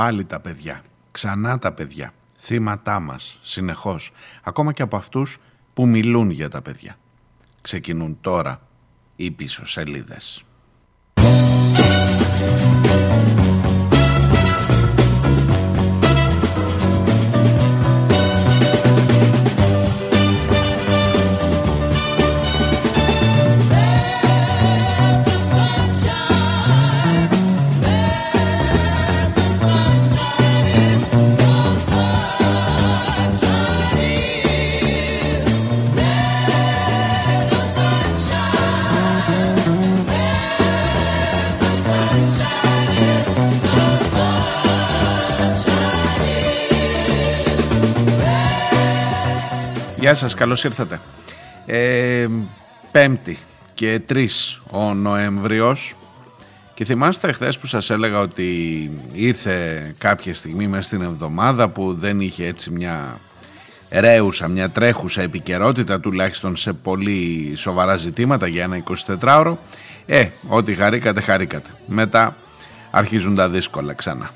Πάλι 0.00 0.24
τα 0.24 0.40
παιδιά, 0.40 0.82
ξανά 1.10 1.58
τα 1.58 1.72
παιδιά, 1.72 2.12
θύματά 2.38 3.00
μας, 3.00 3.38
συνεχώς, 3.42 4.12
ακόμα 4.42 4.72
και 4.72 4.82
από 4.82 4.96
αυτούς 4.96 5.38
που 5.74 5.86
μιλούν 5.86 6.30
για 6.30 6.48
τα 6.48 6.62
παιδιά. 6.62 6.96
Ξεκινούν 7.60 8.18
τώρα 8.20 8.60
οι 9.16 9.30
πίσω 9.30 9.66
σελίδες. 9.66 10.44
Γεια 50.10 50.18
σας, 50.18 50.34
καλώς 50.34 50.64
ήρθατε. 50.64 51.00
Ε, 51.66 52.26
πέμπτη 52.92 53.38
και 53.74 54.00
3 54.08 54.26
ο 54.70 54.94
Νοέμβριος 54.94 55.96
και 56.74 56.84
θυμάστε 56.84 57.32
χθες 57.32 57.58
που 57.58 57.66
σας 57.66 57.90
έλεγα 57.90 58.20
ότι 58.20 58.90
ήρθε 59.12 59.94
κάποια 59.98 60.34
στιγμή 60.34 60.66
μέσα 60.66 60.82
στην 60.82 61.02
εβδομάδα 61.02 61.68
που 61.68 61.94
δεν 61.94 62.20
είχε 62.20 62.46
έτσι 62.46 62.70
μια 62.70 63.20
ρέουσα, 63.90 64.48
μια 64.48 64.70
τρέχουσα 64.70 65.22
επικαιρότητα 65.22 66.00
τουλάχιστον 66.00 66.56
σε 66.56 66.72
πολύ 66.72 67.52
σοβαρά 67.56 67.96
ζητήματα 67.96 68.46
για 68.46 68.62
ένα 68.62 68.82
24ωρο. 69.20 69.54
Ε, 70.06 70.28
ό,τι 70.48 70.74
χαρήκατε, 70.74 71.20
χαρήκατε. 71.20 71.70
Μετά 71.86 72.36
αρχίζουν 72.90 73.34
τα 73.34 73.48
δύσκολα 73.48 73.92
ξανά. 73.92 74.30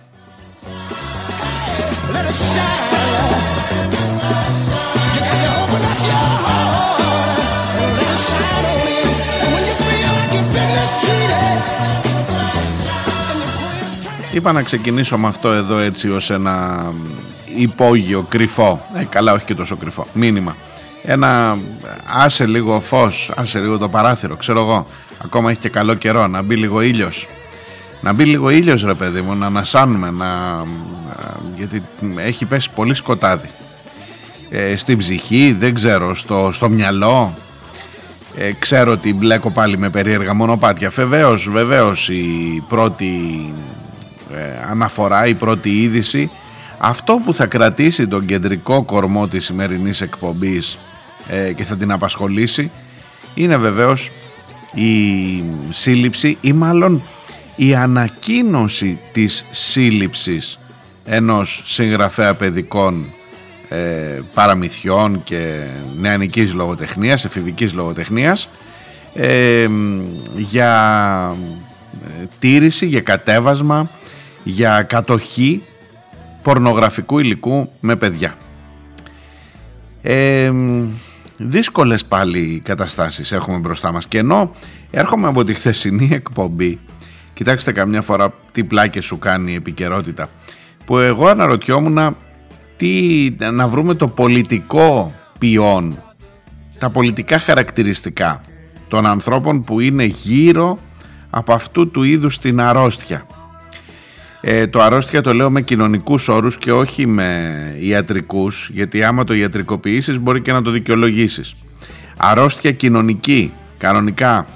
Είπα 14.34 14.52
να 14.52 14.62
ξεκινήσω 14.62 15.18
με 15.18 15.26
αυτό 15.26 15.48
εδώ 15.48 15.78
έτσι 15.78 16.10
ως 16.10 16.30
ένα 16.30 16.84
υπόγειο, 17.56 18.26
κρυφό, 18.28 18.86
ε, 18.94 19.04
καλά 19.04 19.32
όχι 19.32 19.44
και 19.44 19.54
τόσο 19.54 19.76
κρυφό, 19.76 20.06
μήνυμα. 20.12 20.56
Ένα 21.02 21.58
άσε 22.14 22.46
λίγο 22.46 22.80
φως, 22.80 23.30
άσε 23.36 23.58
λίγο 23.58 23.78
το 23.78 23.88
παράθυρο, 23.88 24.36
ξέρω 24.36 24.60
εγώ, 24.60 24.86
ακόμα 25.24 25.50
έχει 25.50 25.58
και 25.58 25.68
καλό 25.68 25.94
καιρό, 25.94 26.26
να 26.26 26.42
μπει 26.42 26.56
λίγο 26.56 26.80
ήλιος. 26.80 27.28
Να 28.00 28.12
μπει 28.12 28.24
λίγο 28.24 28.50
ήλιος 28.50 28.84
ρε 28.84 28.94
παιδί 28.94 29.20
μου, 29.20 29.34
να 29.34 29.46
ανασάνουμε, 29.46 30.10
να... 30.10 30.26
γιατί 31.56 31.82
έχει 32.16 32.44
πέσει 32.44 32.70
πολύ 32.74 32.94
σκοτάδι. 32.94 33.50
Ε, 34.50 34.76
στην 34.76 34.98
ψυχή, 34.98 35.56
δεν 35.58 35.74
ξέρω, 35.74 36.14
στο, 36.14 36.48
στο 36.52 36.68
μυαλό, 36.68 37.34
ε, 38.36 38.52
ξέρω 38.52 38.92
ότι 38.92 39.14
μπλέκω 39.14 39.50
πάλι 39.50 39.78
με 39.78 39.90
περίεργα 39.90 40.34
μονοπάτια. 40.34 40.88
Βεβαίως, 40.90 41.48
βεβαίως 41.50 42.08
η 42.08 42.62
πρώτη 42.68 43.12
ε, 43.48 43.83
αναφορά, 44.70 45.26
η 45.26 45.34
πρώτη 45.34 45.82
είδηση. 45.82 46.30
Αυτό 46.78 47.20
που 47.24 47.34
θα 47.34 47.46
κρατήσει 47.46 48.08
τον 48.08 48.26
κεντρικό 48.26 48.82
κορμό 48.82 49.28
της 49.28 49.44
σημερινής 49.44 50.00
εκπομπής 50.00 50.78
ε, 51.28 51.52
και 51.52 51.64
θα 51.64 51.76
την 51.76 51.92
απασχολήσει 51.92 52.70
είναι 53.34 53.56
βεβαίως 53.56 54.10
η 54.74 55.42
σύλληψη 55.70 56.38
ή 56.40 56.52
μάλλον 56.52 57.02
η 57.56 57.74
ανακοίνωση 57.74 58.98
της 59.12 59.44
σύλληψης 59.50 60.58
ενός 61.04 61.62
συγγραφέα 61.64 62.34
παιδικών 62.34 63.04
ε, 63.68 64.20
παραμυθιών 64.34 65.24
και 65.24 65.62
νεανικής 65.98 66.52
λογοτεχνίας, 66.52 67.24
εφηβικής 67.24 67.72
λογοτεχνίας 67.72 68.48
ε, 69.14 69.66
για 70.36 71.36
τήρηση, 72.38 72.86
για 72.86 73.00
κατέβασμα 73.00 73.90
για 74.44 74.82
κατοχή 74.82 75.62
πορνογραφικού 76.42 77.18
υλικού 77.18 77.70
με 77.80 77.96
παιδιά. 77.96 78.34
Ε, 80.02 80.52
δύσκολες 81.36 82.04
πάλι 82.04 82.60
καταστάσεις 82.64 83.32
έχουμε 83.32 83.58
μπροστά 83.58 83.92
μας 83.92 84.06
και 84.06 84.18
ενώ 84.18 84.50
έρχομαι 84.90 85.28
από 85.28 85.44
τη 85.44 85.54
χθεσινή 85.54 86.08
εκπομπή 86.12 86.78
κοιτάξτε 87.32 87.72
καμιά 87.72 88.02
φορά 88.02 88.34
τι 88.52 88.64
πλάκες 88.64 89.04
σου 89.04 89.18
κάνει 89.18 89.52
η 89.52 89.54
επικαιρότητα 89.54 90.28
που 90.84 90.98
εγώ 90.98 91.26
αναρωτιόμουν 91.26 92.16
τι, 92.76 93.30
να 93.52 93.68
βρούμε 93.68 93.94
το 93.94 94.08
πολιτικό 94.08 95.12
ποιόν 95.38 96.02
τα 96.78 96.90
πολιτικά 96.90 97.38
χαρακτηριστικά 97.38 98.40
των 98.88 99.06
ανθρώπων 99.06 99.64
που 99.64 99.80
είναι 99.80 100.04
γύρω 100.04 100.78
από 101.30 101.52
αυτού 101.52 101.90
του 101.90 102.02
είδους 102.02 102.38
την 102.38 102.60
αρρώστια 102.60 103.26
ε, 104.46 104.66
το 104.66 104.82
αρρώστια 104.82 105.20
το 105.20 105.34
λέω 105.34 105.50
με 105.50 105.62
κοινωνικούς 105.62 106.28
όρους 106.28 106.58
και 106.58 106.72
όχι 106.72 107.06
με 107.06 107.76
ιατρικούς, 107.80 108.70
γιατί 108.72 109.02
άμα 109.02 109.24
το 109.24 109.34
ιατρικοποιήσεις 109.34 110.18
μπορεί 110.18 110.40
και 110.40 110.52
να 110.52 110.62
το 110.62 110.70
δικαιολογήσεις. 110.70 111.54
Αρρώστια 112.16 112.72
κοινωνική, 112.72 113.52
κανονικά. 113.78 114.46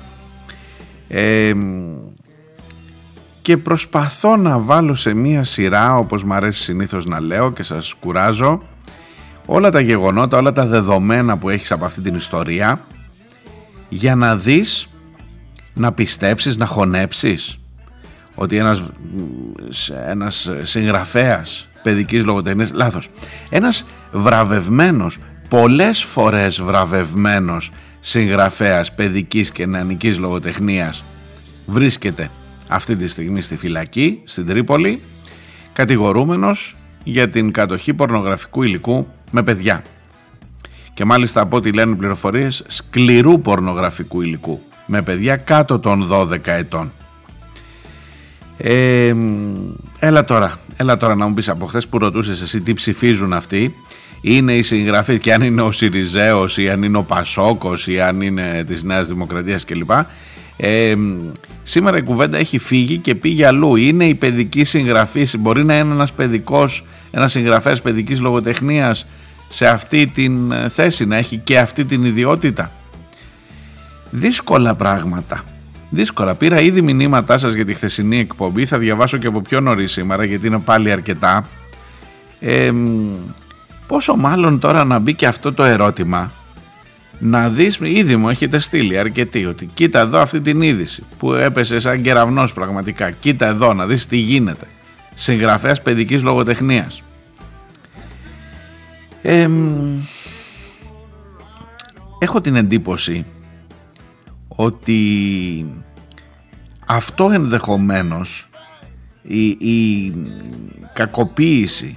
Ε, 1.08 1.52
και 3.42 3.56
προσπαθώ 3.56 4.36
να 4.36 4.58
βάλω 4.58 4.94
σε 4.94 5.14
μία 5.14 5.44
σειρά, 5.44 5.96
όπως 5.96 6.24
μου 6.24 6.34
αρέσει 6.34 6.62
συνήθως 6.62 7.06
να 7.06 7.20
λέω 7.20 7.52
και 7.52 7.62
σας 7.62 7.94
κουράζω, 8.00 8.62
όλα 9.46 9.70
τα 9.70 9.80
γεγονότα, 9.80 10.36
όλα 10.36 10.52
τα 10.52 10.66
δεδομένα 10.66 11.38
που 11.38 11.48
έχεις 11.48 11.72
από 11.72 11.84
αυτή 11.84 12.00
την 12.00 12.14
ιστορία, 12.14 12.80
για 13.88 14.14
να 14.14 14.36
δεις, 14.36 14.88
να 15.74 15.92
πιστέψεις, 15.92 16.56
να 16.56 16.66
χωνέψεις 16.66 17.57
ότι 18.38 18.56
ένας, 18.56 18.82
ένας 20.06 20.50
συγγραφέας 20.62 21.68
παιδικής 21.82 22.24
λογοτεχνίας, 22.24 22.72
λάθος, 22.72 23.08
ένας 23.50 23.84
βραβευμένος, 24.12 25.18
πολλές 25.48 26.02
φορές 26.02 26.60
βραβευμένος 26.60 27.72
συγγραφέας 28.00 28.94
παιδικής 28.94 29.50
και 29.50 29.66
νεανικής 29.66 30.18
λογοτεχνίας 30.18 31.04
βρίσκεται 31.66 32.30
αυτή 32.68 32.96
τη 32.96 33.08
στιγμή 33.08 33.42
στη 33.42 33.56
φυλακή, 33.56 34.20
στην 34.24 34.46
Τρίπολη, 34.46 35.02
κατηγορούμενος 35.72 36.76
για 37.04 37.28
την 37.28 37.52
κατοχή 37.52 37.94
πορνογραφικού 37.94 38.62
υλικού 38.62 39.06
με 39.30 39.42
παιδιά. 39.42 39.82
Και 40.94 41.04
μάλιστα 41.04 41.40
από 41.40 41.56
ό,τι 41.56 41.72
λένε 41.72 41.94
πληροφορίες 41.94 42.64
σκληρού 42.66 43.40
πορνογραφικού 43.40 44.20
υλικού 44.20 44.60
με 44.86 45.02
παιδιά 45.02 45.36
κάτω 45.36 45.78
των 45.78 46.08
12 46.10 46.38
ετών. 46.44 46.92
Ε, 48.58 49.14
έλα 49.98 50.24
τώρα, 50.24 50.58
έλα 50.76 50.96
τώρα 50.96 51.14
να 51.14 51.26
μου 51.26 51.34
πεις 51.34 51.48
από 51.48 51.66
χθες 51.66 51.86
που 51.86 51.98
ρωτούσες 51.98 52.40
εσύ 52.40 52.60
τι 52.60 52.72
ψηφίζουν 52.72 53.32
αυτοί 53.32 53.74
είναι 54.20 54.52
η 54.52 54.62
συγγραφή 54.62 55.18
και 55.18 55.32
αν 55.32 55.42
είναι 55.42 55.62
ο 55.62 55.70
Σιριζέος 55.70 56.58
ή 56.58 56.68
αν 56.68 56.82
είναι 56.82 56.98
ο 56.98 57.02
Πασόκος 57.02 57.86
ή 57.86 58.00
αν 58.00 58.20
είναι 58.20 58.64
της 58.66 58.82
Νέας 58.82 59.06
Δημοκρατίας 59.06 59.64
κλπ. 59.64 59.90
Ε, 60.56 60.94
σήμερα 61.62 61.96
η 61.96 62.02
κουβέντα 62.02 62.38
έχει 62.38 62.58
φύγει 62.58 62.98
και 62.98 63.14
πήγε 63.14 63.46
αλλού. 63.46 63.76
Είναι 63.76 64.04
η 64.04 64.14
παιδική 64.14 64.64
συγγραφή, 64.64 65.26
μπορεί 65.38 65.64
να 65.64 65.78
είναι 65.78 65.92
ένας 65.92 66.12
παιδικός, 66.12 66.86
ένας 67.10 67.32
συγγραφέας 67.32 67.82
παιδικής 67.82 68.20
λογοτεχνίας 68.20 69.06
σε 69.48 69.66
αυτή 69.66 70.06
την 70.06 70.52
θέση, 70.68 71.06
να 71.06 71.16
έχει 71.16 71.36
και 71.36 71.58
αυτή 71.58 71.84
την 71.84 72.04
ιδιότητα. 72.04 72.72
Δύσκολα 74.10 74.74
πράγματα. 74.74 75.44
Δύσκολα. 75.90 76.34
Πήρα 76.34 76.60
ήδη 76.60 76.82
μηνύματά 76.82 77.38
σας 77.38 77.52
για 77.52 77.64
τη 77.64 77.74
χθεσινή 77.74 78.18
εκπομπή. 78.18 78.64
Θα 78.64 78.78
διαβάσω 78.78 79.16
και 79.16 79.26
από 79.26 79.40
πιο 79.40 79.60
νωρίς 79.60 79.92
σήμερα 79.92 80.24
γιατί 80.24 80.46
είναι 80.46 80.58
πάλι 80.58 80.90
αρκετά. 80.92 81.48
Ε, 82.40 82.70
πόσο 83.86 84.16
μάλλον 84.16 84.58
τώρα 84.58 84.84
να 84.84 84.98
μπει 84.98 85.14
και 85.14 85.26
αυτό 85.26 85.52
το 85.52 85.62
ερώτημα 85.64 86.32
να 87.18 87.48
δεις, 87.48 87.78
ήδη 87.82 88.16
μου 88.16 88.28
έχετε 88.28 88.58
στείλει 88.58 88.98
αρκετοί 88.98 89.44
ότι 89.44 89.66
κοίτα 89.74 90.00
εδώ 90.00 90.18
αυτή 90.18 90.40
την 90.40 90.62
είδηση 90.62 91.02
που 91.18 91.32
έπεσε 91.32 91.78
σαν 91.78 92.02
κεραυνός 92.02 92.52
πραγματικά 92.52 93.10
κοίτα 93.10 93.46
εδώ 93.46 93.74
να 93.74 93.86
δεις 93.86 94.06
τι 94.06 94.16
γίνεται 94.16 94.66
συγγραφέας 95.14 95.82
παιδικής 95.82 96.22
λογοτεχνίας 96.22 97.02
ε, 99.22 99.48
έχω 102.18 102.40
την 102.40 102.56
εντύπωση 102.56 103.24
ότι 104.60 105.66
αυτό 106.86 107.30
ενδεχομένως 107.30 108.48
η, 109.22 109.46
η 109.48 110.14
κακοποίηση, 110.92 111.96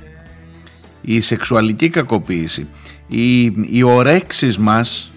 η 1.02 1.20
σεξουαλική 1.20 1.90
κακοποίηση, 1.90 2.68
οι, 3.08 3.44
οι 3.46 3.84
ορέξεις 3.84 4.58
μας, 4.58 5.12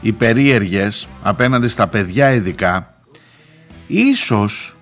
οι 0.00 0.12
περίεργες 0.12 1.08
απέναντι 1.22 1.68
στα 1.68 1.88
παιδιά 1.88 2.32
ειδικά, 2.32 2.94
ίσως 3.86 4.76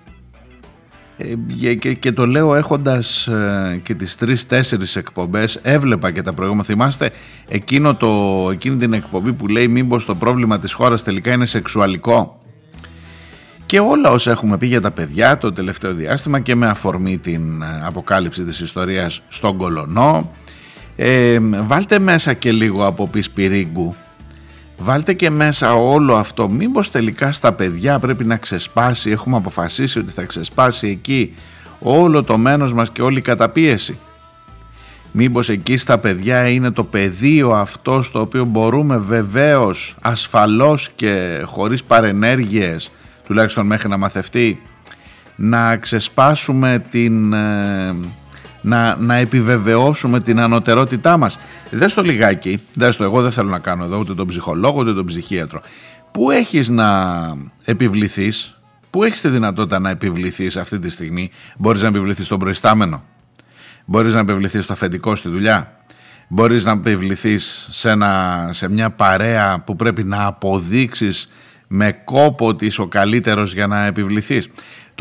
και, 1.79 1.93
και 1.93 2.11
το 2.11 2.25
λέω 2.25 2.55
έχοντας 2.55 3.27
ε, 3.27 3.79
και 3.83 3.93
τις 3.93 4.15
τρεις-τέσσερις 4.15 4.95
εκπομπές 4.95 5.59
έβλεπα 5.61 6.11
και 6.11 6.21
τα 6.21 6.33
προηγούμενα. 6.33 6.65
Θυμάστε 6.65 7.11
εκείνο 7.47 7.95
το, 7.95 8.07
εκείνη 8.51 8.77
την 8.77 8.93
εκπομπή 8.93 9.33
που 9.33 9.47
λέει 9.47 9.67
μήπως 9.67 10.05
το 10.05 10.15
πρόβλημα 10.15 10.59
της 10.59 10.73
χώρας 10.73 11.03
τελικά 11.03 11.31
είναι 11.31 11.45
σεξουαλικό; 11.45 12.41
Και 13.65 13.79
όλα 13.79 14.09
όσα 14.09 14.31
έχουμε 14.31 14.57
πει 14.57 14.67
για 14.67 14.81
τα 14.81 14.91
παιδιά 14.91 15.37
το 15.37 15.51
τελευταίο 15.51 15.93
διάστημα 15.93 16.39
και 16.39 16.55
με 16.55 16.67
αφορμή 16.67 17.17
την 17.17 17.61
ε, 17.61 17.85
αποκάλυψη 17.85 18.43
της 18.43 18.59
ιστορίας 18.59 19.21
στον 19.27 19.57
Κολονό 19.57 20.31
ε, 20.95 21.39
βάλτε 21.39 21.99
μέσα 21.99 22.33
και 22.33 22.51
λίγο 22.51 22.85
από 22.85 23.07
Πισπυρίγκου 23.07 23.95
Βάλτε 24.83 25.13
και 25.13 25.29
μέσα 25.29 25.73
όλο 25.73 26.15
αυτό. 26.15 26.49
Μήπως 26.49 26.91
τελικά 26.91 27.31
στα 27.31 27.53
παιδιά 27.53 27.99
πρέπει 27.99 28.25
να 28.25 28.37
ξεσπάσει, 28.37 29.11
έχουμε 29.11 29.37
αποφασίσει 29.37 29.99
ότι 29.99 30.11
θα 30.11 30.23
ξεσπάσει 30.23 30.87
εκεί 30.87 31.33
όλο 31.79 32.23
το 32.23 32.37
μένος 32.37 32.73
μας 32.73 32.91
και 32.91 33.01
όλη 33.01 33.17
η 33.17 33.21
καταπίεση. 33.21 33.97
Μήπως 35.11 35.49
εκεί 35.49 35.77
στα 35.77 35.97
παιδιά 35.97 36.47
είναι 36.47 36.71
το 36.71 36.83
πεδίο 36.83 37.51
αυτό 37.51 38.01
στο 38.01 38.21
οποίο 38.21 38.45
μπορούμε 38.45 38.97
βεβαίως 38.97 39.95
ασφαλώς 40.01 40.89
και 40.95 41.41
χωρίς 41.45 41.83
παρενέργειες, 41.83 42.91
τουλάχιστον 43.25 43.65
μέχρι 43.65 43.89
να 43.89 43.97
μαθευτεί, 43.97 44.61
να 45.35 45.77
ξεσπάσουμε 45.77 46.83
την... 46.89 47.33
Ε, 47.33 47.95
να, 48.61 48.95
να 48.95 49.15
επιβεβαιώσουμε 49.15 50.19
την 50.19 50.39
ανωτερότητά 50.39 51.17
μας. 51.17 51.39
Δες 51.71 51.93
το 51.93 52.01
λιγάκι, 52.01 52.61
δες 52.75 52.95
το 52.95 53.03
εγώ 53.03 53.21
δεν 53.21 53.31
θέλω 53.31 53.49
να 53.49 53.59
κάνω 53.59 53.83
εδώ 53.83 53.97
ούτε 53.97 54.13
τον 54.13 54.27
ψυχολόγο 54.27 54.79
ούτε 54.79 54.93
τον 54.93 55.05
ψυχίατρο. 55.05 55.61
Πού 56.11 56.31
έχεις 56.31 56.69
να 56.69 57.17
επιβληθείς, 57.63 58.59
πού 58.89 59.03
έχεις 59.03 59.21
τη 59.21 59.27
δυνατότητα 59.27 59.79
να 59.79 59.89
επιβληθείς 59.89 60.57
αυτή 60.57 60.79
τη 60.79 60.89
στιγμή; 60.89 61.31
Μπορείς 61.57 61.81
να 61.81 61.87
επιβληθείς 61.87 62.25
στον 62.25 62.39
προϊστάμενο, 62.39 63.03
μπορείς 63.85 64.13
να 64.13 64.19
επιβληθείς 64.19 64.63
στο 64.63 64.73
αφεντικό 64.73 65.15
στη 65.15 65.29
δουλειά, 65.29 65.77
μπορείς 66.27 66.63
να 66.63 66.71
επιβληθείς 66.71 67.67
σε, 67.71 67.97
σε 68.49 68.69
μια 68.69 68.89
παρέα 68.89 69.59
που 69.59 69.75
πρέπει 69.75 70.03
να 70.03 70.25
αποδείξεις 70.25 71.31
με 71.67 71.91
κόπο 71.91 72.47
ότι 72.47 72.65
είσαι 72.65 72.81
ο 72.81 72.87
καλύτερος 72.87 73.53
για 73.53 73.67
να 73.67 73.85
επιβληθείς; 73.85 74.49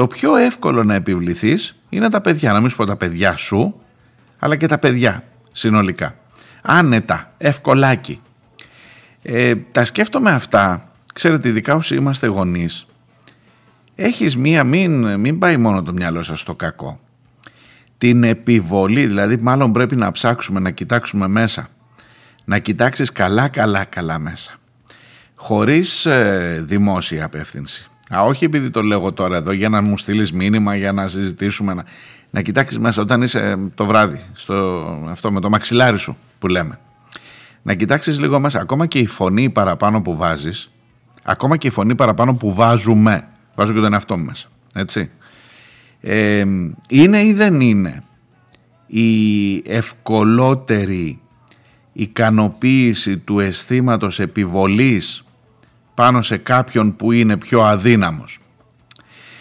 Το 0.00 0.06
πιο 0.06 0.36
εύκολο 0.36 0.84
να 0.84 0.94
επιβληθείς 0.94 1.76
είναι 1.88 2.08
τα 2.08 2.20
παιδιά. 2.20 2.52
Να 2.52 2.60
μην 2.60 2.68
σου 2.68 2.76
πω 2.76 2.84
τα 2.84 2.96
παιδιά 2.96 3.36
σου, 3.36 3.80
αλλά 4.38 4.56
και 4.56 4.66
τα 4.66 4.78
παιδιά 4.78 5.24
συνολικά. 5.52 6.14
Άνετα, 6.62 7.32
ευκολάκι. 7.38 8.20
Ε, 9.22 9.54
τα 9.54 9.84
σκέφτομαι 9.84 10.30
αυτά, 10.30 10.92
ξέρετε 11.14 11.48
ειδικά 11.48 11.74
όσοι 11.74 11.94
είμαστε 11.94 12.26
γονείς, 12.26 12.86
έχεις 13.94 14.36
μία, 14.36 14.64
μην, 14.64 15.20
μην 15.20 15.38
πάει 15.38 15.56
μόνο 15.56 15.82
το 15.82 15.92
μυαλό 15.92 16.22
σας 16.22 16.40
στο 16.40 16.54
κακό. 16.54 17.00
Την 17.98 18.24
επιβολή, 18.24 19.06
δηλαδή 19.06 19.36
μάλλον 19.36 19.72
πρέπει 19.72 19.96
να 19.96 20.12
ψάξουμε, 20.12 20.60
να 20.60 20.70
κοιτάξουμε 20.70 21.28
μέσα. 21.28 21.68
Να 22.44 22.58
κοιτάξεις 22.58 23.12
καλά, 23.12 23.48
καλά, 23.48 23.84
καλά 23.84 24.18
μέσα. 24.18 24.52
Χωρίς 25.34 26.06
ε, 26.06 26.62
δημόσια 26.66 27.24
απεύθυνση. 27.24 27.90
Α, 28.14 28.22
όχι 28.24 28.44
επειδή 28.44 28.70
το 28.70 28.82
λέω 28.82 29.12
τώρα 29.12 29.36
εδώ 29.36 29.52
για 29.52 29.68
να 29.68 29.82
μου 29.82 29.98
στείλεις 29.98 30.32
μήνυμα, 30.32 30.76
για 30.76 30.92
να 30.92 31.08
συζητήσουμε. 31.08 31.74
Να, 31.74 31.84
να 32.30 32.42
κοιτάξεις 32.42 32.78
μέσα 32.78 33.02
όταν 33.02 33.22
είσαι 33.22 33.58
το 33.74 33.86
βράδυ, 33.86 34.20
στο, 34.32 34.86
αυτό 35.08 35.32
με 35.32 35.40
το 35.40 35.50
μαξιλάρι 35.50 35.98
σου 35.98 36.16
που 36.38 36.48
λέμε. 36.48 36.78
Να 37.62 37.74
κοιτάξεις 37.74 38.20
λίγο 38.20 38.40
μέσα. 38.40 38.60
Ακόμα 38.60 38.86
και 38.86 38.98
η 38.98 39.06
φωνή 39.06 39.50
παραπάνω 39.50 40.00
που 40.00 40.16
βάζεις, 40.16 40.70
ακόμα 41.22 41.56
και 41.56 41.66
η 41.66 41.70
φωνή 41.70 41.94
παραπάνω 41.94 42.34
που 42.34 42.54
βάζουμε. 42.54 43.28
Βάζω 43.54 43.72
και 43.72 43.80
τον 43.80 43.92
εαυτό 43.92 44.18
μου 44.18 44.24
μέσα. 44.24 44.48
Έτσι. 44.74 45.10
Ε, 46.00 46.44
είναι 46.88 47.22
ή 47.22 47.32
δεν 47.32 47.60
είναι 47.60 48.02
η 48.86 49.56
ευκολότερη 49.66 51.20
ικανοποίηση 51.92 53.18
του 53.18 53.40
αισθήματος 53.40 54.20
επιβολής 54.20 55.24
πάνω 56.00 56.22
σε 56.22 56.36
κάποιον 56.36 56.96
που 56.96 57.12
είναι 57.12 57.36
πιο 57.36 57.62
αδύναμος. 57.62 58.38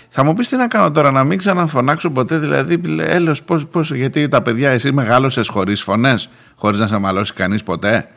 Θα 0.10 0.24
μου 0.24 0.34
πεις 0.34 0.50
τι 0.50 0.56
να 0.56 0.68
κάνω 0.68 0.92
τώρα, 0.92 1.12
να 1.12 1.24
μην 1.24 1.38
ξαναφωνάξω 1.38 2.10
ποτέ, 2.10 2.38
δηλαδή 2.38 2.82
έλεος 3.00 3.44
πώς, 3.44 3.66
πώς, 3.66 3.92
γιατί 3.92 4.28
τα 4.28 4.42
παιδιά 4.42 4.70
εσύ 4.70 4.92
μεγάλωσες 4.92 5.48
χωρίς 5.48 5.82
φωνές, 5.82 6.30
χωρίς 6.56 6.80
να 6.80 6.88
σε 6.88 6.98
μαλώσει 6.98 7.34
κανείς 7.34 7.64
ποτέ; 7.64 8.10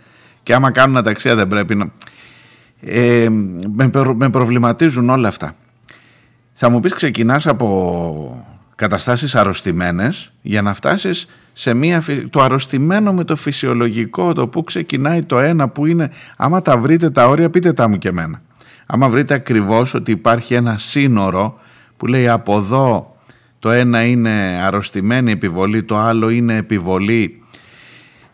Και 0.42 0.54
άμα 0.54 0.70
κάνουν 0.70 0.96
αταξία 0.96 1.34
δεν 1.34 1.48
πρέπει 1.48 1.74
να... 1.74 1.90
Ε, 2.80 3.28
με, 3.74 3.90
με 4.14 4.30
προβληματίζουν 4.30 5.10
όλα 5.10 5.28
αυτά. 5.28 5.56
Θα 6.52 6.68
μου 6.68 6.80
πεις 6.80 6.92
ξεκινάς 6.92 7.46
από 7.46 8.46
καταστάσεις 8.74 9.34
αρρωστημένες 9.34 10.32
για 10.42 10.62
να 10.62 10.74
φτάσεις 10.74 11.28
σε 11.52 11.74
μια, 11.74 12.02
το 12.30 12.40
αρρωστημένο 12.40 13.12
με 13.12 13.24
το 13.24 13.36
φυσιολογικό, 13.36 14.32
το 14.32 14.48
που 14.48 14.64
ξεκινάει 14.64 15.22
το 15.22 15.38
ένα 15.38 15.68
που 15.68 15.86
είναι, 15.86 16.10
άμα 16.36 16.62
τα 16.62 16.78
βρείτε 16.78 17.10
τα 17.10 17.28
όρια 17.28 17.50
πείτε 17.50 17.72
τα 17.72 17.88
μου 17.88 17.98
και 17.98 18.08
εμένα. 18.08 18.42
Άμα 18.86 19.08
βρείτε 19.08 19.34
ακριβώς 19.34 19.94
ότι 19.94 20.10
υπάρχει 20.10 20.54
ένα 20.54 20.78
σύνορο 20.78 21.60
που 21.96 22.06
λέει 22.06 22.28
από 22.28 22.56
εδώ 22.56 23.16
το 23.58 23.70
ένα 23.70 24.04
είναι 24.04 24.60
αρρωστημένη 24.64 25.32
επιβολή, 25.32 25.82
το 25.82 25.98
άλλο 25.98 26.28
είναι 26.28 26.56
επιβολή 26.56 27.42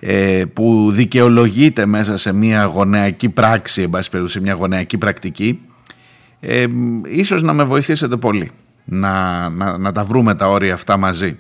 ε, 0.01 0.45
που 0.53 0.91
δικαιολογείται 0.91 1.87
μέσα 1.87 2.17
σε 2.17 2.33
μια 2.33 2.65
γονεακή 2.65 3.29
πράξη, 3.29 3.91
εν 4.13 4.29
σε 4.29 4.41
μια 4.41 4.53
γονεακή 4.53 4.99
πρακτική, 4.99 5.61
ε, 6.41 6.67
ίσως 7.07 7.43
να 7.43 7.53
με 7.53 7.65
βοηθήσετε 7.65 8.17
πολύ 8.17 8.51
να, 8.85 9.49
να, 9.49 9.79
να 9.79 9.93
τα 9.93 10.05
βρούμε 10.05 10.35
τα 10.35 10.49
όρια 10.49 10.75
αυτά 10.75 10.97
μαζί. 10.97 11.39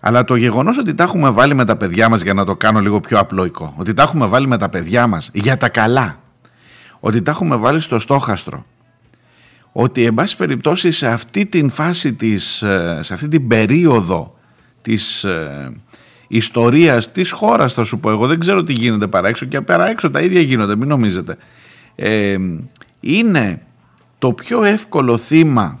Αλλά 0.00 0.24
το 0.24 0.36
γεγονός 0.36 0.78
ότι 0.78 0.94
τα 0.94 1.02
έχουμε 1.02 1.30
βάλει 1.30 1.54
με 1.54 1.64
τα 1.64 1.76
παιδιά 1.76 2.08
μας 2.08 2.22
για 2.22 2.34
να 2.34 2.44
το 2.44 2.56
κάνω 2.56 2.80
λίγο 2.80 3.00
πιο 3.00 3.18
απλοϊκό, 3.18 3.74
ότι 3.76 3.94
τα 3.94 4.02
έχουμε 4.02 4.26
βάλει 4.26 4.46
με 4.46 4.58
τα 4.58 4.68
παιδιά 4.68 5.06
μας 5.06 5.30
για 5.32 5.56
τα 5.56 5.68
καλά, 5.68 6.18
ότι 7.00 7.22
τα 7.22 7.30
έχουμε 7.30 7.56
βάλει 7.56 7.80
στο 7.80 7.98
στόχαστρο, 7.98 8.64
ότι 9.72 10.04
εν 10.04 10.14
πάση 10.14 10.36
περιπτώσει 10.36 10.90
σε 10.90 11.06
αυτή 11.06 11.46
την 11.46 11.70
φάση 11.70 12.14
της, 12.14 12.62
ε, 12.62 12.98
σε 13.02 13.14
αυτή 13.14 13.28
την 13.28 13.48
περίοδο 13.48 14.34
της 14.82 15.24
ε, 15.24 15.72
ιστορίας 16.28 17.12
της 17.12 17.30
χώρας 17.30 17.72
θα 17.72 17.84
σου 17.84 18.00
πω 18.00 18.10
εγώ, 18.10 18.26
δεν 18.26 18.38
ξέρω 18.38 18.62
τι 18.62 18.72
γίνεται 18.72 19.06
παρά 19.06 19.28
έξω 19.28 19.46
και 19.46 19.60
πέρα 19.60 19.88
έξω 19.88 20.10
τα 20.10 20.20
ίδια 20.20 20.40
γίνονται, 20.40 20.76
μην 20.76 20.88
νομίζετε. 20.88 21.36
Ε, 21.94 22.36
είναι 23.00 23.62
το 24.18 24.32
πιο 24.32 24.64
εύκολο 24.64 25.18
θύμα 25.18 25.78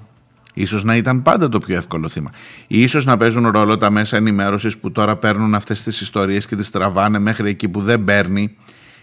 Ίσως 0.60 0.84
να 0.84 0.96
ήταν 0.96 1.22
πάντα 1.22 1.48
το 1.48 1.58
πιο 1.58 1.76
εύκολο 1.76 2.08
θύμα. 2.08 2.30
Ίσως 2.66 3.04
να 3.04 3.16
παίζουν 3.16 3.48
ρόλο 3.48 3.76
τα 3.76 3.90
μέσα 3.90 4.16
ενημέρωσης 4.16 4.78
που 4.78 4.92
τώρα 4.92 5.16
παίρνουν 5.16 5.54
αυτές 5.54 5.82
τις 5.82 6.00
ιστορίες 6.00 6.46
και 6.46 6.56
τις 6.56 6.70
τραβάνε 6.70 7.18
μέχρι 7.18 7.50
εκεί 7.50 7.68
που 7.68 7.82
δεν 7.82 8.04
παίρνει. 8.04 8.56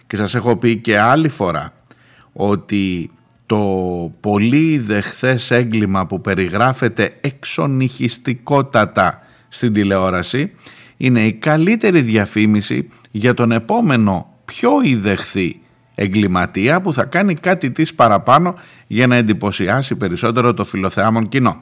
Και 0.07 0.15
σας 0.15 0.35
έχω 0.35 0.57
πει 0.57 0.77
και 0.77 0.99
άλλη 0.99 1.29
φορά 1.29 1.73
ότι 2.33 3.11
το 3.45 3.59
πολύ 4.19 4.77
δεχθές 4.79 5.51
έγκλημα 5.51 6.05
που 6.05 6.21
περιγράφεται 6.21 7.17
εξονυχιστικότατα 7.21 9.19
στην 9.49 9.73
τηλεόραση 9.73 10.51
είναι 10.97 11.25
η 11.25 11.33
καλύτερη 11.33 12.01
διαφήμιση 12.01 12.89
για 13.11 13.33
τον 13.33 13.51
επόμενο 13.51 14.33
πιο 14.45 14.71
ιδεχθή 14.83 15.59
εγκληματία 15.95 16.81
που 16.81 16.93
θα 16.93 17.03
κάνει 17.03 17.33
κάτι 17.33 17.71
της 17.71 17.93
παραπάνω 17.93 18.55
για 18.87 19.07
να 19.07 19.15
εντυπωσιάσει 19.15 19.95
περισσότερο 19.95 20.53
το 20.53 20.65
φιλοθεάμον 20.65 21.29
κοινό. 21.29 21.61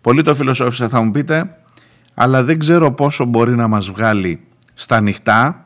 Πολύ 0.00 0.22
το 0.22 0.34
φιλοσόφισα 0.34 0.88
θα 0.88 1.02
μου 1.02 1.10
πείτε, 1.10 1.56
αλλά 2.14 2.44
δεν 2.44 2.58
ξέρω 2.58 2.92
πόσο 2.92 3.24
μπορεί 3.24 3.54
να 3.56 3.68
μας 3.68 3.90
βγάλει 3.90 4.40
στα 4.74 4.96
ανοιχτά 4.96 5.64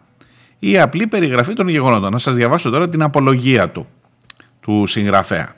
η 0.59 0.78
απλή 0.78 1.06
περιγραφή 1.06 1.52
των 1.52 1.68
γεγονότων. 1.68 2.12
Να 2.12 2.18
σας 2.18 2.35
διαβάσω 2.35 2.71
τώρα 2.71 2.88
την 2.88 3.02
απολογία 3.02 3.71
του, 3.71 3.87
του 4.61 4.87
συγγραφέα. 4.87 5.54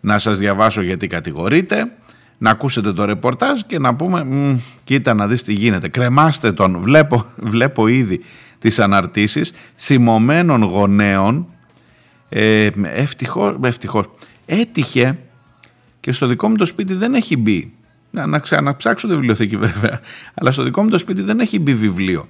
Να 0.00 0.18
σας 0.18 0.38
διαβάσω 0.38 0.82
γιατί 0.82 1.06
κατηγορείτε, 1.06 1.92
να 2.38 2.50
ακούσετε 2.50 2.92
το 2.92 3.04
ρεπορτάζ 3.04 3.60
και 3.60 3.78
να 3.78 3.94
πούμε 3.94 4.26
κοίτα 4.84 5.14
να 5.14 5.26
δεις 5.26 5.42
τι 5.42 5.52
γίνεται. 5.52 5.88
Κρεμάστε 5.88 6.52
τον, 6.52 6.78
βλέπω, 6.78 7.24
βλέπω 7.36 7.86
ήδη 7.86 8.20
τις 8.64 8.78
αναρτήσεις 8.78 9.52
θυμωμένων 9.76 10.62
γονέων 10.62 11.46
ε, 12.28 12.68
ευτυχώς, 12.82 13.56
ευτυχώς 13.62 14.06
έτυχε 14.46 15.18
και 16.00 16.12
στο 16.12 16.26
δικό 16.26 16.48
μου 16.48 16.56
το 16.56 16.64
σπίτι 16.64 16.94
δεν 16.94 17.14
έχει 17.14 17.36
μπει. 17.36 17.72
Να, 18.10 18.26
να 18.26 18.38
ξαναψάξω 18.38 19.08
τη 19.08 19.14
βιβλιοθήκη 19.14 19.56
βέβαια 19.66 20.00
αλλά 20.34 20.50
στο 20.50 20.62
δικό 20.62 20.82
μου 20.82 20.88
το 20.88 20.98
σπίτι 20.98 21.22
δεν 21.22 21.40
έχει 21.40 21.58
μπει 21.58 21.74
βιβλίο 21.74 22.28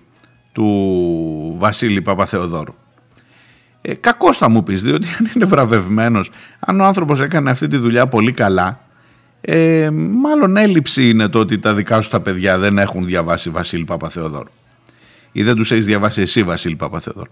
του 0.52 1.56
Βασίλη 1.58 2.02
Παπαθεοδόρου. 2.02 2.74
Ε, 3.80 3.94
κακός 3.94 4.36
θα 4.36 4.48
μου 4.48 4.62
πεις 4.62 4.82
διότι 4.82 5.06
αν 5.18 5.30
είναι 5.34 5.44
βραβευμένος 5.44 6.30
αν 6.60 6.80
ο 6.80 6.84
άνθρωπος 6.84 7.20
έκανε 7.20 7.50
αυτή 7.50 7.66
τη 7.66 7.76
δουλειά 7.76 8.06
πολύ 8.06 8.32
καλά 8.32 8.80
ε, 9.40 9.90
μάλλον 10.22 10.56
έλλειψη 10.56 11.08
είναι 11.08 11.28
το 11.28 11.38
ότι 11.38 11.58
τα 11.58 11.74
δικά 11.74 12.00
σου 12.00 12.10
τα 12.10 12.20
παιδιά 12.20 12.58
δεν 12.58 12.78
έχουν 12.78 13.06
διαβάσει 13.06 13.50
Βασίλη 13.50 13.84
Παπαθεοδόρου 13.84 14.50
ή 15.36 15.42
δεν 15.42 15.54
τους 15.54 15.72
έχεις 15.72 15.86
διαβάσει 15.86 16.20
εσύ 16.20 16.42
Βασίλη 16.42 16.76
Παπαθεοδόρου. 16.76 17.30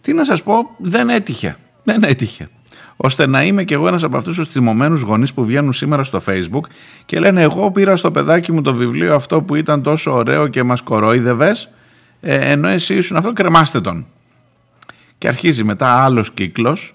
Τι 0.00 0.12
να 0.12 0.24
σας 0.24 0.42
πω, 0.42 0.70
δεν 0.78 1.08
έτυχε. 1.08 1.56
Δεν 1.84 2.02
έτυχε. 2.02 2.48
Ώστε 2.96 3.26
να 3.26 3.42
είμαι 3.42 3.64
κι 3.64 3.72
εγώ 3.72 3.88
ένας 3.88 4.02
από 4.02 4.16
αυτούς 4.16 4.36
τους 4.36 4.48
θυμωμένους 4.48 5.00
γονείς 5.00 5.32
που 5.32 5.44
βγαίνουν 5.44 5.72
σήμερα 5.72 6.02
στο 6.02 6.22
facebook 6.26 6.60
και 7.04 7.18
λένε 7.18 7.42
εγώ 7.42 7.70
πήρα 7.70 7.96
στο 7.96 8.10
παιδάκι 8.10 8.52
μου 8.52 8.62
το 8.62 8.74
βιβλίο 8.74 9.14
αυτό 9.14 9.42
που 9.42 9.54
ήταν 9.54 9.82
τόσο 9.82 10.12
ωραίο 10.12 10.48
και 10.48 10.62
μας 10.62 10.82
κορόιδευες 10.82 11.70
ε, 12.20 12.50
ενώ 12.50 12.68
εσύ 12.68 12.94
ήσουν 12.94 13.16
αυτό 13.16 13.32
κρεμάστε 13.32 13.80
τον. 13.80 14.06
Και 15.18 15.28
αρχίζει 15.28 15.64
μετά 15.64 16.04
άλλος 16.04 16.32
κύκλος 16.32 16.94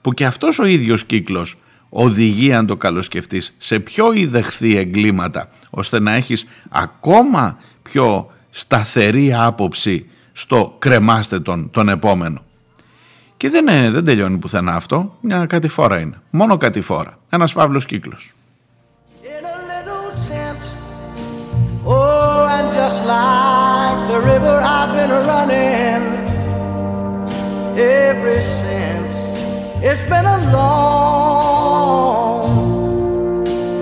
που 0.00 0.12
και 0.12 0.24
αυτός 0.24 0.58
ο 0.58 0.64
ίδιος 0.64 1.04
κύκλος 1.04 1.58
οδηγεί 1.88 2.52
αν 2.52 2.66
το 2.66 2.76
καλοσκεφτείς 2.76 3.54
σε 3.58 3.78
πιο 3.78 4.12
ιδεχθή 4.12 4.76
εγκλήματα 4.76 5.50
ώστε 5.70 6.00
να 6.00 6.14
έχεις 6.14 6.46
ακόμα 6.68 7.58
πιο 7.82 8.30
σταθερή 8.50 9.34
άποψη 9.34 10.06
στο 10.32 10.74
κρεμάστε 10.78 11.40
τον, 11.40 11.70
τον 11.70 11.88
επόμενο. 11.88 12.42
Και 13.36 13.48
δεν, 13.48 13.66
είναι, 13.68 13.90
δεν 13.90 14.04
τελειώνει 14.04 14.38
πουθενά 14.38 14.74
αυτό, 14.74 15.16
μια 15.20 15.46
κατηφόρα 15.46 15.98
είναι. 16.00 16.20
Μόνο 16.30 16.56
κατηφόρα. 16.56 17.18
Ένας 17.28 17.52
φαύλος 17.52 17.84
κύκλος. 17.84 18.32
Oh, 21.82 22.56
and 22.56 22.70
just 22.70 23.00
like 23.06 24.00
the 24.12 24.20
river 24.32 24.56
I've 24.76 24.92
been 24.98 25.12
running 25.32 26.02
ever 27.78 28.40
since. 28.40 29.12
It's 29.82 30.04
been 30.04 30.26
a 30.26 30.52
long, 30.52 31.88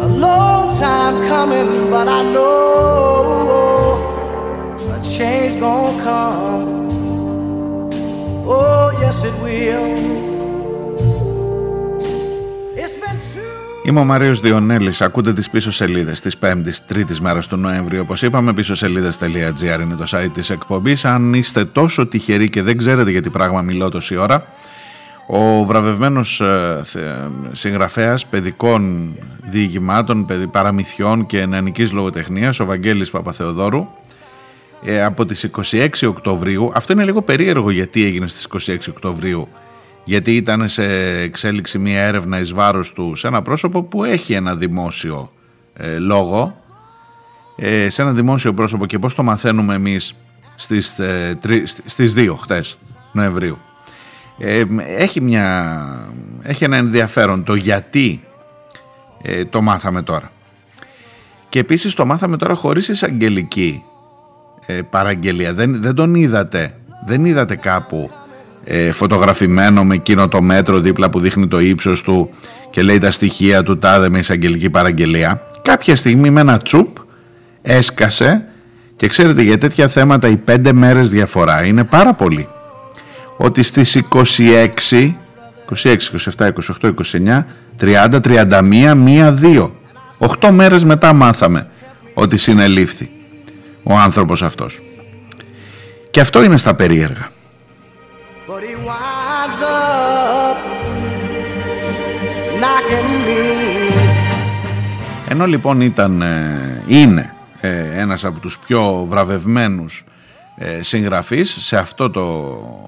a 0.06 0.08
long 0.26 0.72
time 0.72 1.16
coming, 1.26 1.90
but 1.90 2.06
I 2.18 2.22
know 2.32 2.52
a 2.64 2.67
change 5.18 5.54
gonna 5.64 5.94
come. 6.06 6.68
Oh, 8.56 8.87
yes, 9.02 9.18
it 9.28 9.37
will. 9.42 9.87
Είμαι 13.84 14.00
ο 14.00 14.04
Μάριο 14.04 14.34
Διονέλης. 14.34 15.00
Ακούτε 15.00 15.32
τις 15.32 15.50
πίσω 15.50 15.72
σελίδες 15.72 16.20
της 16.20 16.37
5η, 16.40 16.72
3η 16.88 17.18
μέρας 17.20 17.46
του 17.46 17.56
Νοέμβρη. 17.56 17.98
Όπως 17.98 18.22
είπαμε, 18.22 18.52
πίσω 18.52 18.75
σελίδε.gr 18.75 19.80
είναι 19.82 19.94
το 19.94 20.04
site 20.10 20.30
της 20.32 20.50
εκπομπής. 20.50 21.04
Αν 21.04 21.34
είστε 21.34 21.64
τόσο 21.64 22.06
τυχεροί 22.06 22.48
και 22.48 22.62
δεν 22.62 22.76
ξέρετε 22.76 23.10
για 23.10 23.22
τι 23.22 23.30
πράγμα 23.30 23.62
μιλώ 23.62 23.88
τόση 23.88 24.16
ώρα, 24.16 24.44
ο 25.26 25.64
βραβευμένος 25.64 26.40
ε, 26.40 26.82
συγγραφέας 27.52 28.26
παιδικών 28.26 29.14
διηγημάτων, 29.50 30.26
παραμυθιών 30.50 31.26
και 31.26 31.46
νεανικής 31.46 31.92
λογοτεχνίας, 31.92 32.60
ο 32.60 32.64
Βαγγέλης 32.64 33.10
Παπαθεοδόρου, 33.10 33.87
ε, 34.85 35.04
από 35.04 35.25
τις 35.25 35.50
26 35.70 35.88
Οκτωβρίου, 36.08 36.70
αυτό 36.75 36.92
είναι 36.92 37.04
λίγο 37.04 37.23
περίεργο 37.23 37.70
γιατί 37.70 38.04
έγινε 38.04 38.28
στις 38.28 38.68
26 38.68 38.76
Οκτωβρίου, 38.88 39.49
γιατί 40.04 40.37
ήταν 40.37 40.68
σε 40.68 40.85
εξέλιξη 41.20 41.78
μια 41.78 42.00
έρευνα 42.00 42.38
εις 42.40 42.52
βάρος 42.52 42.92
του 42.92 43.14
σε 43.14 43.26
ένα 43.26 43.42
πρόσωπο 43.42 43.82
που 43.82 44.04
έχει 44.04 44.32
ένα 44.32 44.56
δημόσιο 44.56 45.32
ε, 45.73 45.99
λόγο, 45.99 46.56
σε 47.88 48.02
ένα 48.02 48.12
δημόσιο 48.12 48.54
πρόσωπο 48.54 48.87
και 48.87 48.99
πώς 48.99 49.14
το 49.14 49.23
μαθαίνουμε 49.23 49.75
εμείς 49.75 50.14
στις, 50.56 51.00
στις 51.85 52.14
2 52.16 52.35
χτες 52.37 52.76
Νοεμβρίου. 53.12 53.58
Ε, 54.38 54.64
έχει, 54.97 55.20
μια, 55.20 56.08
έχει 56.42 56.64
ένα 56.64 56.76
ενδιαφέρον 56.76 57.44
το 57.44 57.54
γιατί 57.54 58.20
ε, 59.23 59.44
το 59.44 59.62
μάθαμε 59.62 60.02
τώρα. 60.02 60.32
Και 61.49 61.58
επίσης 61.58 61.94
το 61.94 62.06
μάθαμε 62.06 62.37
τώρα 62.37 62.54
χωρίς 62.54 62.88
εισαγγελική 62.88 63.82
ε, 64.70 64.82
παραγγελία. 64.90 65.54
Δεν, 65.54 65.82
δεν 65.82 65.94
τον 65.94 66.14
είδατε, 66.14 66.75
δεν 67.06 67.25
είδατε 67.25 67.56
κάπου 67.56 68.10
ε, 68.64 68.92
φωτογραφημένο 68.92 69.84
με 69.84 69.94
εκείνο 69.94 70.28
το 70.28 70.42
μέτρο 70.42 70.80
δίπλα 70.80 71.10
που 71.10 71.20
δείχνει 71.20 71.48
το 71.48 71.60
ύψος 71.60 72.02
του 72.02 72.30
και 72.70 72.82
λέει 72.82 72.98
τα 72.98 73.10
στοιχεία 73.10 73.62
του 73.62 73.78
τάδε 73.78 74.08
με 74.08 74.18
εισαγγελική 74.18 74.70
παραγγελία. 74.70 75.40
Κάποια 75.62 75.96
στιγμή 75.96 76.30
με 76.30 76.40
ένα 76.40 76.58
τσουπ 76.58 76.96
έσκασε 77.62 78.44
και 78.96 79.06
ξέρετε 79.06 79.42
για 79.42 79.58
τέτοια 79.58 79.88
θέματα 79.88 80.28
οι 80.28 80.37
πέντε 80.37 80.72
μέρες 80.72 81.08
διαφορά 81.08 81.64
είναι 81.64 81.84
πάρα 81.84 82.14
πολύ 82.14 82.48
ότι 83.37 83.62
στις 83.62 84.02
26, 84.10 84.66
26, 85.82 85.96
27, 86.37 86.50
28, 86.80 86.92
29, 87.12 87.44
30, 87.80 88.20
31, 88.20 88.94
1, 89.06 89.34
2. 89.40 89.70
8 90.40 90.50
μέρες 90.50 90.84
μετά 90.84 91.12
μάθαμε 91.12 91.66
ότι 92.14 92.37
συνελήφθη 92.37 93.10
ο 93.88 93.95
άνθρωπος 93.95 94.42
αυτός. 94.42 94.80
Και 96.11 96.21
αυτό 96.21 96.42
είναι 96.42 96.57
στα 96.57 96.75
περίεργα. 96.75 97.28
Ενώ 105.28 105.47
λοιπόν 105.47 105.80
ήταν, 105.80 106.23
ε, 106.23 106.83
είναι 106.87 107.35
ε, 107.61 108.00
ένας 108.00 108.25
από 108.25 108.38
τους 108.38 108.59
πιο 108.59 109.07
βραβευμένους 109.09 110.04
ε, 110.57 110.83
συγγραφής 110.83 111.64
σε 111.64 111.76
αυτό 111.76 112.11
το 112.11 112.23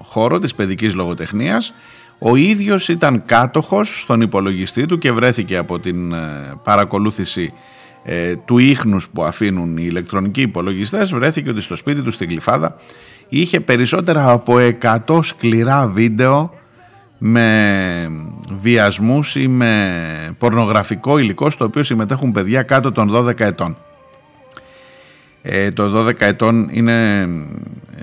χώρο 0.05 0.39
της 0.39 0.55
παιδικής 0.55 0.93
λογοτεχνίας 0.95 1.73
ο 2.23 2.35
ίδιος 2.35 2.89
ήταν 2.89 3.25
κάτοχος 3.25 4.01
στον 4.01 4.21
υπολογιστή 4.21 4.85
του 4.85 4.97
και 4.97 5.11
βρέθηκε 5.11 5.57
από 5.57 5.79
την 5.79 6.13
ε, 6.13 6.53
παρακολούθηση 6.63 7.53
ε, 8.03 8.35
του 8.35 8.57
ίχνους 8.57 9.09
που 9.09 9.23
αφήνουν 9.23 9.77
οι 9.77 9.83
ηλεκτρονικοί 9.87 10.41
υπολογιστές 10.41 11.13
βρέθηκε 11.13 11.49
ότι 11.49 11.61
στο 11.61 11.75
σπίτι 11.75 12.01
του 12.01 12.11
στην 12.11 12.27
Κλειφάδα 12.27 12.75
είχε 13.29 13.59
περισσότερα 13.59 14.31
από 14.31 14.55
100 15.07 15.19
σκληρά 15.23 15.87
βίντεο 15.87 16.53
με 17.17 18.11
βιασμούς 18.61 19.35
ή 19.35 19.47
με 19.47 20.35
πορνογραφικό 20.37 21.17
υλικό 21.17 21.49
στο 21.49 21.65
οποίο 21.65 21.83
συμμετέχουν 21.83 22.31
παιδιά 22.31 22.63
κάτω 22.63 22.91
των 22.91 23.11
12 23.13 23.39
ετών. 23.39 23.77
Ε, 25.41 25.71
το 25.71 26.07
12 26.07 26.21
ετών 26.21 26.69
είναι, 26.71 27.27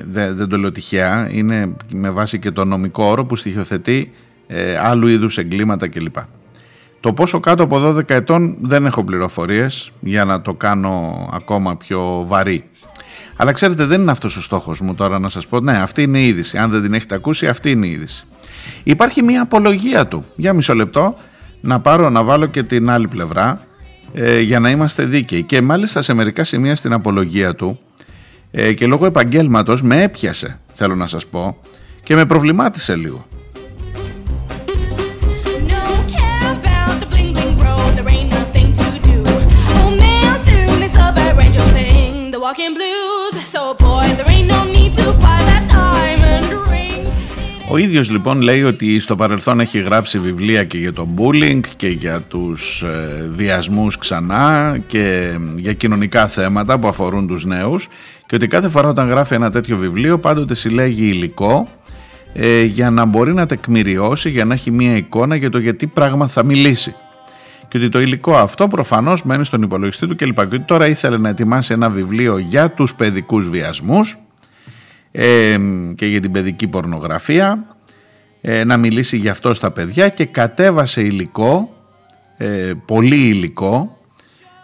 δεν, 0.05 0.49
το 0.49 0.59
λέω 0.59 0.73
τυχαία, 0.73 1.29
είναι 1.31 1.77
με 1.93 2.11
βάση 2.11 2.39
και 2.39 2.51
το 2.51 2.65
νομικό 2.65 3.05
όρο 3.05 3.25
που 3.25 3.37
στοιχειοθετεί 3.37 4.11
ε, 4.47 4.79
άλλου 4.79 5.07
είδους 5.07 5.39
εγκλήματα 5.39 5.89
κλπ. 5.89 6.17
Το 7.01 7.13
πόσο 7.13 7.41
κάτω 7.41 7.63
από 7.63 7.83
12 7.85 8.11
ετών 8.11 8.57
δεν 8.61 8.87
έχω 8.87 9.05
πληροφορίες 9.05 9.91
για 10.01 10.25
να 10.25 10.43
το 10.43 10.55
κάνω 10.55 11.29
ακόμα 11.33 11.77
πιο 11.77 12.25
βαρύ. 12.27 12.65
Αλλά 13.37 13.53
ξέρετε 13.53 13.85
δεν 13.85 14.01
είναι 14.01 14.11
αυτός 14.11 14.37
ο 14.37 14.43
στόχος 14.43 14.81
μου 14.81 14.95
τώρα 14.95 15.19
να 15.19 15.29
σας 15.29 15.47
πω, 15.47 15.61
ναι 15.61 15.73
αυτή 15.73 16.03
είναι 16.03 16.19
η 16.19 16.27
είδηση, 16.27 16.59
αν 16.59 16.71
δεν 16.71 16.83
την 16.83 16.95
έχετε 16.95 17.15
ακούσει 17.15 17.49
αυτή 17.49 17.71
είναι 17.71 17.87
η 17.87 17.91
είδηση. 17.91 18.25
Υπάρχει 18.83 19.23
μια 19.23 19.43
απολογία 19.43 20.07
του, 20.07 20.25
για 20.37 20.53
μισό 20.53 20.75
λεπτό 20.75 21.17
να 21.61 21.81
πάρω 21.81 22.11
να 22.11 22.23
βάλω 22.23 22.47
και 22.47 22.63
την 22.63 22.91
άλλη 22.91 23.09
πλευρά 23.09 23.61
ε, 24.13 24.41
για 24.41 24.61
να 24.61 24.71
είμαστε 24.71 25.05
δίκαιοι. 25.05 25.43
Και 25.43 25.63
μάλιστα 25.63 26.03
σε 26.03 26.15
μερικά 26.15 26.45
σημεία 26.45 26.77
στην 26.77 26.93
απολογία 26.93 27.55
του 27.55 27.79
ε, 28.51 28.73
και 28.73 28.87
λόγω 28.87 29.07
επαγγέλματος 29.07 29.83
με 29.83 30.03
έπιασε, 30.03 30.61
θέλω 30.69 30.95
να 30.95 31.07
σας 31.07 31.27
πω, 31.27 31.57
και 32.03 32.15
με 32.15 32.27
προβλημάτισε 32.27 32.97
λίγο. 32.97 33.27
Ο 47.71 47.77
ίδιος 47.77 48.11
λοιπόν 48.11 48.41
λέει 48.41 48.63
ότι 48.63 48.99
στο 48.99 49.17
παρελθόν 49.17 49.61
έχει 49.61 49.79
γράψει 49.81 50.19
βιβλία 50.19 50.65
και 50.65 50.79
για 50.79 50.93
το 50.93 51.09
bullying 51.17 51.61
και 51.77 51.89
για 51.89 52.21
τους 52.21 52.83
ε, 52.83 53.29
βιασμούς 53.37 53.99
ξανά 53.99 54.79
και 54.87 55.37
για 55.57 55.73
κοινωνικά 55.73 56.29
θέματα 56.29 56.79
που 56.79 56.89
αφορούν 56.89 57.27
τους 57.27 57.45
νέους. 57.45 57.89
Και 58.27 58.35
ότι 58.35 58.47
κάθε 58.47 58.69
φορά 58.69 58.89
όταν 58.89 59.09
γράφει 59.09 59.35
ένα 59.35 59.51
τέτοιο 59.51 59.77
βιβλίο 59.77 60.19
πάντοτε 60.19 60.55
συλλέγει 60.55 61.07
υλικό 61.07 61.69
ε, 62.33 62.63
για 62.63 62.91
να 62.91 63.05
μπορεί 63.05 63.35
να 63.35 63.47
τεκμηριώσει, 63.47 64.31
για 64.31 64.45
να 64.45 64.55
έχει 64.55 64.71
μία 64.71 64.97
εικόνα 64.97 65.37
για 65.37 65.51
το 65.51 65.59
γιατί 65.59 65.87
πράγμα 65.87 66.29
θα 66.29 66.45
μιλήσει. 66.45 66.95
Και 67.69 67.77
ότι 67.77 67.89
το 67.89 68.01
υλικό 68.01 68.37
αυτό 68.37 68.69
προφανώς 68.69 69.23
μένει 69.23 69.45
στον 69.45 69.63
υπολογιστή 69.63 70.07
του 70.07 70.17
κλπ. 70.17 70.37
Και 70.37 70.43
ότι 70.43 70.61
τώρα 70.61 70.87
ήθελε 70.87 71.19
να 71.19 71.29
ετοιμάσει 71.29 71.73
ένα 71.73 71.91
βιβλίο 71.91 72.39
για 72.39 72.71
τους 72.71 72.95
παιδικούς 72.95 73.49
βιασμούς 73.49 74.19
και 75.95 76.07
για 76.07 76.21
την 76.21 76.33
παιδική 76.33 76.69
πορνογραφία 76.69 77.77
ε, 78.41 78.65
να 78.65 78.77
μιλήσει 78.77 79.17
γι' 79.17 79.29
αυτό 79.29 79.55
στα 79.55 79.71
παιδιά 79.71 80.09
και 80.09 80.25
κατέβασε 80.25 81.01
υλικό, 81.01 81.69
ε, 82.37 82.73
πολύ 82.85 83.17
υλικό 83.17 83.99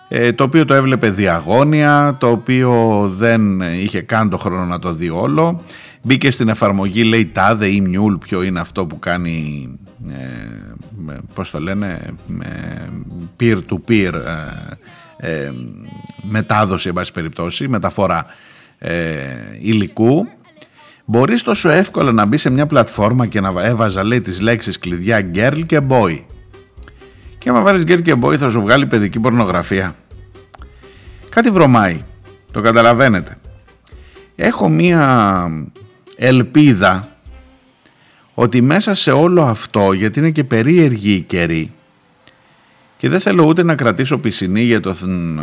ε, 0.09 0.33
το 0.33 0.45
οποίο 0.45 0.65
το 0.65 0.75
έβλεπε 0.75 1.11
διαγώνια, 1.11 2.17
το 2.21 2.31
οποίο 2.31 2.73
δεν 3.17 3.61
είχε 3.61 4.01
καν 4.01 4.31
το 4.31 4.39
χρόνο 4.39 4.65
να 4.65 4.79
το 4.79 4.95
δει 4.95 5.11
όλο. 5.11 5.63
Μπήκε 6.07 6.31
στην 6.31 6.49
εφαρμογή, 6.49 7.05
λέει 7.05 7.25
τάδε 7.25 7.67
ή 7.67 7.81
μιούλ, 7.81 8.15
ποιο 8.15 8.43
είναι 8.43 8.61
αυτό 8.61 8.87
που 8.87 8.99
κάνει, 8.99 9.69
ε, 10.13 10.17
πώς 11.35 11.51
το 11.51 11.61
λένε, 11.61 12.15
peer-to-peer 13.41 14.13
ε, 14.13 15.43
ε, 15.45 15.53
μετάδοση, 16.23 16.89
εν 16.89 16.95
πάση 16.95 17.13
περιπτώσει, 17.13 17.69
μεταφορά 17.69 18.27
ε, 18.79 18.95
υλικού. 19.61 20.27
Μπορείς 21.07 21.43
τόσο 21.43 21.69
εύκολα 21.69 22.13
να 22.13 22.25
μπει 22.25 22.37
σε 22.37 22.51
μια 22.51 22.67
πλατφόρμα 22.67 23.27
και 23.27 23.41
να 23.41 23.63
έβαζα, 23.63 24.05
λέει, 24.05 24.21
τις 24.21 24.41
λέξεις 24.41 24.79
κλειδιά 24.79 25.31
girl 25.35 25.61
και 25.67 25.81
boy. 25.89 26.23
Και 27.39 27.49
άμα 27.49 27.61
βάλεις 27.61 27.83
girl 27.87 28.03
και 28.03 28.15
boy 28.21 28.37
θα 28.37 28.51
σου 28.51 28.61
βγάλει 28.61 28.87
παιδική 28.87 29.21
πορνογραφία 29.21 29.95
κάτι 31.35 31.51
βρωμάει. 31.51 32.05
Το 32.53 32.61
καταλαβαίνετε. 32.61 33.39
Έχω 34.37 34.69
μία 34.69 35.49
ελπίδα 36.17 37.09
ότι 38.35 38.63
μέσα 38.63 38.95
σε 38.95 39.11
όλο 39.11 39.43
αυτό, 39.43 39.93
γιατί 39.93 40.19
είναι 40.19 40.31
και 40.31 40.45
περίεργη 40.45 41.13
η 41.13 41.21
καιρή 41.21 41.73
και 43.05 43.11
δεν 43.11 43.21
θέλω 43.21 43.45
ούτε 43.47 43.63
να 43.63 43.75
κρατήσω 43.75 44.19
πισινή 44.19 44.61
για 44.61 44.81
τον, 44.81 45.41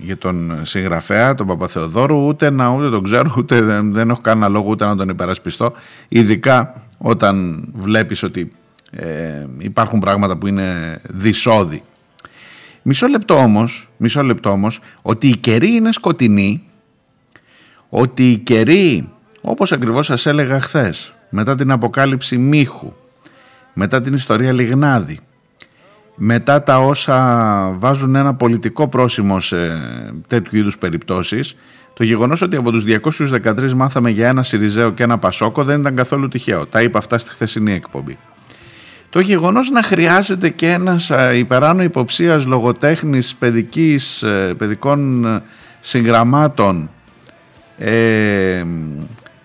για 0.00 0.18
τον 0.18 0.60
συγγραφέα, 0.62 1.34
τον 1.34 1.46
Παπαθεοδόρου, 1.46 2.26
ούτε 2.26 2.50
να 2.50 2.68
ούτε 2.68 2.90
τον 2.90 3.02
ξέρω, 3.02 3.34
ούτε 3.36 3.60
δεν, 3.60 3.92
δεν 3.92 4.10
έχω 4.10 4.20
κανένα 4.20 4.48
λόγο 4.48 4.70
ούτε 4.70 4.84
να 4.84 4.96
τον 4.96 5.08
υπερασπιστώ, 5.08 5.72
ειδικά 6.08 6.82
όταν 6.98 7.64
βλέπεις 7.74 8.22
ότι 8.22 8.52
ε, 8.90 9.46
υπάρχουν 9.58 10.00
πράγματα 10.00 10.36
που 10.36 10.46
είναι 10.46 11.00
δυσόδη. 11.08 11.82
Μισό 12.82 13.06
λεπτό 13.06 13.34
όμως, 13.34 13.88
μισό 13.96 14.22
λεπτό 14.22 14.50
όμως, 14.50 14.80
ότι 15.02 15.28
η 15.28 15.36
καιρή 15.36 15.74
είναι 15.74 15.92
σκοτεινή, 15.92 16.62
ότι 17.88 18.30
η 18.30 18.36
καιρή, 18.36 19.08
όπως 19.40 19.72
ακριβώς 19.72 20.06
σας 20.06 20.26
έλεγα 20.26 20.60
χθες, 20.60 21.14
μετά 21.30 21.54
την 21.54 21.70
αποκάλυψη 21.70 22.36
Μίχου, 22.36 22.92
μετά 23.72 24.00
την 24.00 24.14
ιστορία 24.14 24.52
Λιγνάδη, 24.52 25.20
μετά 26.14 26.62
τα 26.62 26.78
όσα 26.78 27.70
βάζουν 27.74 28.14
ένα 28.14 28.34
πολιτικό 28.34 28.88
πρόσημο 28.88 29.40
σε 29.40 29.56
τέτοιου 30.26 30.58
είδους 30.58 30.78
περιπτώσεις, 30.78 31.56
το 31.94 32.04
γεγονός 32.04 32.42
ότι 32.42 32.56
από 32.56 32.70
τους 32.70 32.84
213 32.84 33.72
μάθαμε 33.72 34.10
για 34.10 34.28
ένα 34.28 34.42
Σιριζέο 34.42 34.90
και 34.90 35.02
ένα 35.02 35.18
Πασόκο 35.18 35.64
δεν 35.64 35.80
ήταν 35.80 35.94
καθόλου 35.94 36.28
τυχαίο. 36.28 36.66
Τα 36.66 36.82
είπα 36.82 36.98
αυτά 36.98 37.18
στη 37.18 37.30
χθεσινή 37.30 37.72
εκπομπή. 37.72 38.18
Το 39.10 39.20
γεγονός 39.20 39.70
να 39.70 39.82
χρειάζεται 39.82 40.48
και 40.48 40.70
ένας 40.70 41.10
υπεράνω 41.34 41.82
υποψίας 41.82 42.44
λογοτέχνης 42.44 43.34
παιδικής, 43.34 44.22
ε, 44.22 44.54
παιδικών 44.58 45.24
ε, 45.24 45.42
συγγραμμάτων 45.80 46.90
ε, 47.78 48.64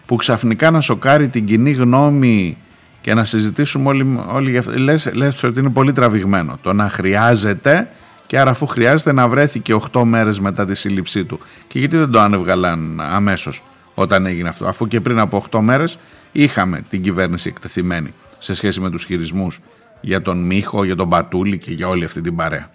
που 0.06 0.16
ξαφνικά 0.16 0.72
να 0.72 0.82
σοκάρει 0.82 1.28
την 1.28 1.46
κοινή 1.46 1.72
γνώμη 1.72 2.58
και 3.02 3.14
να 3.14 3.26
συζητήσουμε 3.26 3.90
όλοι, 3.90 4.20
όλοι 4.28 4.50
για 4.50 4.60
αυτό. 4.60 4.72
Λες, 4.78 5.10
λες 5.14 5.44
ότι 5.44 5.60
είναι 5.60 5.70
πολύ 5.70 5.94
τραβηγμένο. 5.94 6.60
Το 6.62 6.74
να 6.74 6.90
χρειάζεται 6.90 7.90
και 8.28 8.40
άρα 8.40 8.52
αφού 8.52 8.66
χρειάζεται 8.68 9.12
να 9.12 9.28
βρέθηκε 9.28 9.78
8 9.92 10.04
μέρες 10.04 10.40
μετά 10.40 10.66
τη 10.66 10.76
σύλληψή 10.76 11.24
του. 11.26 11.40
Και 11.68 11.80
γιατί 11.80 11.98
δεν 11.98 12.12
το 12.12 12.20
ανεβγαλάν 12.20 13.02
αμέσως 13.02 13.64
όταν 13.94 14.26
έγινε 14.26 14.50
αυτό. 14.50 14.66
Αφού 14.66 14.88
και 14.88 15.02
πριν 15.02 15.20
από 15.20 15.46
8 15.52 15.60
μέρες 15.60 15.98
είχαμε 16.32 16.82
την 16.90 17.02
κυβέρνηση 17.02 17.50
εκτεθειμένη 17.50 18.14
σε 18.40 18.54
σχέση 18.54 18.80
με 18.82 18.90
τους 18.90 19.06
χειρισμούς 19.06 19.60
για 20.02 20.22
τον 20.22 20.38
Μίχο, 20.38 20.84
για 20.84 20.96
τον 20.96 21.10
Πατούλη 21.10 21.58
και 21.58 21.72
για 21.72 21.88
όλη 21.88 22.06
αυτή 22.06 22.22
την 22.22 22.36
παρέα. 22.36 22.70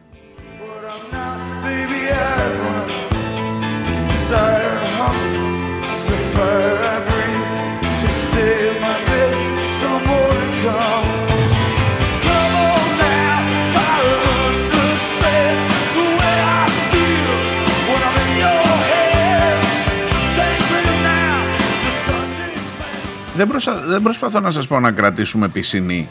Δεν, 23.41 23.51
δεν 23.87 24.03
προσπαθώ 24.03 24.41
να 24.41 24.51
σας 24.51 24.67
πω 24.67 24.81
να 24.81 24.91
κρατήσουμε 24.91 25.49
πισινή. 25.49 26.09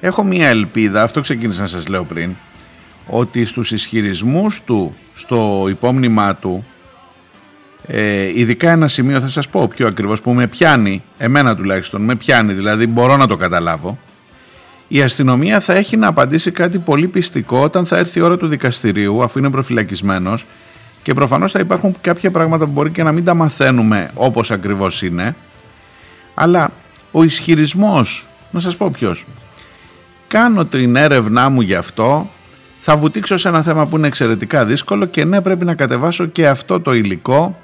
Έχω 0.00 0.24
μία 0.24 0.48
ελπίδα, 0.48 1.02
αυτό 1.02 1.20
ξεκίνησα 1.20 1.60
να 1.60 1.66
σας 1.66 1.86
λέω 1.86 2.04
πριν, 2.04 2.30
ότι 3.06 3.44
στους 3.44 3.72
ισχυρισμούς 3.72 4.62
του, 4.62 4.94
στο 5.14 5.66
υπόμνημά 5.68 6.34
του, 6.34 6.64
ε, 7.86 8.40
ειδικά 8.40 8.70
ένα 8.70 8.88
σημείο 8.88 9.20
θα 9.20 9.28
σας 9.28 9.48
πω 9.48 9.68
πιο 9.68 9.86
ακριβώς 9.86 10.20
που 10.20 10.32
με 10.32 10.46
πιάνει, 10.46 11.02
εμένα 11.18 11.56
τουλάχιστον, 11.56 12.02
με 12.02 12.14
πιάνει, 12.14 12.52
δηλαδή 12.52 12.86
μπορώ 12.86 13.16
να 13.16 13.26
το 13.26 13.36
καταλάβω, 13.36 13.98
η 14.88 15.02
αστυνομία 15.02 15.60
θα 15.60 15.74
έχει 15.74 15.96
να 15.96 16.06
απαντήσει 16.06 16.50
κάτι 16.50 16.78
πολύ 16.78 17.06
πιστικό 17.08 17.62
όταν 17.62 17.86
θα 17.86 17.96
έρθει 17.96 18.18
η 18.18 18.22
ώρα 18.22 18.36
του 18.36 18.46
δικαστηρίου, 18.46 19.22
αφού 19.22 19.38
είναι 19.38 19.50
προφυλακισμένος, 19.50 20.46
και 21.02 21.14
προφανώς 21.14 21.52
θα 21.52 21.58
υπάρχουν 21.58 21.94
κάποια 22.00 22.30
πράγματα 22.30 22.64
που 22.64 22.70
μπορεί 22.70 22.90
και 22.90 23.02
να 23.02 23.12
μην 23.12 23.24
τα 23.24 23.34
μαθαίνουμε 23.34 24.10
όπως 24.14 24.50
ακριβώς 24.50 25.02
είναι, 25.02 25.34
αλλά 26.38 26.70
ο 27.10 27.22
ισχυρισμός, 27.22 28.28
να 28.50 28.60
σας 28.60 28.76
πω 28.76 28.90
ποιος, 28.90 29.24
κάνω 30.28 30.64
την 30.64 30.96
έρευνά 30.96 31.48
μου 31.48 31.60
γι' 31.60 31.74
αυτό, 31.74 32.30
θα 32.80 32.96
βουτήξω 32.96 33.36
σε 33.36 33.48
ένα 33.48 33.62
θέμα 33.62 33.86
που 33.86 33.96
είναι 33.96 34.06
εξαιρετικά 34.06 34.64
δύσκολο 34.64 35.06
και 35.06 35.24
ναι 35.24 35.40
πρέπει 35.40 35.64
να 35.64 35.74
κατεβάσω 35.74 36.26
και 36.26 36.48
αυτό 36.48 36.80
το 36.80 36.92
υλικό 36.92 37.58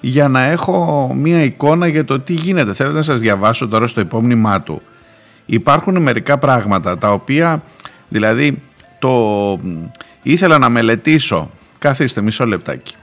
για 0.00 0.28
να 0.28 0.42
έχω 0.42 1.10
μία 1.14 1.42
εικόνα 1.42 1.86
για 1.86 2.04
το 2.04 2.20
τι 2.20 2.32
γίνεται. 2.32 2.72
Θέλετε 2.72 2.96
να 2.96 3.02
σας 3.02 3.20
διαβάσω 3.20 3.68
τώρα 3.68 3.86
στο 3.86 4.00
υπόμνημά 4.00 4.62
του. 4.62 4.82
Υπάρχουν 5.46 6.02
μερικά 6.02 6.38
πράγματα 6.38 6.98
τα 6.98 7.12
οποία 7.12 7.62
δηλαδή 8.08 8.62
το 8.98 9.10
ήθελα 10.22 10.58
να 10.58 10.68
μελετήσω. 10.68 11.50
Καθίστε 11.78 12.20
μισό 12.20 12.46
λεπτάκι 12.46 12.94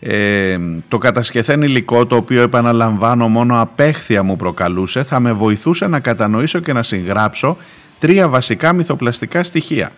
ε, 0.00 0.58
το 0.88 0.98
κατασκευέν 0.98 1.62
υλικό 1.62 2.06
το 2.06 2.16
οποίο 2.16 2.42
επαναλαμβάνω 2.42 3.28
μόνο 3.28 3.60
απέχθεια 3.60 4.22
μου 4.22 4.36
προκαλούσε 4.36 5.02
θα 5.02 5.20
με 5.20 5.32
βοηθούσε 5.32 5.86
να 5.86 6.00
κατανοήσω 6.00 6.60
και 6.60 6.72
να 6.72 6.82
συγγράψω 6.82 7.56
τρία 7.98 8.28
βασικά 8.28 8.72
μυθοπλαστικά 8.72 9.42
στοιχεία. 9.42 9.92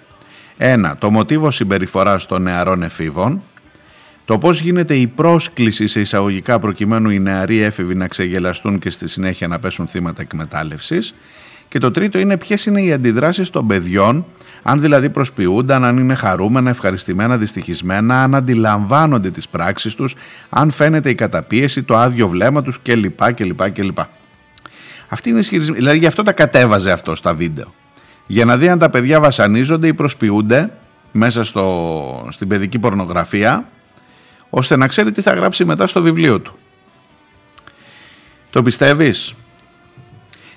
Ένα, 0.57 0.97
το 0.99 1.11
μοτίβο 1.11 1.51
συμπεριφοράς 1.51 2.27
των 2.27 2.43
νεαρών 2.43 2.83
εφήβων, 2.83 3.43
το 4.25 4.39
πώς 4.39 4.61
γίνεται 4.61 4.95
η 4.95 5.07
πρόσκληση 5.07 5.87
σε 5.87 6.01
εισαγωγικά 6.01 6.59
προκειμένου 6.59 7.11
οι 7.11 7.19
νεαροί 7.19 7.63
έφηβοι 7.63 7.95
να 7.95 8.09
ξεγελαστούν 8.09 8.79
και 8.79 8.91
στη 8.91 9.09
συνέχεια 9.09 9.49
να 9.49 9.59
πέσουν 9.59 9.87
θύματα 9.87 10.23
εκμετάλλευσης 10.23 11.15
και 11.69 11.79
το 11.79 11.91
τρίτο 11.91 12.19
είναι 12.19 12.37
ποιες 12.37 12.67
είναι 12.67 12.83
οι 12.83 12.93
αντιδράσεις 12.93 13.51
των 13.51 13.67
παιδιών 13.67 14.25
αν 14.69 14.81
δηλαδή 14.81 15.11
προσποιούνταν, 15.11 15.85
αν 15.85 15.97
είναι 15.97 16.15
χαρούμενα, 16.15 16.71
ευχαριστημένα, 16.71 17.37
δυστυχισμένα, 17.37 18.23
αν 18.23 18.35
αντιλαμβάνονται 18.35 19.31
τις 19.31 19.49
πράξεις 19.49 19.95
τους, 19.95 20.15
αν 20.49 20.71
φαίνεται 20.71 21.11
η 21.11 21.15
καταπίεση, 21.15 21.83
το 21.83 21.97
άδειο 21.97 22.29
βλέμμα 22.29 22.63
τους 22.63 22.83
κλπ. 22.83 23.33
κλπ, 23.35 23.71
κλπ. 23.71 23.99
Αυτή 25.09 25.31
είναι 25.31 25.39
ισχυρισμή. 25.39 25.77
Δηλαδή 25.77 25.99
γι' 25.99 26.07
αυτό 26.07 26.23
τα 26.23 26.33
κατέβαζε 26.33 26.93
αυτό 26.93 27.15
στα 27.15 27.35
βίντεο. 27.35 27.75
Για 28.27 28.45
να 28.45 28.57
δει 28.57 28.69
αν 28.69 28.79
τα 28.79 28.91
παιδιά 28.91 29.21
βασανίζονται 29.21 29.87
ή 29.87 29.95
προσποιούνται 29.95 30.71
μέσα 31.13 31.45
στο, 31.45 32.29
στην 32.31 32.49
παιδική 32.49 32.79
πορνογραφία, 32.79 33.69
ώστε 34.51 34.77
να 34.77 34.87
ξέρει 34.87 35.13
τι 35.13 35.23
θα 35.23 35.35
γράψει 35.35 35.65
μετά 35.65 35.87
στο 35.87 36.03
βιβλίο 36.03 36.41
του. 36.41 36.59
Το 38.51 38.63
πιστεύεις; 38.63 39.35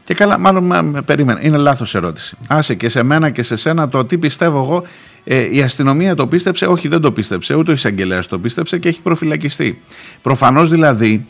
Και 0.10 0.16
καλά, 0.16 0.38
μάλλον 0.38 0.64
με, 0.64 1.02
περίμενα. 1.02 1.42
Είναι 1.42 1.58
λάθος 1.58 1.96
ερώτηση. 1.96 2.38
Άσε 2.48 2.76
και 2.76 2.90
σε 2.90 3.04
μένα 3.04 3.30
και 3.30 3.44
σε 3.44 3.56
σένα 3.56 3.90
το 3.90 4.06
τι 4.06 4.18
πιστεύω 4.18 4.64
εγώ. 4.64 4.84
Ε, 5.24 5.56
η 5.56 5.62
αστυνομία 5.62 6.16
το 6.16 6.28
πίστεψε, 6.28 6.66
όχι 6.66 6.88
δεν 6.88 7.02
το 7.02 7.12
πίστεψε, 7.12 7.56
ούτε 7.56 7.72
ο 7.72 7.74
εισαγγελέας 7.74 8.28
το 8.28 8.40
πίστεψε 8.40 8.78
και 8.78 8.88
έχει 8.88 9.02
προφυλακιστεί. 9.02 9.82
Προφανώς 10.22 10.70
δηλαδή 10.70 11.26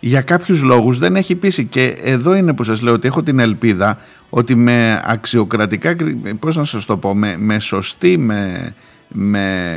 για 0.00 0.20
κάποιους 0.20 0.62
λόγους 0.62 0.98
δεν 0.98 1.16
έχει 1.16 1.34
πείσει 1.34 1.64
και 1.64 1.96
εδώ 2.02 2.34
είναι 2.34 2.52
που 2.52 2.62
σας 2.62 2.80
λέω 2.80 2.92
ότι 2.92 3.06
έχω 3.06 3.22
την 3.22 3.38
ελπίδα 3.38 3.98
ότι 4.30 4.54
με 4.54 5.02
αξιοκρατικά, 5.04 5.96
πώς 6.40 6.56
να 6.56 6.64
σας 6.64 6.84
το 6.84 6.96
πω, 6.96 7.14
με, 7.14 7.36
με 7.38 7.58
σωστή, 7.58 8.18
με, 8.18 8.74
με 9.08 9.76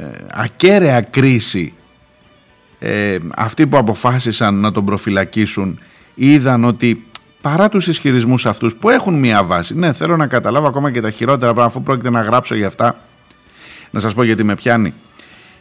ε, 0.00 0.06
ακέραια 0.32 1.00
κρίση 1.00 1.72
ε, 2.78 3.16
αυτοί 3.36 3.66
που 3.66 3.76
αποφάσισαν 3.76 4.54
να 4.54 4.72
τον 4.72 4.84
προφυλακίσουν 4.84 5.78
είδαν 6.14 6.64
ότι 6.64 7.04
παρά 7.40 7.68
τους 7.68 7.86
ισχυρισμούς 7.86 8.46
αυτούς 8.46 8.76
που 8.76 8.88
έχουν 8.90 9.14
μία 9.14 9.44
βάση. 9.44 9.78
Ναι, 9.78 9.92
θέλω 9.92 10.16
να 10.16 10.26
καταλάβω 10.26 10.66
ακόμα 10.66 10.90
και 10.90 11.00
τα 11.00 11.10
χειρότερα 11.10 11.52
πράγματα 11.52 11.66
αφού 11.66 11.82
πρόκειται 11.82 12.10
να 12.10 12.22
γράψω 12.22 12.54
για 12.54 12.66
αυτά. 12.66 12.96
Να 13.90 14.00
σας 14.00 14.14
πω 14.14 14.22
γιατί 14.22 14.44
με 14.44 14.54
πιάνει. 14.54 14.94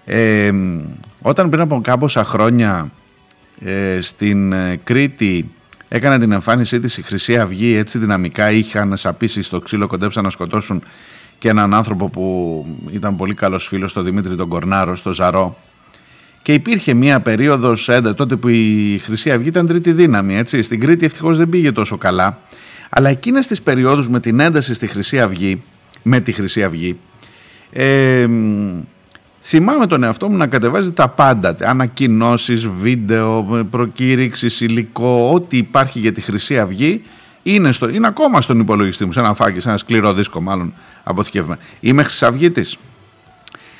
Ε, 0.05 0.51
όταν 1.21 1.49
πριν 1.49 1.61
από 1.61 1.81
κάμποσα 1.81 2.23
χρόνια 2.23 2.91
ε, 3.65 3.97
στην 4.01 4.53
ε, 4.53 4.79
Κρήτη 4.83 5.49
έκανε 5.87 6.19
την 6.19 6.31
εμφάνισή 6.31 6.79
της 6.79 6.97
η 6.97 7.01
Χρυσή 7.01 7.37
Αυγή 7.37 7.75
έτσι 7.75 7.97
δυναμικά 7.97 8.51
είχαν 8.51 8.97
σαπίσει 8.97 9.41
στο 9.41 9.59
ξύλο 9.59 9.87
κοντέψαν 9.87 10.23
να 10.23 10.29
σκοτώσουν 10.29 10.83
και 11.39 11.49
έναν 11.49 11.73
άνθρωπο 11.73 12.09
που 12.09 12.65
ήταν 12.91 13.15
πολύ 13.15 13.33
καλός 13.33 13.67
φίλος, 13.67 13.93
τον 13.93 14.03
Δημήτρη 14.03 14.35
τον 14.35 14.47
Κορνάρο, 14.49 14.95
στο 14.95 15.13
Ζαρό. 15.13 15.57
Και 16.49 16.55
υπήρχε 16.55 16.93
μια 16.93 17.19
περίοδος 17.19 17.89
τότε 18.15 18.35
που 18.35 18.47
η 18.47 18.97
Χρυσή 19.03 19.31
Αυγή 19.31 19.47
ήταν 19.47 19.65
τρίτη 19.65 19.91
δύναμη. 19.91 20.37
Έτσι. 20.37 20.61
Στην 20.61 20.79
Κρήτη 20.79 21.05
ευτυχώς 21.05 21.37
δεν 21.37 21.49
πήγε 21.49 21.71
τόσο 21.71 21.97
καλά. 21.97 22.39
Αλλά 22.89 23.09
εκείνες 23.09 23.47
τις 23.47 23.61
περιόδους 23.61 24.09
με 24.09 24.19
την 24.19 24.39
ένταση 24.39 24.73
στη 24.73 24.87
Χρυσή 24.87 25.19
Αυγή, 25.19 25.61
με 26.03 26.19
τη 26.19 26.31
Χρυσή 26.31 26.63
Αυγή, 26.63 26.99
ε, 27.71 28.27
θυμάμαι 29.41 29.87
τον 29.87 30.03
εαυτό 30.03 30.29
μου 30.29 30.37
να 30.37 30.47
κατεβάζει 30.47 30.91
τα 30.91 31.07
πάντα, 31.07 31.55
ανακοινώσεις, 31.61 32.67
βίντεο, 32.67 33.67
προκήρυξη, 33.69 34.65
υλικό, 34.65 35.29
ό,τι 35.33 35.57
υπάρχει 35.57 35.99
για 35.99 36.11
τη 36.11 36.21
Χρυσή 36.21 36.59
Αυγή 36.59 37.01
είναι, 37.43 37.71
στο, 37.71 37.89
είναι 37.89 38.07
ακόμα 38.07 38.41
στον 38.41 38.59
υπολογιστή 38.59 39.05
μου, 39.05 39.11
σε 39.11 39.19
ένα 39.19 39.33
φάκι, 39.33 39.59
σε 39.59 39.69
ένα 39.69 39.77
σκληρό 39.77 40.13
δίσκο 40.13 40.41
μάλλον 40.41 40.73
αποθηκεύουμε. 41.03 41.57
Είμαι 41.79 42.03
Χρυσαυγήτης. 42.03 42.77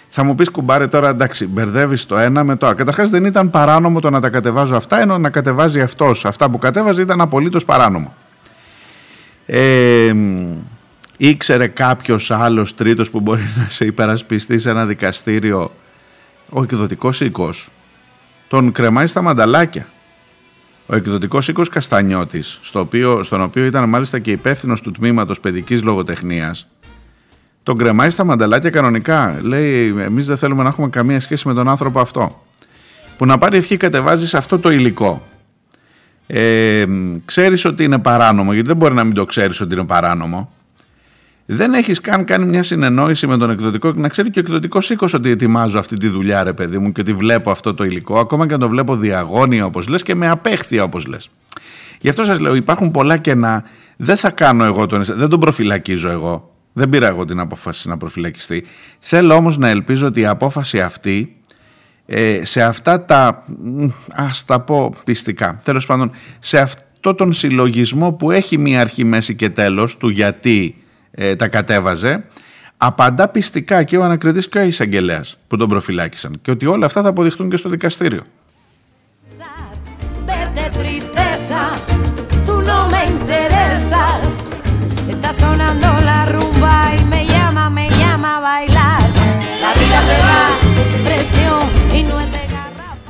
Θα 0.10 0.24
μου 0.24 0.36
πεις 0.36 0.50
κουμπάρε 0.50 0.88
τώρα 0.88 1.10
εντάξει, 1.10 1.48
μπερδεύεις 1.48 2.06
το 2.06 2.18
ένα 2.18 2.44
με 2.44 2.56
το 2.56 2.66
άλλο. 2.66 2.76
Καταρχάς 2.76 3.10
δεν 3.10 3.26
ήταν 3.26 3.50
παράνομο 3.50 4.00
το 4.00 4.10
να 4.10 4.20
τα 4.20 4.30
κατεβάζω 4.30 4.76
αυτά, 4.76 5.00
ενώ 5.00 5.18
να 5.18 5.30
κατεβάζει 5.30 5.82
αυτός. 5.82 6.26
Αυτά 6.26 6.50
που 6.50 6.58
κατέβαζε 6.58 7.02
ήταν 7.02 7.22
απολύτως 7.22 7.66
παράνομο. 7.66 8.14
Ε, 9.46 10.14
ήξερε 11.18 11.68
κάποιος 11.68 12.32
άλλος 12.32 12.76
τρίτος 12.76 13.10
που 13.10 13.20
μπορεί 13.20 13.42
να 13.56 13.68
σε 13.70 13.86
υπερασπιστεί 13.86 14.58
σε 14.58 14.70
ένα 14.70 14.86
δικαστήριο; 14.86 15.72
Ο 16.50 16.64
εκδοτικός 16.64 17.22
οίκος. 17.22 17.70
Τον 18.48 18.72
κρεμάει 18.72 19.08
στα 19.08 19.22
μανταλάκια. 19.22 19.88
Ο 20.86 20.96
εκδοτικός 20.96 21.48
οίκος 21.48 21.70
Καστανιώτης, 21.70 22.60
στο 22.62 22.80
οποίο, 22.80 23.24
στον 23.24 23.42
οποίο 23.42 23.66
ήταν 23.66 23.90
μάλιστα 23.90 24.20
και 24.20 24.32
υπεύθυνος 24.32 24.82
του 24.82 24.92
τμήματος 24.92 25.40
παιδικής 25.40 25.84
λογοτεχνίας, 25.84 26.68
τον 27.70 27.78
κρεμάει 27.78 28.10
στα 28.10 28.24
μανταλάκια 28.24 28.70
κανονικά. 28.70 29.40
Λέει: 29.42 29.96
Εμείς 30.00 30.26
δεν 30.26 30.38
θέλουμε 30.38 30.64
να 30.64 30.70
έχουμε 30.70 30.90
καμία 30.90 31.20
σχέση 31.20 31.48
με 31.48 31.54
τον 31.54 31.68
άνθρωπο 31.70 32.00
αυτό. 32.00 32.44
Που 33.18 33.26
να 33.26 33.38
πάρει 33.38 33.58
ευχή 33.58 33.78
κατεβάζεις 33.78 34.34
αυτό 34.34 34.60
το 34.60 34.72
υλικό. 34.72 35.28
Ε, 36.28 36.86
ξέρεις 37.26 37.66
ότι 37.66 37.84
είναι 37.84 38.00
παράνομο, 38.00 38.54
γιατί 38.54 38.68
δεν 38.68 38.78
μπορεί 38.78 38.94
να 38.94 39.04
μην 39.04 39.14
το 39.14 39.26
ξέρεις 39.26 39.62
ότι 39.62 39.74
είναι 39.74 39.84
παράνομο 39.84 40.52
δεν 41.52 41.74
έχεις 41.74 42.02
καν 42.02 42.26
κάνει 42.26 42.46
μια 42.46 42.64
συνεννόηση 42.64 43.28
με 43.28 43.38
τον 43.38 43.50
εκδοτικό 43.50 43.94
και 43.94 44.00
να 44.00 44.08
ξέρει 44.08 44.30
και 44.30 44.40
ο 44.40 44.42
εκδοτικός 44.42 44.90
οίκος 44.90 45.14
ότι 45.14 45.30
ετοιμάζω 45.30 45.80
αυτή 45.80 45.98
τη 45.98 46.08
δουλειά, 46.08 46.44
ρε 46.44 46.54
παιδί 46.54 46.78
μου, 46.78 46.92
και 46.92 47.02
ότι 47.02 47.14
βλέπω 47.14 47.52
αυτό 47.52 47.74
το 47.74 47.84
υλικό, 47.84 48.20
ακόμα 48.20 48.48
και 48.48 48.54
αν 48.54 48.60
το 48.60 48.70
βλέπω 48.70 48.96
διαγώνια 48.96 49.66
όπως 49.66 49.88
λες 49.88 50.04
και 50.04 50.16
με 50.16 50.30
απέχθεια 50.30 50.84
όπως 50.84 51.06
λες. 51.06 51.30
Γι' 52.00 52.10
αυτό 52.10 52.24
σας 52.24 52.40
λέω: 52.40 52.56
υπάρχουν 52.56 52.92
πολλά 52.92 53.18
κενά. 53.18 53.64
Δεν 53.98 54.16
θα 54.16 54.30
κάνω 54.30 54.64
εγώ 54.64 54.86
τον. 54.86 55.04
Δεν 55.04 55.30
τον 55.30 55.40
προφυλακίζω 55.40 56.10
εγώ. 56.10 56.59
Δεν 56.80 56.90
πήρα 56.90 57.08
εγώ 57.08 57.26
την 57.26 57.40
απόφαση 57.40 57.88
να 57.88 57.98
προφυλακιστεί. 57.98 58.66
Θέλω 59.00 59.36
όμως 59.36 59.58
να 59.58 59.70
ελπίζω 59.70 60.08
ότι 60.08 60.20
η 60.20 60.26
απόφαση 60.26 60.82
αυτή 60.82 61.36
ε, 62.06 62.44
σε 62.44 62.62
αυτά 62.62 63.06
τα. 63.06 63.44
ας 64.14 64.46
τα 64.46 64.60
πω 64.60 64.94
πιστικά. 65.04 65.60
Τέλος 65.64 65.86
πάντων, 65.86 66.12
σε 66.40 66.60
αυτό 66.60 67.14
τον 67.16 67.34
συλλογισμό 67.34 68.12
που 68.12 68.32
έχει 68.32 68.58
μία 68.58 68.82
αρχή, 68.82 69.04
μέση 69.04 69.36
και 69.36 69.50
τέλος 69.50 69.98
του 69.98 70.10
γιατί 70.10 70.76
ε, 71.12 71.36
τα 71.36 71.48
κατέβαζε, 71.48 72.24
απαντά 72.78 73.28
πιστικά 73.28 73.84
και 73.84 73.98
ο 73.98 74.04
ανακριτής 74.04 74.50
και 74.50 74.58
ο 74.58 74.62
εισαγγελέας 74.62 75.38
που 75.48 75.58
τον 75.58 75.70
προφυλάκησαν 75.70 76.40
και 76.42 76.52
ότι 76.52 76.66
όλα 76.66 76.86
αυτά 76.86 77.02
θα 77.02 77.10
αποδειχτούν 77.10 77.50
και 77.50 77.58
στο 77.58 77.70
δικαστήριο. 77.70 78.24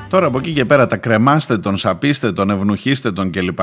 Τώρα 0.09 0.25
από 0.25 0.37
εκεί 0.37 0.53
και 0.53 0.65
πέρα 0.65 0.87
τα 0.87 0.97
κρεμάστε 0.97 1.57
τον, 1.57 1.77
σαπίστε 1.77 2.31
τον, 2.31 2.49
ευνοχήστε 2.49 3.11
τον 3.11 3.29
κλπ. 3.31 3.59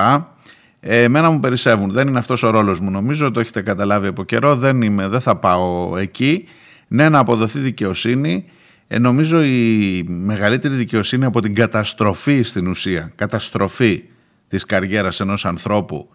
Ε, 0.80 1.02
εμένα 1.02 1.30
μου 1.30 1.40
περισσεύουν. 1.40 1.90
Δεν 1.90 2.08
είναι 2.08 2.18
αυτός 2.18 2.42
ο 2.42 2.50
ρόλος 2.50 2.80
μου 2.80 2.90
νομίζω, 2.90 3.30
το 3.30 3.40
έχετε 3.40 3.62
καταλάβει 3.62 4.06
από 4.06 4.24
καιρό, 4.24 4.56
δεν, 4.56 4.82
είμαι, 4.82 5.08
δεν 5.08 5.20
θα 5.20 5.36
πάω 5.36 5.96
εκεί. 5.96 6.44
Ναι, 6.88 7.08
να 7.08 7.18
αποδοθεί 7.18 7.58
δικαιοσύνη. 7.58 8.44
Ε, 8.88 8.98
νομίζω 8.98 9.42
η 9.42 10.04
μεγαλύτερη 10.08 10.74
δικαιοσύνη 10.74 11.24
από 11.24 11.40
την 11.40 11.54
καταστροφή 11.54 12.42
στην 12.42 12.66
ουσία, 12.66 13.12
καταστροφή 13.14 14.02
της 14.48 14.64
καριέρας 14.64 15.20
ενός 15.20 15.44
ανθρώπου 15.44 16.08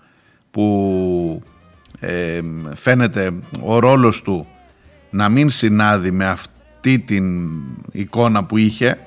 που 0.52 1.44
ε, 2.04 2.40
φαίνεται 2.76 3.32
ο 3.62 3.80
ρόλος 3.80 4.22
του 4.22 4.48
να 5.10 5.30
μην 5.30 5.50
συνάδει 5.50 6.12
με 6.12 6.28
αυτή 6.28 7.00
την 7.00 7.50
εικόνα 7.92 8.44
που 8.44 8.58
είχε, 8.58 8.98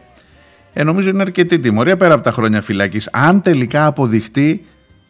ε, 0.73 0.85
νομίζω 0.85 1.11
είναι 1.11 1.23
αρκετή 1.23 1.59
τιμωρία 1.59 1.97
πέρα 1.97 2.15
από 2.15 2.23
τα 2.23 2.33
χρόνια 2.33 2.63
φυλάκης. 2.63 3.09
Αν 3.13 3.43
τελικά 3.43 3.87
αποδειχτεί 3.87 4.65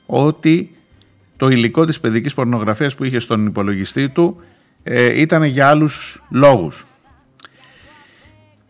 ότι 0.06 0.70
το 1.36 1.48
υλικό 1.48 1.84
της 1.84 2.00
παιδικής 2.00 2.34
πορνογραφίας 2.34 2.94
που 2.94 3.04
είχε 3.04 3.18
στον 3.18 3.46
υπολογιστή 3.46 4.08
του 4.08 4.40
ε, 4.82 5.20
ήταν 5.20 5.42
για 5.42 5.68
άλλους 5.68 6.22
λόγους. 6.30 6.86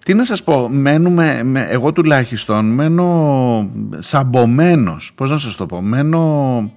Τι 0.04 0.14
να 0.14 0.24
σας 0.24 0.42
πω, 0.42 0.68
μένουμε, 0.68 1.42
εγώ 1.68 1.92
τουλάχιστον 1.92 2.64
μένω 2.64 3.70
θαμπομένος, 4.00 5.12
πώς 5.14 5.30
να 5.30 5.38
σας 5.38 5.56
το 5.56 5.66
πω, 5.66 5.82
μένω, 5.82 6.72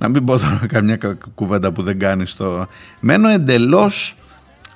να 0.00 0.08
μην 0.08 0.24
πω 0.24 0.38
τώρα 0.38 0.60
καμιά 0.66 0.98
κουβέντα 1.34 1.72
που 1.72 1.82
δεν 1.82 1.98
κάνει 1.98 2.24
το, 2.36 2.66
μένω 3.00 3.28
εντελώς 3.28 4.16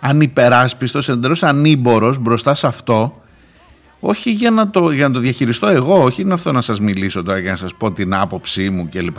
ανυπεράσπιστος, 0.01 1.09
εντελώς 1.09 1.43
ανήμπορος 1.43 2.19
μπροστά 2.19 2.55
σε 2.55 2.67
αυτό, 2.67 3.21
όχι 4.01 4.31
για 4.31 4.51
να, 4.51 4.71
το, 4.71 4.91
για 4.91 5.09
να 5.09 5.15
το 5.15 5.21
διαχειριστώ 5.21 5.67
εγώ, 5.67 6.03
όχι 6.03 6.25
να 6.25 6.33
έρθω 6.33 6.53
να 6.53 6.61
σας 6.61 6.81
μιλήσω 6.81 7.23
τώρα 7.23 7.39
για 7.39 7.51
να 7.51 7.57
σας 7.57 7.75
πω 7.75 7.93
την 7.93 8.15
άποψή 8.15 8.71
μου 8.71 8.89
κλπ. 8.89 9.17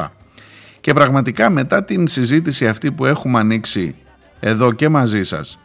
Και 0.81 0.93
πραγματικά 0.93 1.49
μετά 1.49 1.83
την 1.83 2.07
συζήτηση 2.07 2.67
αυτή 2.67 2.91
που 2.91 3.05
έχουμε 3.05 3.39
ανοίξει 3.39 3.95
εδώ 4.39 4.71
και 4.71 4.89
μαζί 4.89 5.23
σας 5.23 5.59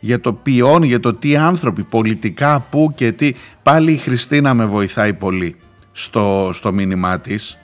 για 0.00 0.20
το 0.20 0.32
ποιόν, 0.32 0.82
για 0.82 1.00
το 1.00 1.14
τι 1.14 1.36
άνθρωποι, 1.36 1.82
πολιτικά, 1.82 2.60
πού 2.70 2.92
και 2.94 3.12
τι, 3.12 3.34
πάλι 3.62 3.92
η 3.92 3.96
Χριστίνα 3.96 4.54
με 4.54 4.66
βοηθάει 4.66 5.14
πολύ 5.14 5.56
στο, 5.92 6.50
στο 6.52 6.72
μήνυμά 6.72 7.18
της 7.20 7.58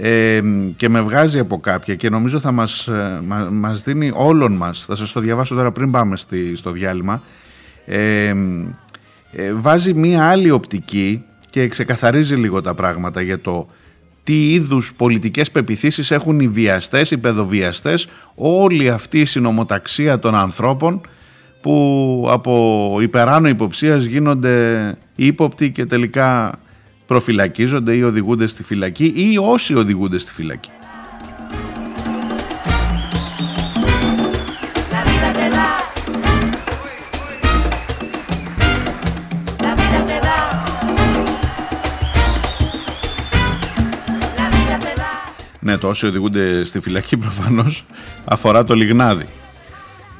ε, 0.00 0.40
και 0.76 0.88
με 0.88 1.00
βγάζει 1.00 1.38
από 1.38 1.60
κάποια 1.60 1.94
και 1.94 2.10
νομίζω 2.10 2.40
θα 2.40 2.52
μας, 2.52 2.86
ε, 2.86 3.20
μας 3.50 3.82
δίνει 3.82 4.10
όλων 4.14 4.52
μας, 4.52 4.84
θα 4.84 4.96
σας 4.96 5.12
το 5.12 5.20
διαβάσω 5.20 5.54
τώρα 5.54 5.72
πριν 5.72 5.90
πάμε 5.90 6.16
στη, 6.16 6.56
στο 6.56 6.70
διάλειμμα, 6.70 7.22
ε, 7.86 8.34
ε, 9.32 9.52
βάζει 9.52 9.94
μία 9.94 10.28
άλλη 10.28 10.50
οπτική 10.50 11.24
και 11.50 11.68
ξεκαθαρίζει 11.68 12.34
λίγο 12.34 12.60
τα 12.60 12.74
πράγματα 12.74 13.20
για 13.20 13.40
το 13.40 13.68
τι 14.22 14.52
είδους 14.52 14.94
πολιτικές 14.94 15.50
πεπιθήσεις 15.50 16.10
έχουν 16.10 16.40
οι 16.40 16.48
βιαστές, 16.48 17.10
οι 17.10 17.18
παιδοβιαστές, 17.18 18.08
όλη 18.34 18.90
αυτή 18.90 19.20
η 19.20 19.24
συνομοταξία 19.24 20.18
των 20.18 20.34
ανθρώπων 20.34 21.00
που 21.60 22.26
από 22.30 22.96
υπεράνω 23.00 23.48
υποψίας 23.48 24.04
γίνονται 24.04 24.96
ύποπτοι 25.16 25.70
και 25.70 25.86
τελικά 25.86 26.58
προφυλακίζονται 27.08 27.94
ή 27.94 28.02
οδηγούνται 28.02 28.46
στη 28.46 28.62
φυλακή 28.62 29.12
ή 29.16 29.38
όσοι 29.40 29.74
οδηγούνται 29.74 30.18
στη 30.18 30.32
φυλακή. 30.32 30.70
Ναι, 45.60 45.76
το 45.76 45.88
όσοι 45.88 46.06
οδηγούνται 46.06 46.64
στη 46.64 46.80
φυλακή 46.80 47.16
προφανώς 47.16 47.84
αφορά 48.24 48.64
το 48.64 48.74
λιγνάδι. 48.74 49.26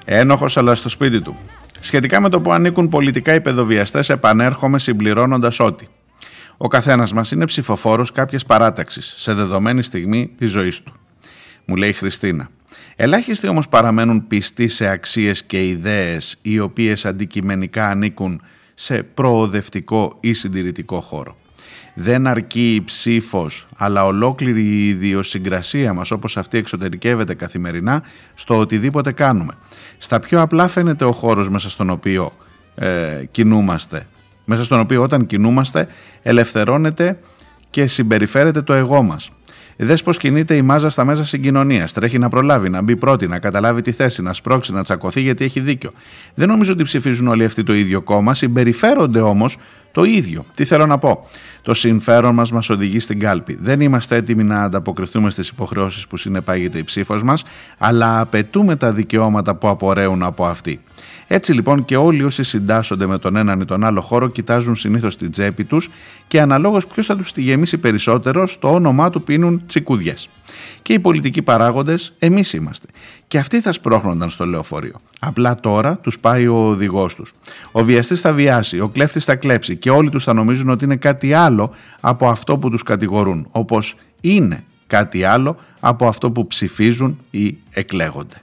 Ένοχος 0.04 0.56
αλλά 0.56 0.74
στο 0.74 0.88
σπίτι 0.88 1.20
του. 1.20 1.36
Σχετικά 1.80 2.20
με 2.20 2.28
το 2.28 2.40
που 2.40 2.52
ανήκουν 2.52 2.88
πολιτικά 2.88 3.34
οι 3.34 3.40
παιδοβιαστές, 3.40 4.08
επανέρχομαι 4.08 4.78
συμπληρώνοντας 4.78 5.60
ότι 5.60 5.88
ο 6.58 6.68
καθένας 6.68 7.12
μας 7.12 7.30
είναι 7.30 7.44
ψηφοφόρος 7.44 8.12
κάποιας 8.12 8.44
παράταξης 8.44 9.14
σε 9.16 9.34
δεδομένη 9.34 9.82
στιγμή 9.82 10.30
της 10.38 10.50
ζωής 10.50 10.82
του. 10.82 10.92
Μου 11.64 11.76
λέει 11.76 11.88
η 11.88 11.92
Χριστίνα. 11.92 12.50
Ελάχιστοι 12.96 13.48
όμως 13.48 13.68
παραμένουν 13.68 14.26
πιστοί 14.26 14.68
σε 14.68 14.88
αξίες 14.88 15.44
και 15.44 15.68
ιδέες 15.68 16.38
οι 16.42 16.58
οποίες 16.58 17.04
αντικειμενικά 17.04 17.88
ανήκουν 17.88 18.42
σε 18.74 19.02
προοδευτικό 19.02 20.16
ή 20.20 20.32
συντηρητικό 20.32 21.00
χώρο 21.00 21.36
δεν 22.00 22.26
αρκεί 22.26 22.74
η 22.74 22.84
ψήφος 22.84 23.68
αλλά 23.76 24.04
ολόκληρη 24.04 24.62
η 24.62 24.88
ιδιοσυγκρασία 24.88 25.92
μας 25.92 26.10
όπως 26.10 26.36
αυτή 26.36 26.58
εξωτερικεύεται 26.58 27.34
καθημερινά 27.34 28.02
στο 28.34 28.58
οτιδήποτε 28.58 29.12
κάνουμε. 29.12 29.54
Στα 29.98 30.20
πιο 30.20 30.40
απλά 30.40 30.68
φαίνεται 30.68 31.04
ο 31.04 31.12
χώρος 31.12 31.48
μέσα 31.48 31.70
στον 31.70 31.90
οποίο 31.90 32.32
ε, 32.74 33.24
κινούμαστε. 33.30 34.06
Μέσα 34.50 34.64
στον 34.64 34.80
οποίο 34.80 35.02
όταν 35.02 35.26
κινούμαστε 35.26 35.88
ελευθερώνεται 36.22 37.18
και 37.70 37.86
συμπεριφέρεται 37.86 38.62
το 38.62 38.72
εγώ 38.72 39.02
μας. 39.02 39.30
Δες 39.76 40.02
πώς 40.02 40.16
κινείται 40.16 40.54
η 40.54 40.62
μάζα 40.62 40.88
στα 40.88 41.04
μέσα 41.04 41.24
συγκοινωνίας. 41.24 41.92
Τρέχει 41.92 42.18
να 42.18 42.28
προλάβει, 42.28 42.68
να 42.68 42.82
μπει 42.82 42.96
πρώτη, 42.96 43.26
να 43.26 43.38
καταλάβει 43.38 43.80
τη 43.80 43.92
θέση, 43.92 44.22
να 44.22 44.32
σπρώξει, 44.32 44.72
να 44.72 44.82
τσακωθεί 44.82 45.20
γιατί 45.20 45.44
έχει 45.44 45.60
δίκιο. 45.60 45.90
Δεν 46.34 46.48
νομίζω 46.48 46.72
ότι 46.72 46.82
ψηφίζουν 46.82 47.28
όλοι 47.28 47.44
αυτοί 47.44 47.62
το 47.62 47.74
ίδιο 47.74 48.02
κόμμα, 48.02 48.34
συμπεριφέρονται 48.34 49.20
όμως 49.20 49.58
το 49.92 50.04
ίδιο. 50.04 50.44
Τι 50.54 50.64
θέλω 50.64 50.86
να 50.86 50.98
πω; 50.98 51.26
Το 51.62 51.74
συμφέρον 51.74 52.34
μας 52.34 52.52
μας 52.52 52.70
οδηγεί 52.70 52.98
στην 52.98 53.18
κάλπη. 53.18 53.58
Δεν 53.60 53.80
είμαστε 53.80 54.16
έτοιμοι 54.16 54.44
να 54.44 54.62
ανταποκριθούμε 54.62 55.30
στις 55.30 55.48
υποχρεώσεις 55.48 56.06
που 56.06 56.16
συνεπάγεται 56.16 56.78
η 56.78 56.84
ψήφος 56.84 57.22
μας, 57.22 57.44
αλλά 57.78 58.20
απαιτούμε 58.20 58.76
τα 58.76 58.92
δικαιώματα 58.92 59.54
που 59.54 59.68
απορρέουν 59.68 60.22
από 60.22 60.46
αυτή. 60.46 60.80
Έτσι 61.30 61.52
λοιπόν 61.52 61.84
και 61.84 61.96
όλοι 61.96 62.22
όσοι 62.22 62.42
συντάσσονται 62.42 63.06
με 63.06 63.18
τον 63.18 63.36
έναν 63.36 63.60
ή 63.60 63.64
τον 63.64 63.84
άλλο 63.84 64.00
χώρο 64.00 64.28
κοιτάζουν 64.28 64.76
συνήθως 64.76 65.16
την 65.16 65.30
τσέπη 65.30 65.64
τους 65.64 65.88
και 66.26 66.40
αναλόγως 66.40 66.86
ποιος 66.86 67.06
θα 67.06 67.16
τους 67.16 67.32
τη 67.32 67.42
γεμίσει 67.42 67.78
περισσότερο 67.78 68.46
στο 68.46 68.72
όνομά 68.72 69.10
του 69.10 69.22
πίνουν 69.22 69.62
τσικουδιές. 69.66 70.28
Και 70.82 70.92
οι 70.92 70.98
πολιτικοί 70.98 71.42
παράγοντες 71.42 72.14
εμείς 72.18 72.52
είμαστε. 72.52 72.86
Και 73.28 73.38
αυτοί 73.38 73.60
θα 73.60 73.72
σπρώχνονταν 73.72 74.30
στο 74.30 74.46
λεωφορείο. 74.46 74.96
Απλά 75.20 75.54
τώρα 75.54 75.98
τους 75.98 76.18
πάει 76.18 76.46
ο 76.46 76.68
οδηγός 76.68 77.14
τους. 77.14 77.32
Ο 77.72 77.84
βιαστής 77.84 78.20
θα 78.20 78.32
βιάσει, 78.32 78.80
ο 78.80 78.88
κλέφτης 78.88 79.24
θα 79.24 79.36
κλέψει 79.36 79.76
και 79.76 79.90
όλοι 79.90 80.10
τους 80.10 80.24
θα 80.24 80.32
νομίζουν 80.32 80.68
ότι 80.68 80.84
είναι 80.84 80.96
κάτι 80.96 81.32
άλλο 81.32 81.70
από 82.00 82.28
αυτό 82.28 82.58
που 82.58 82.70
τους 82.70 82.82
κατηγορούν. 82.82 83.46
Όπως 83.50 83.96
είναι 84.20 84.64
κάτι 84.86 85.24
άλλο 85.24 85.56
από 85.80 86.08
αυτό 86.08 86.30
που 86.30 86.46
ψηφίζουν 86.46 87.18
ή 87.30 87.58
εκλέγονται. 87.70 88.42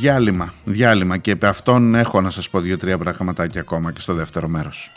Διάλειμμα, 0.00 0.52
διάλειμμα 0.64 1.16
και 1.16 1.30
επί 1.30 1.46
αυτόν 1.46 1.94
έχω 1.94 2.20
να 2.20 2.30
σας 2.30 2.48
πω 2.48 2.60
δύο-τρία 2.60 2.98
πραγματάκια 2.98 3.60
ακόμα 3.60 3.92
και 3.92 4.00
στο 4.00 4.14
δεύτερο 4.14 4.48
μέρος. 4.48 4.90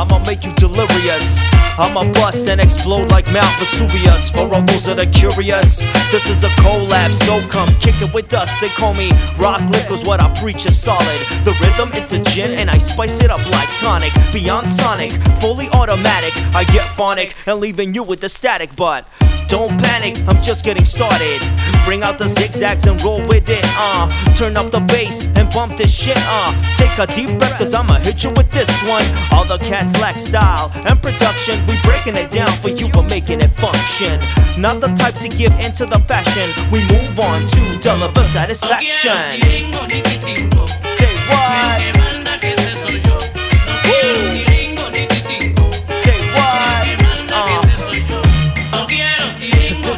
I'ma 0.00 0.18
make 0.28 0.42
you 0.46 0.52
delirious. 0.64 1.28
I'ma 1.84 2.02
bust 2.18 2.44
and 2.52 2.60
explode 2.66 3.08
like 3.16 3.26
Mount 3.36 3.54
Vesuvius. 3.60 4.22
For 4.36 4.46
all 4.54 4.64
those 4.70 4.84
that 4.88 4.98
are 5.04 5.12
curious, 5.22 5.68
this 6.14 6.26
is 6.32 6.40
a 6.48 6.52
collab, 6.62 7.10
so 7.26 7.34
come 7.54 7.70
kick 7.84 7.96
it 8.04 8.10
with 8.16 8.30
us. 8.42 8.50
They 8.62 8.72
call 8.80 8.94
me 9.02 9.08
Rock 9.44 9.62
Liquors, 9.76 10.02
what 10.08 10.18
I 10.26 10.28
preach 10.42 10.62
is 10.70 10.76
solid. 10.88 11.20
The 11.48 11.54
rhythm 11.62 11.88
is 11.98 12.06
the 12.14 12.20
gin, 12.30 12.50
and 12.60 12.66
I 12.76 12.78
spice 12.92 13.16
it 13.24 13.30
up 13.34 13.44
like 13.56 13.70
tonic. 13.84 14.12
Beyond 14.38 14.66
sonic, 14.80 15.12
fully 15.42 15.68
automatic. 15.80 16.32
I 16.60 16.62
get 16.76 16.86
phonic 16.98 17.28
and 17.48 17.56
leaving 17.64 17.88
you 17.96 18.02
with 18.10 18.20
the 18.24 18.30
static, 18.38 18.70
but. 18.84 19.02
Don't 19.56 19.76
panic, 19.86 20.14
I'm 20.28 20.40
just 20.42 20.62
getting 20.68 20.86
started. 20.96 21.38
Bring 21.86 22.02
out 22.06 22.16
the 22.22 22.28
zigzags 22.28 22.84
and 22.90 22.96
roll 23.02 23.22
with 23.32 23.47
it, 23.48 23.64
uh. 23.76 24.08
Turn 24.34 24.56
up 24.56 24.70
the 24.70 24.80
bass 24.80 25.26
and 25.36 25.48
bump 25.50 25.76
this 25.76 25.92
shit, 25.92 26.18
uh. 26.18 26.52
Take 26.76 26.98
a 26.98 27.06
deep 27.06 27.38
breath, 27.38 27.58
cause 27.58 27.74
I'ma 27.74 27.98
hit 28.00 28.24
you 28.24 28.30
with 28.30 28.50
this 28.50 28.68
one. 28.84 29.04
All 29.32 29.44
the 29.44 29.58
cats 29.58 29.98
lack 30.00 30.18
style 30.18 30.70
and 30.86 31.00
production. 31.00 31.64
We 31.66 31.76
breaking 31.82 32.16
it 32.16 32.30
down 32.30 32.52
for 32.58 32.68
you, 32.68 32.88
but 32.88 33.08
making 33.08 33.40
it 33.40 33.50
function. 33.52 34.20
Not 34.60 34.80
the 34.80 34.88
type 34.88 35.14
to 35.16 35.28
give 35.28 35.52
into 35.60 35.86
the 35.86 35.98
fashion. 36.00 36.48
We 36.70 36.80
move 36.88 37.18
on 37.20 37.40
to 37.42 37.78
deliver 37.80 38.24
satisfaction. 38.24 39.40
Say 40.98 41.12
what? 41.28 41.98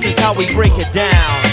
This 0.00 0.14
is 0.14 0.18
how 0.18 0.32
we 0.32 0.46
break 0.54 0.72
it 0.78 0.90
down. 0.92 1.49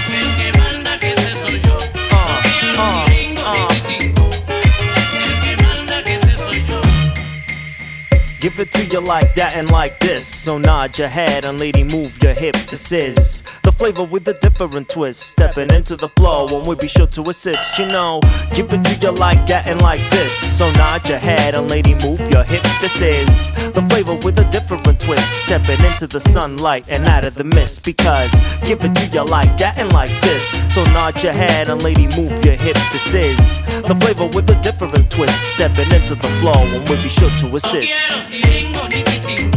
Give 8.57 8.65
it 8.65 8.71
to 8.71 8.85
you 8.85 9.01
like 9.01 9.35
that 9.35 9.55
and 9.55 9.69
like 9.69 9.99
this. 9.99 10.25
So 10.25 10.57
nod 10.57 10.97
your 10.97 11.09
head 11.09 11.45
and 11.45 11.59
lady 11.59 11.83
move 11.83 12.23
your 12.23 12.33
hip. 12.33 12.55
This 12.55 12.91
is 12.91 13.43
flavor 13.77 14.03
with 14.03 14.27
a 14.27 14.33
different 14.33 14.89
twist. 14.89 15.19
Stepping 15.21 15.71
into 15.71 15.95
the 15.95 16.09
flow 16.09 16.47
and 16.47 16.65
we'll 16.65 16.75
be 16.75 16.87
sure 16.87 17.07
to 17.07 17.21
assist. 17.29 17.77
You 17.77 17.87
know, 17.87 18.19
give 18.53 18.73
it 18.73 18.83
to 18.83 18.95
you 18.95 19.11
like 19.11 19.45
that 19.47 19.67
and 19.67 19.79
like 19.81 20.01
this. 20.09 20.33
So 20.57 20.71
nod 20.73 21.07
your 21.07 21.19
head 21.19 21.53
and 21.53 21.69
lady 21.69 21.93
move 21.93 22.19
your 22.31 22.43
hip. 22.43 22.63
This 22.81 23.01
is 23.01 23.49
the 23.73 23.85
flavor 23.89 24.15
with 24.25 24.39
a 24.39 24.45
different 24.45 24.99
twist. 24.99 25.45
Stepping 25.45 25.79
into 25.85 26.07
the 26.07 26.19
sunlight 26.19 26.85
and 26.87 27.05
out 27.05 27.23
of 27.23 27.35
the 27.35 27.43
mist. 27.43 27.85
Because 27.85 28.31
give 28.63 28.83
it 28.83 28.95
to 28.95 29.05
you 29.07 29.23
like 29.25 29.55
that 29.57 29.77
and 29.77 29.93
like 29.93 30.11
this. 30.21 30.57
So 30.73 30.83
nod 30.85 31.21
your 31.21 31.33
head 31.33 31.69
and 31.69 31.81
lady 31.83 32.07
move 32.17 32.43
your 32.43 32.55
hip. 32.55 32.77
This 32.91 33.13
is 33.13 33.59
the 33.85 33.95
flavor 33.95 34.25
with 34.25 34.49
a 34.49 34.59
different 34.61 35.11
twist. 35.11 35.37
Stepping 35.53 35.91
into 35.93 36.15
the 36.15 36.29
flow 36.41 36.59
and 36.73 36.87
we'll 36.89 37.01
be 37.03 37.09
sure 37.09 37.29
to 37.29 37.55
assist. 37.55 38.27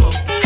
Oh, 0.03 0.40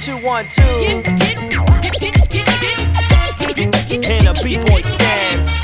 two, 0.00 0.16
one, 0.24 0.48
two. 0.48 0.62
In 4.02 4.26
a 4.26 4.32
b-boy 4.42 4.80
stance. 4.80 5.60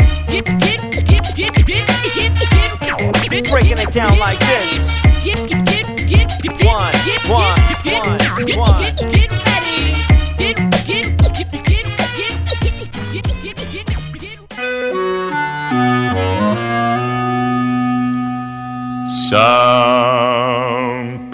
Breaking 3.51 3.79
it 3.79 3.91
down 3.93 4.19
like 4.19 4.39
this. 4.41 5.03
One, 6.65 6.95
one, 7.29 7.61
one, 7.87 8.19
one. 8.57 8.83
Some 19.29 20.46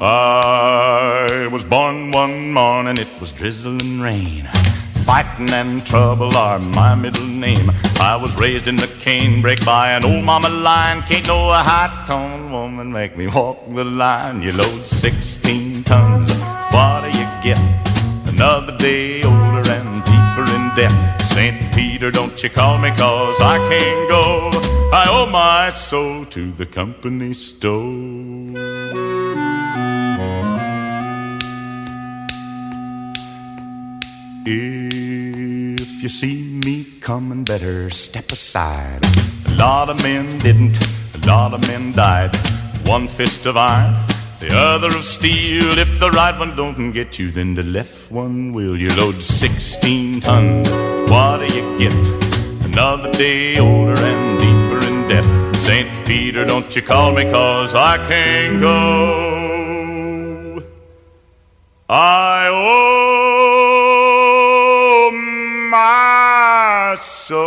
I 0.00 1.48
was 1.50 1.64
born 1.64 2.10
one 2.10 2.52
morning, 2.52 2.98
it 2.98 3.08
was 3.18 3.32
drizzling 3.32 4.00
rain. 4.00 4.48
Fighting 5.04 5.50
and 5.50 5.86
trouble 5.86 6.36
are 6.36 6.58
my 6.58 6.94
middle 6.94 7.26
name. 7.26 7.70
I 8.00 8.16
was 8.16 8.36
raised 8.36 8.66
in 8.66 8.76
the 8.76 8.88
canebrake 8.88 9.64
by 9.64 9.92
an 9.92 10.04
old 10.04 10.24
mama 10.24 10.48
lion. 10.48 11.02
Can't 11.02 11.26
know 11.28 11.50
a 11.50 11.58
high 11.58 12.04
tone 12.04 12.50
woman 12.50 12.92
make 12.92 13.16
me 13.16 13.26
walk 13.28 13.58
the 13.72 13.84
line. 13.84 14.42
You 14.42 14.52
load 14.52 14.86
16 14.86 15.84
tons, 15.84 16.32
what 16.72 17.02
do 17.02 17.18
you 17.18 17.26
get? 17.42 17.60
Another 18.26 18.76
day 18.76 19.20
in 19.20 19.45
St. 20.76 21.56
Peter, 21.74 22.10
don't 22.10 22.42
you 22.42 22.50
call 22.50 22.76
me, 22.76 22.90
cause 22.90 23.40
I 23.40 23.56
can't 23.70 24.08
go. 24.10 24.50
I 24.92 25.06
owe 25.08 25.24
my 25.24 25.70
soul 25.70 26.26
to 26.26 26.52
the 26.52 26.66
company 26.66 27.32
store. 27.32 27.72
If 34.44 36.02
you 36.02 36.10
see 36.10 36.60
me 36.62 36.84
coming, 37.00 37.42
better 37.44 37.88
step 37.88 38.30
aside. 38.30 39.00
A 39.46 39.52
lot 39.52 39.88
of 39.88 40.02
men 40.02 40.38
didn't, 40.40 40.78
a 41.14 41.26
lot 41.26 41.54
of 41.54 41.66
men 41.66 41.92
died. 41.92 42.36
One 42.86 43.08
fist 43.08 43.46
of 43.46 43.56
iron, 43.56 43.96
the 44.40 44.54
other 44.54 44.88
of 44.88 45.04
steel. 45.04 45.78
If 45.78 45.98
the 45.98 46.10
right 46.10 46.38
one 46.38 46.54
don't 46.56 46.92
get 46.92 47.18
you, 47.18 47.30
then 47.30 47.54
the 47.54 47.62
left 47.62 48.10
one 48.10 48.52
will. 48.52 48.76
You 48.76 48.90
load 48.96 49.22
16 49.22 50.20
tons, 50.20 50.68
what 51.10 51.38
do 51.38 51.46
you 51.54 51.78
get? 51.78 51.94
Another 52.64 53.10
day 53.12 53.58
older 53.58 53.96
and 53.96 54.38
deeper 54.38 54.84
in 54.86 55.06
debt. 55.08 55.24
St. 55.56 55.88
Peter, 56.06 56.44
don't 56.44 56.74
you 56.76 56.82
call 56.82 57.12
me, 57.12 57.24
cause 57.24 57.74
I 57.74 57.96
can't 58.06 58.60
go. 58.60 60.62
I 61.88 62.48
owe 62.48 63.06
my 65.70 66.94
soul 66.98 67.45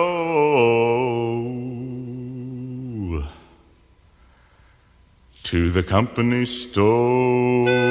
to 5.49 5.71
the 5.71 5.81
company 5.81 6.45
store. 6.45 7.88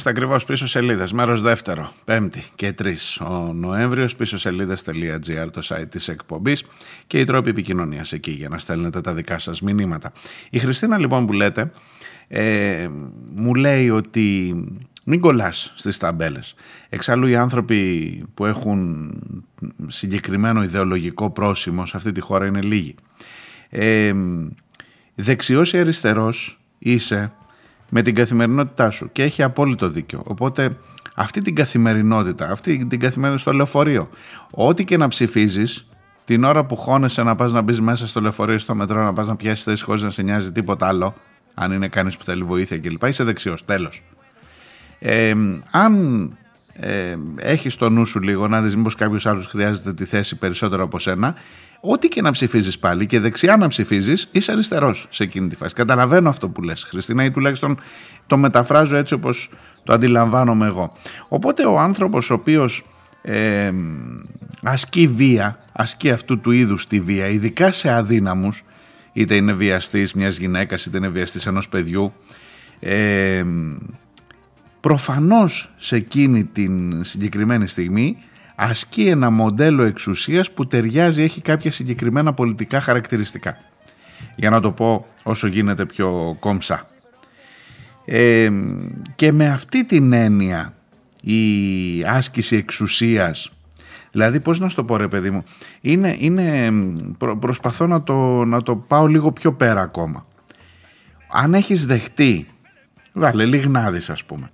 Είμαστε 0.00 0.20
ακριβώς 0.20 0.44
πίσω 0.44 0.66
σελίδες. 0.66 1.12
Μέρος 1.12 1.40
δεύτερο, 1.40 1.92
Πέμπτη 2.04 2.44
και 2.54 2.74
3 2.82 2.94
ο 3.20 3.52
Νοέμβριος. 3.52 4.16
Πίσω 4.16 4.38
σελίδε.gr 4.38 5.48
το 5.52 5.60
site 5.64 5.88
της 5.88 6.08
εκπομπής 6.08 6.64
και 7.06 7.18
οι 7.18 7.24
τρόποι 7.24 7.50
επικοινωνίας 7.50 8.12
εκεί 8.12 8.30
για 8.30 8.48
να 8.48 8.58
στέλνετε 8.58 9.00
τα 9.00 9.14
δικά 9.14 9.38
σας 9.38 9.60
μηνύματα. 9.60 10.12
Η 10.50 10.58
Χριστίνα 10.58 10.98
λοιπόν 10.98 11.26
που 11.26 11.32
λέτε 11.32 11.70
ε, 12.28 12.88
μου 13.34 13.54
λέει 13.54 13.90
ότι 13.90 14.54
μην 15.04 15.20
κολλάς 15.20 15.72
στις 15.76 15.96
ταμπέλες. 15.96 16.54
Εξάλλου 16.88 17.26
οι 17.26 17.36
άνθρωποι 17.36 18.22
που 18.34 18.46
έχουν 18.46 19.10
συγκεκριμένο 19.86 20.62
ιδεολογικό 20.62 21.30
πρόσημο 21.30 21.86
σε 21.86 21.96
αυτή 21.96 22.12
τη 22.12 22.20
χώρα 22.20 22.46
είναι 22.46 22.60
λίγοι. 22.62 22.94
Ε, 23.68 24.12
δεξιός 25.14 25.72
ή 25.72 25.78
αριστερός 25.78 26.58
είσαι 26.78 27.32
με 27.90 28.02
την 28.02 28.14
καθημερινότητά 28.14 28.90
σου 28.90 29.12
και 29.12 29.22
έχει 29.22 29.42
απόλυτο 29.42 29.88
δίκιο. 29.88 30.22
Οπότε 30.24 30.70
αυτή 31.14 31.40
την 31.40 31.54
καθημερινότητα, 31.54 32.50
αυτή 32.50 32.86
την 32.86 33.00
καθημερινότητα 33.00 33.50
στο 33.50 33.52
λεωφορείο, 33.52 34.08
ό,τι 34.50 34.84
και 34.84 34.96
να 34.96 35.08
ψηφίζεις, 35.08 35.88
την 36.24 36.44
ώρα 36.44 36.64
που 36.64 36.76
χώνεσαι 36.76 37.22
να 37.22 37.34
πας 37.34 37.52
να 37.52 37.60
μπεις 37.60 37.80
μέσα 37.80 38.06
στο 38.06 38.20
λεωφορείο 38.20 38.58
στο 38.58 38.74
μετρό, 38.74 39.02
να 39.02 39.12
πας 39.12 39.26
να 39.26 39.36
πιάσεις 39.36 39.64
θέση 39.64 39.84
χωρίς 39.84 40.02
να 40.02 40.10
σε 40.10 40.22
νοιάζει 40.22 40.52
τίποτα 40.52 40.86
άλλο, 40.86 41.14
αν 41.54 41.72
είναι 41.72 41.88
κανείς 41.88 42.16
που 42.16 42.24
θέλει 42.24 42.42
βοήθεια 42.42 42.78
κλπ. 42.78 43.06
Είσαι 43.06 43.24
δεξιός. 43.24 43.64
Τέλος. 43.64 44.02
Ε, 44.98 45.34
αν 45.70 46.22
ε, 46.72 47.16
έχεις 47.36 47.76
το 47.76 47.90
νου 47.90 48.06
σου 48.06 48.20
λίγο 48.20 48.48
να 48.48 48.62
δεις 48.62 48.76
μήπως 48.76 48.94
κάποιος 48.94 49.26
άλλος 49.26 49.46
χρειάζεται 49.46 49.94
τη 49.94 50.04
θέση 50.04 50.36
περισσότερο 50.36 50.82
από 50.82 50.98
σένα, 50.98 51.34
ό,τι 51.80 52.08
και 52.08 52.22
να 52.22 52.30
ψηφίζεις 52.30 52.78
πάλι 52.78 53.06
και 53.06 53.20
δεξιά 53.20 53.56
να 53.56 53.68
ψηφίζεις, 53.68 54.28
είσαι 54.32 54.52
αριστερός 54.52 55.06
σε 55.10 55.22
εκείνη 55.22 55.48
τη 55.48 55.56
φάση. 55.56 55.74
Καταλαβαίνω 55.74 56.28
αυτό 56.28 56.48
που 56.48 56.62
λες, 56.62 56.84
Χριστίνα, 56.84 57.24
ή 57.24 57.30
τουλάχιστον 57.30 57.80
το 58.26 58.36
μεταφράζω 58.36 58.96
έτσι 58.96 59.14
όπως 59.14 59.50
το 59.84 59.92
αντιλαμβάνομαι 59.92 60.66
εγώ. 60.66 60.92
Οπότε 61.28 61.66
ο 61.66 61.78
άνθρωπος 61.78 62.30
ο 62.30 62.34
οποίος 62.34 62.84
ε, 63.22 63.72
ασκεί 64.62 65.06
βία, 65.06 65.58
ασκεί 65.72 66.10
αυτού 66.10 66.40
του 66.40 66.50
είδους 66.50 66.86
τη 66.86 67.00
βία, 67.00 67.28
ειδικά 67.28 67.72
σε 67.72 67.90
αδύναμους, 67.90 68.64
είτε 69.12 69.34
είναι 69.34 69.52
βιαστής 69.52 70.12
μιας 70.12 70.38
γυναίκας, 70.38 70.86
είτε 70.86 70.98
είναι 70.98 71.08
βιαστής 71.08 71.46
ενός 71.46 71.68
παιδιού, 71.68 72.12
ε, 72.80 73.44
προφανώς 74.80 75.74
σε 75.76 75.96
εκείνη 75.96 76.44
την 76.44 77.04
συγκεκριμένη 77.04 77.68
στιγμή 77.68 78.16
ασκεί 78.60 79.08
ένα 79.08 79.30
μοντέλο 79.30 79.82
εξουσίας 79.82 80.50
που 80.50 80.66
ταιριάζει, 80.66 81.22
έχει 81.22 81.40
κάποια 81.40 81.72
συγκεκριμένα 81.72 82.32
πολιτικά 82.34 82.80
χαρακτηριστικά. 82.80 83.56
Για 84.36 84.50
να 84.50 84.60
το 84.60 84.72
πω 84.72 85.06
όσο 85.22 85.46
γίνεται 85.46 85.86
πιο 85.86 86.36
κόμψα. 86.40 86.86
Ε, 88.04 88.50
και 89.14 89.32
με 89.32 89.48
αυτή 89.48 89.84
την 89.84 90.12
έννοια 90.12 90.74
η 91.20 92.04
άσκηση 92.04 92.56
εξουσίας 92.56 93.52
δηλαδή 94.10 94.40
πώς 94.40 94.58
να 94.58 94.68
σου 94.68 94.76
το 94.76 94.84
πω 94.84 94.96
ρε 94.96 95.08
παιδί 95.08 95.30
μου 95.30 95.44
είναι, 95.80 96.16
είναι 96.18 96.72
προσπαθώ 97.38 97.86
να 97.86 98.02
το, 98.02 98.44
να 98.44 98.62
το 98.62 98.76
πάω 98.76 99.06
λίγο 99.06 99.32
πιο 99.32 99.52
πέρα 99.52 99.80
ακόμα 99.80 100.26
αν 101.32 101.54
έχεις 101.54 101.86
δεχτεί 101.86 102.46
βάλε 103.12 103.44
λίγνάδης 103.44 104.10
ας 104.10 104.24
πούμε 104.24 104.50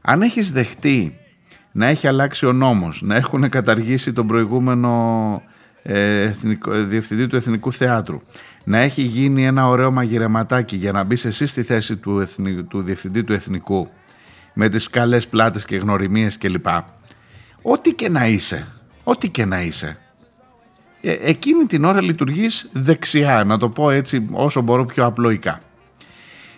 αν 0.00 0.22
έχεις 0.22 0.52
δεχτεί 0.52 1.17
να 1.78 1.86
έχει 1.86 2.06
αλλάξει 2.06 2.46
ο 2.46 2.52
νόμος, 2.52 3.02
να 3.02 3.16
έχουν 3.16 3.48
καταργήσει 3.48 4.12
τον 4.12 4.26
προηγούμενο 4.26 5.42
ε, 5.82 6.20
εθνικό, 6.20 6.72
ε, 6.74 6.82
διευθυντή 6.82 7.26
του 7.26 7.36
Εθνικού 7.36 7.72
Θεάτρου, 7.72 8.20
να 8.64 8.78
έχει 8.78 9.02
γίνει 9.02 9.46
ένα 9.46 9.68
ωραίο 9.68 9.90
μαγειρεματάκι 9.90 10.76
για 10.76 10.92
να 10.92 11.04
μπεις 11.04 11.24
εσύ 11.24 11.46
στη 11.46 11.62
θέση 11.62 11.96
του, 11.96 12.26
του 12.68 12.82
διευθυντή 12.82 13.24
του 13.24 13.32
Εθνικού 13.32 13.88
με 14.54 14.68
τις 14.68 14.88
καλές 14.88 15.28
πλάτες 15.28 15.64
και 15.64 15.76
γνωριμίες 15.76 16.38
κλπ. 16.38 16.66
Ό,τι 17.62 17.94
και 17.94 18.08
να 18.08 18.26
είσαι, 18.26 18.66
ό,τι 19.04 19.28
και 19.28 19.44
να 19.44 19.62
είσαι, 19.62 19.98
ε, 21.00 21.12
εκείνη 21.12 21.64
την 21.64 21.84
ώρα 21.84 22.02
λειτουργείς 22.02 22.68
δεξιά, 22.72 23.44
να 23.44 23.58
το 23.58 23.68
πω 23.68 23.90
έτσι 23.90 24.26
όσο 24.32 24.60
μπορώ 24.60 24.84
πιο 24.84 25.04
απλοϊκά. 25.04 25.60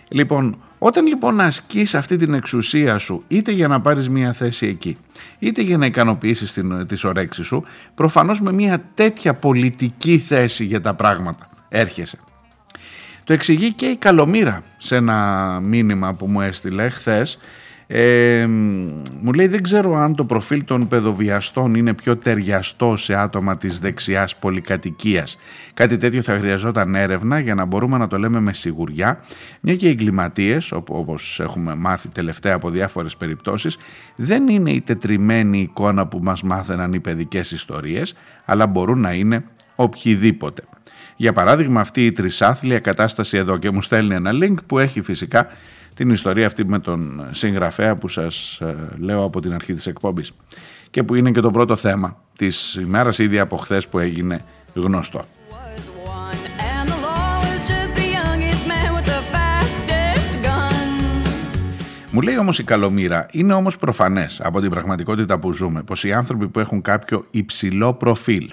Λοιπόν, 0.09 0.57
όταν 0.83 1.05
λοιπόν 1.05 1.39
ασκείς 1.39 1.95
αυτή 1.95 2.15
την 2.15 2.33
εξουσία 2.33 2.97
σου 2.97 3.23
είτε 3.27 3.51
για 3.51 3.67
να 3.67 3.81
πάρεις 3.81 4.09
μια 4.09 4.33
θέση 4.33 4.67
εκεί 4.67 4.97
είτε 5.39 5.61
για 5.61 5.77
να 5.77 5.85
ικανοποιήσεις 5.85 6.53
την, 6.53 6.87
τις 6.87 7.03
ορέξεις 7.03 7.45
σου 7.45 7.63
προφανώς 7.95 8.41
με 8.41 8.51
μια 8.51 8.83
τέτοια 8.93 9.33
πολιτική 9.33 10.17
θέση 10.17 10.65
για 10.65 10.81
τα 10.81 10.93
πράγματα 10.93 11.49
έρχεσαι. 11.69 12.19
Το 13.23 13.33
εξηγεί 13.33 13.73
και 13.73 13.85
η 13.85 13.95
Καλομήρα 13.95 14.63
σε 14.77 14.95
ένα 14.95 15.59
μήνυμα 15.63 16.13
που 16.13 16.25
μου 16.25 16.41
έστειλε 16.41 16.89
χθες 16.89 17.39
ε, 17.93 18.47
μου 19.21 19.33
λέει 19.35 19.47
δεν 19.47 19.61
ξέρω 19.61 19.95
αν 19.95 20.15
το 20.15 20.25
προφίλ 20.25 20.63
των 20.63 20.87
παιδοβιαστών 20.87 21.75
είναι 21.75 21.93
πιο 21.93 22.17
ταιριαστό 22.17 22.95
σε 22.95 23.15
άτομα 23.15 23.57
της 23.57 23.79
δεξιάς 23.79 24.35
πολυκατοικίας. 24.35 25.37
Κάτι 25.73 25.97
τέτοιο 25.97 26.21
θα 26.21 26.37
χρειαζόταν 26.37 26.95
έρευνα 26.95 27.39
για 27.39 27.55
να 27.55 27.65
μπορούμε 27.65 27.97
να 27.97 28.07
το 28.07 28.17
λέμε 28.17 28.39
με 28.39 28.53
σιγουριά, 28.53 29.19
μια 29.61 29.75
και 29.75 29.87
οι 29.87 29.89
εγκληματίες, 29.89 30.71
όπως 30.71 31.39
έχουμε 31.39 31.75
μάθει 31.75 32.07
τελευταία 32.07 32.55
από 32.55 32.69
διάφορες 32.69 33.17
περιπτώσεις, 33.17 33.77
δεν 34.15 34.47
είναι 34.47 34.71
η 34.71 34.81
τετριμένη 34.81 35.59
εικόνα 35.59 36.07
που 36.07 36.19
μας 36.21 36.43
μάθαιναν 36.43 36.93
οι 36.93 36.99
παιδικές 36.99 37.51
ιστορίες, 37.51 38.15
αλλά 38.45 38.67
μπορούν 38.67 38.99
να 38.99 39.13
είναι 39.13 39.43
οποιοδήποτε. 39.75 40.63
Για 41.15 41.33
παράδειγμα 41.33 41.81
αυτή 41.81 42.05
η 42.05 42.11
τρισάθλια 42.11 42.79
κατάσταση 42.79 43.37
εδώ 43.37 43.57
και 43.57 43.71
μου 43.71 43.81
στέλνει 43.81 44.15
ένα 44.15 44.31
link 44.33 44.55
που 44.65 44.79
έχει 44.79 45.01
φυσικά 45.01 45.47
την 45.93 46.09
ιστορία 46.09 46.45
αυτή 46.45 46.65
με 46.65 46.79
τον 46.79 47.27
συγγραφέα 47.31 47.95
που 47.95 48.07
σας 48.07 48.59
ε, 48.61 48.75
λέω 48.97 49.23
από 49.23 49.41
την 49.41 49.53
αρχή 49.53 49.73
της 49.73 49.87
εκπομπής 49.87 50.31
και 50.89 51.03
που 51.03 51.15
είναι 51.15 51.31
και 51.31 51.41
το 51.41 51.51
πρώτο 51.51 51.75
θέμα 51.75 52.17
της 52.37 52.75
ημέρας 52.75 53.19
ήδη 53.19 53.39
από 53.39 53.57
χθες 53.57 53.87
που 53.87 53.99
έγινε 53.99 54.45
γνωστό. 54.73 55.25
Μου 62.13 62.21
λέει 62.21 62.37
όμως 62.37 62.59
η 62.59 62.63
καλομήρα, 62.63 63.25
είναι 63.31 63.53
όμως 63.53 63.77
προφανές 63.77 64.41
από 64.43 64.61
την 64.61 64.69
πραγματικότητα 64.69 65.39
που 65.39 65.51
ζούμε, 65.51 65.83
πως 65.83 66.03
οι 66.03 66.13
άνθρωποι 66.13 66.47
που 66.47 66.59
έχουν 66.59 66.81
κάποιο 66.81 67.25
υψηλό 67.31 67.93
προφίλ, 67.93 68.49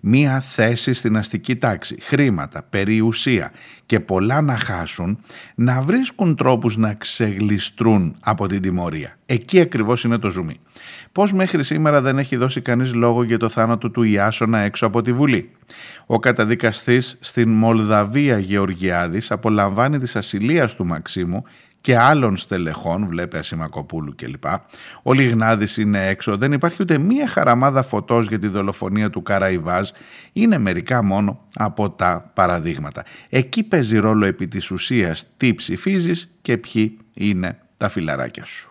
μία 0.00 0.40
θέση 0.40 0.92
στην 0.92 1.16
αστική 1.16 1.56
τάξη, 1.56 1.96
χρήματα, 2.00 2.62
περιουσία 2.70 3.52
και 3.86 4.00
πολλά 4.00 4.40
να 4.40 4.56
χάσουν, 4.56 5.18
να 5.54 5.80
βρίσκουν 5.80 6.36
τρόπους 6.36 6.76
να 6.76 6.94
ξεγλιστρούν 6.94 8.16
από 8.20 8.46
την 8.46 8.60
τιμωρία. 8.60 9.16
Εκεί 9.26 9.60
ακριβώς 9.60 10.04
είναι 10.04 10.18
το 10.18 10.28
ζουμί. 10.28 10.60
Πώς 11.12 11.32
μέχρι 11.32 11.64
σήμερα 11.64 12.00
δεν 12.00 12.18
έχει 12.18 12.36
δώσει 12.36 12.60
κανείς 12.60 12.94
λόγο 12.94 13.22
για 13.22 13.38
το 13.38 13.48
θάνατο 13.48 13.90
του 13.90 14.02
Ιάσονα 14.02 14.58
έξω 14.58 14.86
από 14.86 15.02
τη 15.02 15.12
Βουλή; 15.12 15.50
Ο 16.06 16.18
καταδικαστής 16.18 17.18
στην 17.20 17.50
Μολδαβία 17.50 18.38
Γεωργιάδης 18.38 19.30
απολαμβάνει 19.30 19.98
της 19.98 20.16
ασυλίας 20.16 20.74
του 20.74 20.86
Μαξίμου 20.86 21.44
και 21.80 21.98
άλλων 21.98 22.36
στελεχών, 22.36 23.06
βλέπε 23.08 23.38
Ασημακοπούλου 23.38 24.14
κλπ. 24.16 24.44
Ο 25.02 25.12
Λιγνάδης 25.12 25.76
είναι 25.76 26.06
έξω, 26.06 26.36
δεν 26.36 26.52
υπάρχει 26.52 26.82
ούτε 26.82 26.98
μία 26.98 27.28
χαραμάδα 27.28 27.82
φωτός 27.82 28.28
για 28.28 28.38
τη 28.38 28.48
δολοφονία 28.48 29.10
του 29.10 29.22
Καραϊβάζ, 29.22 29.88
είναι 30.32 30.58
μερικά 30.58 31.04
μόνο 31.04 31.46
από 31.54 31.90
τα 31.90 32.30
παραδείγματα. 32.34 33.04
Εκεί 33.28 33.62
παίζει 33.62 33.98
ρόλο 33.98 34.26
επί 34.26 34.48
της 34.48 34.70
ουσίας 34.70 35.26
τι 35.36 35.54
ψηφίζεις 35.54 36.30
και 36.42 36.56
ποιοι 36.56 36.98
είναι 37.14 37.58
τα 37.76 37.88
φιλαράκια 37.88 38.44
σου. 38.44 38.70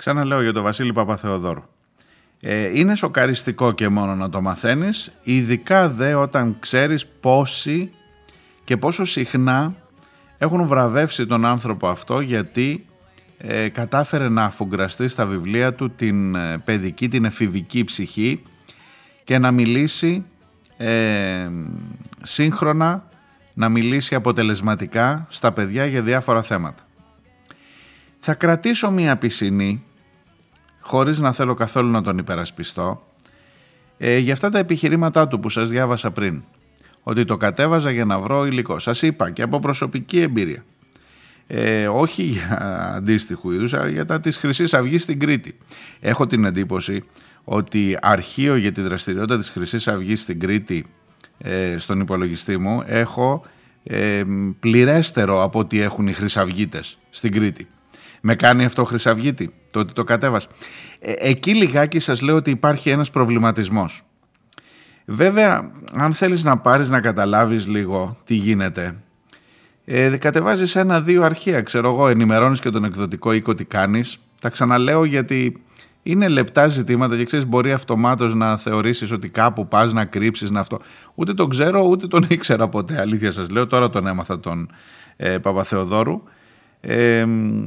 Ξαναλέω 0.00 0.42
για 0.42 0.52
τον 0.52 0.62
Βασίλη 0.62 0.92
Παπαθεοδόρου. 0.92 1.62
Ε, 2.40 2.78
είναι 2.78 2.94
σοκαριστικό 2.94 3.72
και 3.72 3.88
μόνο 3.88 4.14
να 4.14 4.28
το 4.28 4.40
μαθαίνεις, 4.40 5.12
ειδικά 5.22 5.88
δε 5.88 6.14
όταν 6.14 6.56
ξέρεις 6.58 7.06
πόσοι 7.06 7.90
και 8.64 8.76
πόσο 8.76 9.04
συχνά 9.04 9.74
έχουν 10.38 10.66
βραβεύσει 10.66 11.26
τον 11.26 11.44
άνθρωπο 11.44 11.88
αυτό 11.88 12.20
γιατί 12.20 12.86
ε, 13.38 13.68
κατάφερε 13.68 14.28
να 14.28 14.44
αφουγκραστεί 14.44 15.08
στα 15.08 15.26
βιβλία 15.26 15.74
του 15.74 15.90
την 15.90 16.34
ε, 16.34 16.58
παιδική, 16.58 17.08
την 17.08 17.24
εφηβική 17.24 17.84
ψυχή 17.84 18.42
και 19.24 19.38
να 19.38 19.50
μιλήσει 19.50 20.24
ε, 20.76 21.48
σύγχρονα, 22.22 23.08
να 23.54 23.68
μιλήσει 23.68 24.14
αποτελεσματικά 24.14 25.26
στα 25.28 25.52
παιδιά 25.52 25.86
για 25.86 26.02
διάφορα 26.02 26.42
θέματα. 26.42 26.82
Θα 28.18 28.34
κρατήσω 28.34 28.90
μία 28.90 29.16
πισινή 29.16 29.84
χωρίς 30.90 31.18
να 31.18 31.32
θέλω 31.32 31.54
καθόλου 31.54 31.90
να 31.90 32.02
τον 32.02 32.18
υπερασπιστώ, 32.18 33.06
ε, 33.98 34.16
για 34.16 34.32
αυτά 34.32 34.48
τα 34.48 34.58
επιχειρήματά 34.58 35.28
του 35.28 35.40
που 35.40 35.48
σας 35.48 35.68
διάβασα 35.68 36.10
πριν. 36.10 36.42
Ότι 37.02 37.24
το 37.24 37.36
κατέβαζα 37.36 37.90
για 37.90 38.04
να 38.04 38.20
βρω 38.20 38.46
υλικό. 38.46 38.78
Σας 38.78 39.02
είπα 39.02 39.30
και 39.30 39.42
από 39.42 39.58
προσωπική 39.58 40.20
εμπειρία. 40.20 40.64
Ε, 41.46 41.88
όχι 41.88 42.22
για 42.22 42.92
αντίστοιχου 42.94 43.50
είδους, 43.50 43.74
αλλά 43.74 43.88
για 43.88 44.04
τα 44.04 44.20
της 44.20 44.36
χρυσής 44.36 44.74
Αυγής 44.74 45.02
στην 45.02 45.18
Κρήτη. 45.18 45.58
Έχω 46.00 46.26
την 46.26 46.44
εντύπωση 46.44 47.04
ότι 47.44 47.96
αρχείο 48.00 48.56
για 48.56 48.72
τη 48.72 48.80
δραστηριότητα 48.80 49.38
της 49.38 49.50
χρυσής 49.50 49.88
Αυγής 49.88 50.20
στην 50.20 50.40
Κρήτη 50.40 50.86
ε, 51.38 51.78
στον 51.78 52.00
υπολογιστή 52.00 52.58
μου 52.58 52.82
έχω 52.86 53.44
ε, 53.82 54.22
πληρέστερο 54.60 55.42
από 55.42 55.58
ό,τι 55.58 55.80
έχουν 55.80 56.06
οι 56.06 56.12
χρυσαυγίτες 56.12 56.98
στην 57.10 57.32
Κρήτη. 57.32 57.68
Με 58.20 58.34
κάνει 58.34 58.64
αυτό 58.64 58.84
χρυσαυγίτη, 58.84 59.52
το 59.70 59.78
ότι 59.78 59.92
το 59.92 60.04
κατέβασε. 60.04 60.48
Ε, 61.00 61.12
εκεί 61.18 61.54
λιγάκι 61.54 61.98
σας 61.98 62.20
λέω 62.20 62.36
ότι 62.36 62.50
υπάρχει 62.50 62.90
ένας 62.90 63.10
προβληματισμός. 63.10 64.02
Βέβαια, 65.04 65.70
αν 65.92 66.12
θέλεις 66.12 66.44
να 66.44 66.58
πάρεις 66.58 66.88
να 66.88 67.00
καταλάβεις 67.00 67.66
λίγο 67.66 68.16
τι 68.24 68.34
γίνεται, 68.34 68.96
ε, 69.84 70.16
κατεβάζεις 70.16 70.76
ένα-δύο 70.76 71.22
αρχεία, 71.22 71.60
ξέρω 71.60 71.88
εγώ, 71.88 72.08
ενημερώνεις 72.08 72.60
και 72.60 72.70
τον 72.70 72.84
εκδοτικό 72.84 73.32
οίκο 73.32 73.54
τι 73.54 73.64
κάνεις. 73.64 74.18
Τα 74.40 74.48
ξαναλέω 74.48 75.04
γιατί 75.04 75.62
είναι 76.02 76.28
λεπτά 76.28 76.68
ζητήματα 76.68 77.16
και 77.16 77.24
ξέρεις 77.24 77.46
μπορεί 77.46 77.72
αυτομάτως 77.72 78.34
να 78.34 78.56
θεωρήσεις 78.56 79.12
ότι 79.12 79.28
κάπου 79.28 79.68
πας 79.68 79.92
να 79.92 80.04
κρύψεις 80.04 80.50
να 80.50 80.60
αυτό. 80.60 80.80
Ούτε 81.14 81.34
τον 81.34 81.48
ξέρω 81.48 81.82
ούτε 81.82 82.06
τον 82.06 82.26
ήξερα 82.28 82.68
ποτέ, 82.68 83.00
αλήθεια 83.00 83.32
σας 83.32 83.48
λέω, 83.48 83.66
τώρα 83.66 83.90
τον 83.90 84.06
έμαθα 84.06 84.40
τον 84.40 84.70
ε, 85.16 85.38
Παπαθεοδόρου 85.38 86.22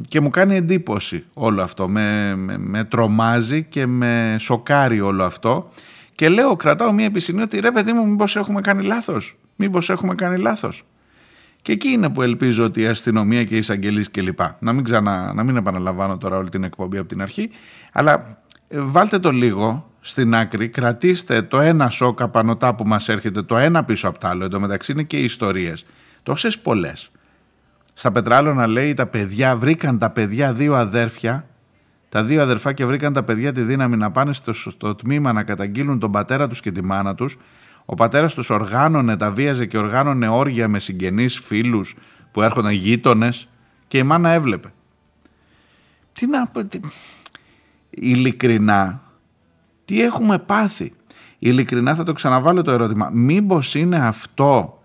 και 0.08 0.22
μου 0.22 0.30
κάνει 0.30 0.56
εντύπωση 0.56 1.24
όλο 1.34 1.62
αυτό, 1.62 1.90
με, 1.90 2.36
με, 2.58 2.84
τρομάζει 2.84 3.64
και 3.64 3.86
με 3.86 4.36
σοκάρει 4.40 5.02
όλο 5.02 5.24
αυτό 5.24 5.70
και 6.16 6.30
λέω, 6.30 6.56
κρατάω 6.56 6.92
μία 6.92 7.06
επισημή 7.06 7.42
ότι 7.42 7.60
ρε 7.60 7.72
παιδί 7.72 7.94
μου 7.94 8.08
μήπως 8.08 8.36
έχουμε 8.36 8.62
κάνει 8.62 8.84
λάθος, 8.84 9.36
μήπως 9.56 9.90
έχουμε 9.90 10.16
κάνει 10.16 10.38
λάθος; 10.38 10.84
Και 11.62 11.72
εκεί 11.72 11.88
είναι 11.88 12.10
που 12.10 12.22
ελπίζω 12.22 12.64
ότι 12.64 12.82
η 12.82 12.88
αστυνομία 12.88 13.44
και 13.44 13.56
οι 13.56 13.58
εισαγγελείς 13.58 14.12
κλπ. 14.12 14.40
Να 14.60 14.74
μην, 14.74 14.84
ξανα, 14.84 15.34
να 15.34 15.44
μην 15.44 15.56
επαναλαμβάνω 15.56 16.18
τώρα 16.18 16.38
όλη 16.38 16.50
την 16.50 16.64
εκπομπή 16.64 16.98
από 16.98 17.08
την 17.08 17.22
αρχή, 17.22 17.50
αλλά 17.92 18.38
ε, 18.68 18.80
βάλτε 18.80 19.20
το 19.20 19.32
λίγο 19.32 19.92
στην 20.00 20.36
άκρη, 20.36 20.70
κρατήστε 20.70 21.42
το 21.42 21.60
ένα 21.60 21.90
σοκ 21.90 22.22
απανοτά 22.22 22.76
που 22.76 22.84
μας 22.88 23.10
έρχεται, 23.10 23.42
το 23.42 23.58
ένα 23.58 23.84
πίσω 23.84 24.08
από 24.08 24.20
το 24.20 24.28
άλλο, 24.28 24.44
εδώ 24.44 24.60
μεταξύ 24.60 24.92
είναι 24.92 25.04
και 25.04 25.18
οι 25.18 25.24
ιστορίες, 25.24 25.86
τόσες 26.24 26.60
πολλές 26.60 27.12
στα 27.94 28.12
Πετράλωνα 28.12 28.68
λέει 28.68 28.94
τα 28.94 29.08
παιδιά, 29.08 29.58
βρήκαν 29.58 29.98
τα 29.98 30.10
παιδιά 30.10 30.54
δύο 30.54 30.76
αδέρφια, 30.76 31.48
τα 32.10 32.24
δύο 32.24 32.42
αδερφάκια 32.42 32.88
βρήκαν 32.88 33.14
τα 33.14 33.24
παιδιά 33.24 33.52
τη 33.52 33.62
δύναμη 33.62 33.98
να 33.98 34.12
πάνε 34.12 34.34
στο, 34.34 34.54
στο 34.54 34.96
τμήμα 34.96 35.34
να 35.34 35.44
καταγγείλουν 35.44 36.00
τον 36.00 36.12
πατέρα 36.12 36.48
τους 36.48 36.60
και 36.60 36.72
τη 36.72 36.84
μάνα 36.84 37.16
τους. 37.16 37.38
Ο 37.86 37.96
πατέρας 37.96 38.34
τους 38.34 38.50
οργάνωνε, 38.50 39.18
τα 39.18 39.32
βίαζε 39.32 39.66
και 39.66 39.78
οργάνωνε 39.78 40.28
όργια 40.28 40.68
με 40.68 40.80
συγγενείς, 40.80 41.40
φίλους 41.40 41.96
που 42.32 42.42
έρχονταν 42.42 42.72
γείτονες 42.72 43.50
και 43.88 43.98
η 43.98 44.04
μάνα 44.04 44.30
έβλεπε. 44.30 44.74
Τι 46.14 46.28
να 46.28 46.48
πω, 46.48 46.66
τι... 46.66 46.80
ειλικρινά, 47.90 49.02
τι 49.86 50.02
έχουμε 50.02 50.40
πάθει; 50.40 50.94
Ειλικρινά 51.40 51.96
θα 51.96 52.04
το 52.04 52.14
ξαναβάλω 52.14 52.62
το 52.62 52.72
ερώτημα. 52.72 53.10
Μήπως 53.14 53.76
είναι 53.76 54.08
αυτό 54.08 54.83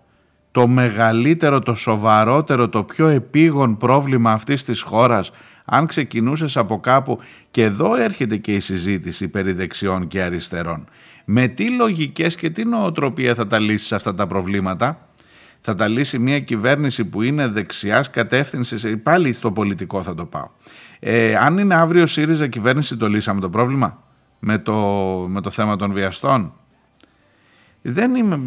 το 0.59 0.67
μεγαλύτερο, 0.67 1.59
το 1.59 1.75
σοβαρότερο, 1.75 2.69
το 2.69 2.85
πιο 2.85 3.07
επίγον 3.07 3.77
πρόβλημα 3.77 4.33
αυτής 4.33 4.65
της 4.65 4.81
χώρας. 4.81 5.31
Αν 5.65 5.87
ξεκινούσες 5.87 6.57
από 6.57 6.81
κάπου 6.81 7.19
και 7.51 7.63
εδώ 7.63 7.95
έρχεται 7.95 8.37
και 8.37 8.53
η 8.53 8.61
συζήτηση 8.61 9.29
περί 9.29 9.53
δεξιών 9.53 10.07
και 10.07 10.23
αριστερών. 10.23 10.85
Με 11.25 11.47
τι 11.49 11.71
λογικές 11.71 12.37
και 12.37 12.51
τι 12.51 12.65
νοοτροπία 12.65 13.35
θα 13.35 13.47
τα 13.47 13.59
λύσεις 13.59 13.93
αυτά 13.93 14.15
τα 14.15 14.27
προβλήματα; 14.27 15.09
Θα 15.61 15.75
τα 15.75 15.89
λύσει 15.89 16.19
μια 16.19 16.41
κυβέρνηση 16.41 17.05
που 17.05 17.23
είναι 17.23 17.49
δεξιάς 17.49 18.11
κατεύθυνσης; 18.11 18.97
Πάλι 19.03 19.33
στο 19.33 19.53
πολιτικό 19.53 20.03
θα 20.03 20.15
το 20.15 20.25
πάω. 20.25 20.49
Ε, 21.01 21.37
αν 21.37 21.59
είναι 21.59 21.75
αύριο 21.75 22.07
ΣΥΡΙΖΑ 22.07 22.47
κυβέρνηση 22.47 22.97
το 22.97 23.09
λύσαμε 23.09 23.41
το 23.41 23.51
πρόβλημα; 23.51 24.03
Με 24.39 24.59
το, 24.59 24.75
με 25.29 25.41
το 25.41 25.51
θέμα 25.51 25.77
των 25.77 25.93
βιαστών; 25.93 26.53
Δεν, 27.83 28.15
είμαι, 28.15 28.41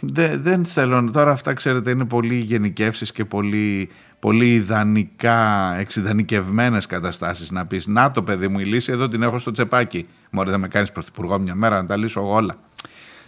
δεν, 0.00 0.42
δεν 0.42 0.64
θέλω, 0.64 1.10
τώρα 1.10 1.30
αυτά 1.30 1.52
ξέρετε 1.52 1.90
είναι 1.90 2.04
πολύ 2.04 2.34
γενικεύσεις 2.34 3.12
και 3.12 3.24
πολύ, 3.24 3.88
πολύ 4.18 4.54
ιδανικά, 4.54 5.74
εξειδανικευμένες 5.78 6.86
καταστάσεις 6.86 7.50
να 7.50 7.66
πεις 7.66 7.86
να 7.86 8.10
το 8.10 8.22
παιδί 8.22 8.48
μου 8.48 8.58
η 8.58 8.64
λύση 8.64 8.92
εδώ 8.92 9.08
την 9.08 9.22
έχω 9.22 9.38
στο 9.38 9.50
τσεπάκι 9.50 10.06
μωρέ 10.30 10.50
δεν 10.50 10.60
με 10.60 10.68
κάνεις 10.68 10.92
πρωθυπουργό 10.92 11.38
μια 11.38 11.54
μέρα 11.54 11.82
να 11.82 11.86
τα 11.86 11.96
λύσω 11.96 12.20
εγώ 12.20 12.32
όλα. 12.32 12.56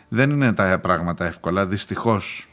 Δεν 0.08 0.30
είναι 0.30 0.52
τα 0.52 0.78
πράγματα 0.78 1.26
εύκολα 1.26 1.66
δυστυχώς 1.66 2.48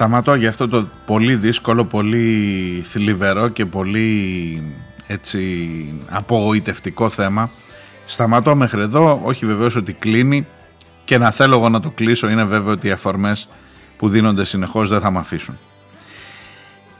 σταματώ 0.00 0.34
για 0.34 0.48
αυτό 0.48 0.68
το 0.68 0.88
πολύ 1.06 1.34
δύσκολο, 1.36 1.84
πολύ 1.84 2.82
θλιβερό 2.84 3.48
και 3.48 3.66
πολύ 3.66 4.62
έτσι 5.06 5.48
απογοητευτικό 6.08 7.08
θέμα. 7.08 7.50
Σταματώ 8.06 8.56
μέχρι 8.56 8.80
εδώ, 8.80 9.20
όχι 9.24 9.46
βεβαίως 9.46 9.76
ότι 9.76 9.92
κλείνει 9.92 10.46
και 11.04 11.18
να 11.18 11.30
θέλω 11.30 11.56
εγώ 11.56 11.68
να 11.68 11.80
το 11.80 11.90
κλείσω 11.90 12.28
είναι 12.28 12.44
βέβαιο 12.44 12.72
ότι 12.72 12.86
οι 12.86 12.90
αφορμές 12.90 13.48
που 13.96 14.08
δίνονται 14.08 14.44
συνεχώς 14.44 14.88
δεν 14.88 15.00
θα 15.00 15.10
με 15.10 15.18
αφήσουν. 15.18 15.58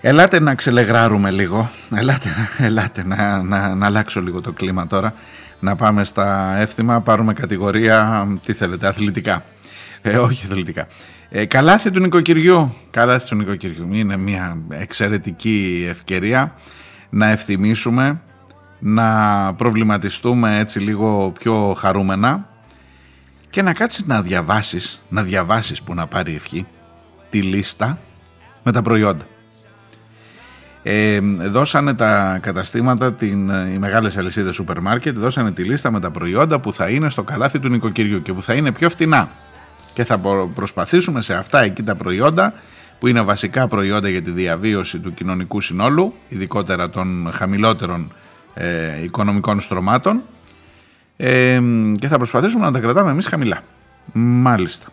Ελάτε 0.01 0.41
να 0.41 0.55
ξελεγράρουμε 0.55 1.31
λίγο, 1.31 1.71
ελάτε, 1.95 2.29
ελάτε 2.59 3.05
να, 3.07 3.43
να, 3.43 3.75
να 3.75 3.87
αλλάξω 3.87 4.21
λίγο 4.21 4.41
το 4.41 4.53
κλίμα 4.53 4.87
τώρα, 4.87 5.15
να 5.61 5.77
πάμε 5.77 6.05
στα 6.05 6.57
εύθυμα, 6.59 7.01
πάρουμε 7.01 7.33
κατηγορία, 7.33 8.29
τι 8.45 8.53
θέλετε, 8.53 8.87
αθλητικά. 8.87 9.45
Ε, 10.03 10.19
όχι 10.19 10.47
αθλητικά. 10.47 10.87
Ε, 11.33 11.45
καλάθι 11.45 11.91
του 11.91 12.01
νοικοκυριού. 12.01 12.75
Καλάθι 12.91 13.29
του 13.29 13.35
νοικοκυριού. 13.35 13.89
Είναι 13.93 14.17
μια 14.17 14.63
εξαιρετική 14.69 15.87
ευκαιρία 15.89 16.55
να 17.11 17.27
ευθυμίσουμε, 17.29 18.21
να 18.79 19.55
προβληματιστούμε 19.55 20.59
έτσι 20.59 20.79
λίγο 20.79 21.33
πιο 21.39 21.77
χαρούμενα 21.79 22.49
και 23.51 23.63
να 23.63 23.73
κάτσεις 23.73 24.07
να 24.07 24.23
διαβάσεις, 24.23 25.03
να 25.09 25.23
διαβάσεις 25.23 25.83
που 25.83 25.95
να 25.95 26.07
πάρει 26.07 26.35
ευχή, 26.35 26.67
τη 27.31 27.43
λίστα 27.43 27.99
με 28.63 28.73
τα 28.73 28.83
προϊόντα. 28.83 29.25
Ε, 30.83 31.21
δώσανε 31.41 31.95
τα 31.95 32.39
καταστήματα, 32.43 33.13
την, 33.13 33.49
οι 33.49 33.79
μεγάλες 33.79 34.17
αλυσίδες 34.17 34.55
σούπερ 34.55 34.81
μάρκετ, 34.81 35.19
δώσανε 35.19 35.53
τη 35.53 35.65
λίστα 35.65 35.91
με 35.91 36.01
τα 36.01 36.11
προϊόντα 36.11 36.61
που 36.61 36.73
θα 36.73 36.89
είναι 36.89 37.11
στο 37.11 37.23
καλάθι 37.23 37.59
του 37.59 37.69
νοικοκυριού 37.69 38.23
και 38.23 38.33
που 38.33 38.43
θα 38.43 38.55
είναι 38.55 38.73
πιο 38.73 38.91
φτηνά 38.91 39.29
και 40.01 40.07
θα 40.07 40.19
προσπαθήσουμε 40.55 41.21
σε 41.21 41.35
αυτά 41.35 41.63
εκεί 41.63 41.83
τα 41.83 41.95
προϊόντα 41.95 42.55
που 42.99 43.07
είναι 43.07 43.21
βασικά 43.21 43.69
προϊόντα 43.69 44.09
για 44.09 44.23
τη 44.23 44.31
διαβίωση 44.31 44.99
του 44.99 45.15
κοινωνικού 45.15 45.61
συνόλου, 45.61 46.15
ειδικότερα 46.29 46.91
των 46.91 47.31
χαμηλότερων 47.35 48.13
ε, 48.55 49.03
οικονομικών 49.03 49.61
στρωμάτων 49.61 50.23
ε, 51.17 51.61
και 51.99 52.09
θα 52.09 52.17
προσπαθήσουμε 52.17 52.65
να 52.65 52.73
τα 52.73 52.79
κρατάμε 52.79 53.11
εμείς 53.11 53.27
χαμηλά. 53.27 53.63
Μάλιστα. 54.13 54.87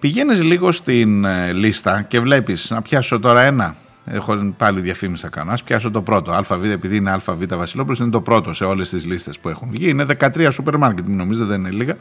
Πηγαίνεις 0.00 0.42
λίγο 0.42 0.72
στην 0.72 1.24
ε, 1.24 1.52
λίστα 1.52 2.02
και 2.02 2.20
βλέπεις 2.20 2.70
να 2.70 2.82
πιάσω 2.82 3.18
τώρα 3.18 3.42
ένα 3.42 3.76
Έχω 4.04 4.54
πάλι 4.56 4.80
διαφήμιση 4.80 5.22
θα 5.22 5.28
κάνω. 5.28 5.50
Α 5.50 5.56
πιάσω 5.64 5.90
το 5.90 6.02
πρώτο. 6.02 6.32
ΑΒ, 6.32 6.64
επειδή 6.64 6.96
είναι 6.96 7.10
ΑΒ 7.10 7.44
Βασιλόπουλος, 7.48 7.98
είναι 7.98 8.10
το 8.10 8.20
πρώτο 8.20 8.52
σε 8.52 8.64
όλες 8.64 8.88
τις 8.88 9.04
λίστες 9.04 9.38
που 9.38 9.48
έχουν 9.48 9.70
βγει. 9.70 9.88
Είναι 9.88 10.06
13 10.18 10.48
σούπερ 10.50 10.76
μάρκετ, 10.76 11.06
μην 11.06 11.16
νομίζετε, 11.16 11.46
δεν 11.46 11.60
είναι 11.60 11.70
λίγα. 11.70 11.94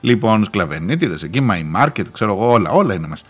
Λοιπόν, 0.00 0.44
σκλαβενίτιδες 0.44 1.22
εκεί, 1.22 1.46
my 1.50 1.82
market, 1.82 2.04
ξέρω 2.12 2.32
εγώ, 2.32 2.50
όλα, 2.50 2.70
όλα 2.70 2.94
είναι 2.94 3.06
μέσα. 3.06 3.24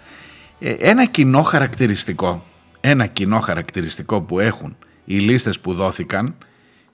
Ε, 0.58 0.72
ένα 0.72 1.04
κοινό 1.04 1.42
χαρακτηριστικό, 1.42 2.44
ένα 2.80 3.06
κοινό 3.06 3.40
χαρακτηριστικό 3.40 4.20
που 4.20 4.38
έχουν 4.38 4.76
οι 5.04 5.18
λίστες 5.18 5.60
που 5.60 5.74
δόθηκαν 5.74 6.34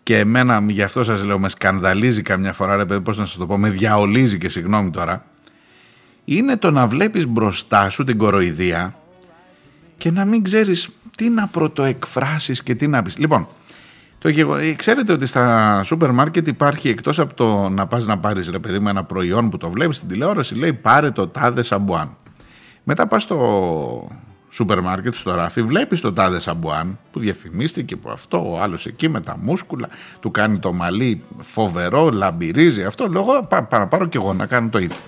και 0.03 0.19
εμένα 0.19 0.65
γι' 0.69 0.83
αυτό 0.83 1.05
σας 1.05 1.25
λέω 1.25 1.39
με 1.39 1.49
σκανδαλίζει 1.49 2.23
καμιά 2.23 2.53
φορά 2.53 2.77
ρε 2.77 2.85
παιδί 2.85 3.01
πώς 3.01 3.19
να 3.19 3.25
σας 3.25 3.37
το 3.37 3.47
πω 3.47 3.59
με 3.59 3.71
διαολίζει 3.71 4.39
και 4.39 4.49
συγγνώμη 4.49 4.91
τώρα 4.91 5.25
είναι 6.25 6.57
το 6.57 6.71
να 6.71 6.87
βλέπεις 6.87 7.27
μπροστά 7.27 7.89
σου 7.89 8.05
την 8.05 8.19
κοροϊδία 8.19 8.95
και 9.99 10.11
να 10.11 10.25
μην 10.25 10.43
ξέρεις 10.43 10.89
τι 11.17 11.29
να 11.29 11.47
πρωτοεκφράσεις 11.47 12.63
και 12.63 12.75
τι 12.75 12.87
να 12.87 13.03
πεις. 13.03 13.19
Λοιπόν, 13.19 13.49
το 14.25 14.31
ξέρετε 14.77 15.13
ότι 15.13 15.27
στα 15.27 15.81
σούπερ 15.83 16.13
μάρκετ 16.13 16.47
υπάρχει 16.47 16.89
εκτός 16.89 17.19
από 17.19 17.35
το 17.35 17.69
να 17.69 17.87
πας 17.87 18.07
να 18.07 18.19
πάρεις 18.19 18.49
ρε 18.49 18.59
παιδί 18.59 18.79
μου 18.79 18.89
ένα 18.89 19.05
προϊόν 19.05 19.51
που 19.51 19.57
το 19.57 19.71
βλέπεις 19.71 19.97
στην 19.97 20.09
τηλεόραση 20.09 20.55
λέει 20.55 20.73
πάρε 20.73 21.11
το 21.11 21.29
τάδε 21.29 21.63
σαμπουάν. 21.63 22.17
Μετά 22.85 23.07
πας 23.07 23.23
στο 23.23 24.09
σούπερ 24.51 24.81
μάρκετ 24.81 25.15
στο 25.15 25.35
ράφι 25.35 25.63
βλέπεις 25.63 26.01
το 26.01 26.13
τάδε 26.13 26.39
σαμπουάν 26.39 26.99
που 27.11 27.21
διαφημίστηκε 27.21 27.97
που 27.97 28.11
αυτό 28.11 28.53
ο 28.53 28.61
άλλος 28.61 28.87
εκεί 28.87 29.09
με 29.09 29.21
τα 29.21 29.37
μούσκουλα 29.41 29.89
του 30.21 30.31
κάνει 30.31 30.59
το 30.59 30.73
μαλλί 30.73 31.23
φοβερό, 31.39 32.11
λαμπυρίζει 32.11 32.85
αυτό 32.85 33.09
λέω 33.09 33.49
να 33.71 33.87
πάρω 33.87 34.07
και 34.07 34.19
εγώ 34.19 34.33
να 34.33 34.47
κάνω 34.47 34.69
το 34.69 34.79
ίδιο. 34.79 34.99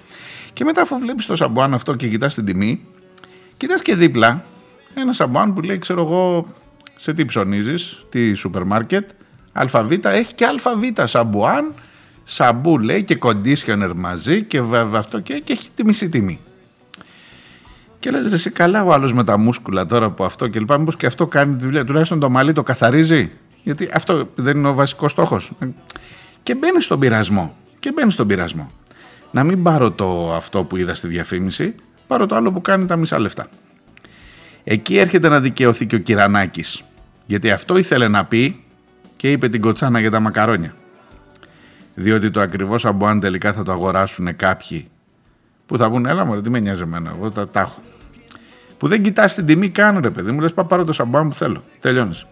Και 0.52 0.64
μετά 0.64 0.82
αφού 0.82 0.98
βλέπεις 0.98 1.26
το 1.26 1.36
σαμπουάν 1.36 1.74
αυτό 1.74 1.94
και 1.94 2.08
κοιτάς 2.08 2.34
την 2.34 2.44
τιμή 2.44 2.80
κοιτάς 3.56 3.82
και 3.82 3.94
δίπλα 3.94 4.42
ένα 4.94 5.12
σαμπουάν 5.12 5.54
που 5.54 5.60
λέει 5.60 5.78
ξέρω 5.78 6.02
εγώ 6.02 6.48
σε 6.96 7.12
τι 7.12 7.24
ψωνίζεις, 7.24 8.04
τι 8.08 8.34
σούπερ 8.34 8.64
μάρκετ, 8.64 9.10
ΑΒ, 9.52 9.92
έχει 10.02 10.34
και 10.34 10.44
ΑΒ 10.44 11.06
σαμπουάν, 11.08 11.72
shampoo 12.24 12.78
λέει 12.78 13.04
και 13.04 13.14
conditioner 13.14 13.94
μαζί 13.94 14.42
και 14.42 14.62
βέβαια 14.62 15.00
αυτό 15.00 15.20
και, 15.20 15.34
και 15.34 15.52
έχει 15.52 15.68
τη 15.74 15.84
μισή 15.84 16.08
τιμή. 16.08 16.38
Και 17.98 18.10
λέτε 18.10 18.34
εσύ 18.34 18.50
καλά 18.50 18.84
ο 18.84 18.92
άλλος 18.92 19.12
με 19.12 19.24
τα 19.24 19.38
μούσκουλα 19.38 19.86
τώρα 19.86 20.06
από 20.06 20.24
αυτό 20.24 20.48
και 20.48 20.58
λοιπά, 20.58 20.78
μήπως 20.78 20.96
και 20.96 21.06
αυτό 21.06 21.26
κάνει 21.26 21.56
τη 21.56 21.64
δουλειά, 21.64 21.84
τουλάχιστον 21.84 22.20
το 22.20 22.30
μαλλί 22.30 22.52
το 22.52 22.62
καθαρίζει, 22.62 23.30
γιατί 23.62 23.90
αυτό 23.92 24.28
δεν 24.34 24.56
είναι 24.56 24.68
ο 24.68 24.74
βασικός 24.74 25.10
στόχος. 25.10 25.52
Και 26.42 26.54
μπαίνει 26.54 26.82
στον 26.82 26.98
πειρασμό, 26.98 27.56
και 27.78 27.92
μπαίνει 27.92 28.10
στον 28.10 28.26
πειρασμό. 28.26 28.70
Να 29.30 29.44
μην 29.44 29.62
πάρω 29.62 29.90
το 29.90 30.34
αυτό 30.34 30.64
που 30.64 30.76
είδα 30.76 30.94
στη 30.94 31.08
διαφήμιση, 31.08 31.74
πάρω 32.06 32.26
το 32.26 32.34
άλλο 32.34 32.52
που 32.52 32.60
κάνει 32.60 32.86
τα 32.86 32.96
μισά 32.96 33.18
λεφτά. 33.18 33.48
Εκεί 34.68 34.98
έρχεται 34.98 35.28
να 35.28 35.40
δικαιωθεί 35.40 35.86
και 35.86 35.96
ο 35.96 35.98
Κυρανάκης. 35.98 36.82
Γιατί 37.26 37.50
αυτό 37.50 37.76
ήθελε 37.76 38.08
να 38.08 38.24
πει 38.24 38.64
και 39.16 39.30
είπε 39.30 39.48
την 39.48 39.60
κοτσάνα 39.60 40.00
για 40.00 40.10
τα 40.10 40.20
μακαρόνια. 40.20 40.74
Διότι 41.94 42.30
το 42.30 42.40
ακριβώς 42.40 42.84
αμπουάν 42.84 43.20
τελικά 43.20 43.52
θα 43.52 43.62
το 43.62 43.72
αγοράσουν 43.72 44.36
κάποιοι 44.36 44.88
που 45.66 45.78
θα 45.78 45.90
πούνε 45.90 46.10
έλα 46.10 46.24
μωρέ 46.24 46.40
τι 46.40 46.50
με 46.50 46.60
νοιάζει 46.60 46.82
εμένα, 46.82 47.14
εγώ 47.16 47.30
τα, 47.30 47.48
τα 47.48 47.60
έχω. 47.60 47.82
Που 48.78 48.88
δεν 48.88 49.02
κοιτάς 49.02 49.34
την 49.34 49.46
τιμή 49.46 49.68
καν 49.68 49.98
ρε 50.00 50.10
παιδί 50.10 50.30
μου, 50.30 50.40
λες 50.40 50.52
πάρω 50.52 50.84
το 50.84 50.92
σαμπουάν 50.92 51.28
που 51.28 51.34
θέλω, 51.34 51.62
τελειώνεις. 51.80 52.26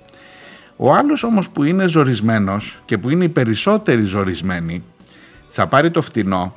Ο 0.76 0.94
άλλος 0.94 1.22
όμως 1.22 1.48
που 1.48 1.62
είναι 1.62 1.86
ζορισμένος 1.86 2.80
και 2.84 2.98
που 2.98 3.10
είναι 3.10 3.24
οι 3.24 3.28
περισσότεροι 3.28 4.02
ζορισμένοι 4.02 4.82
θα 5.50 5.66
πάρει 5.66 5.90
το 5.90 6.02
φτηνό 6.02 6.54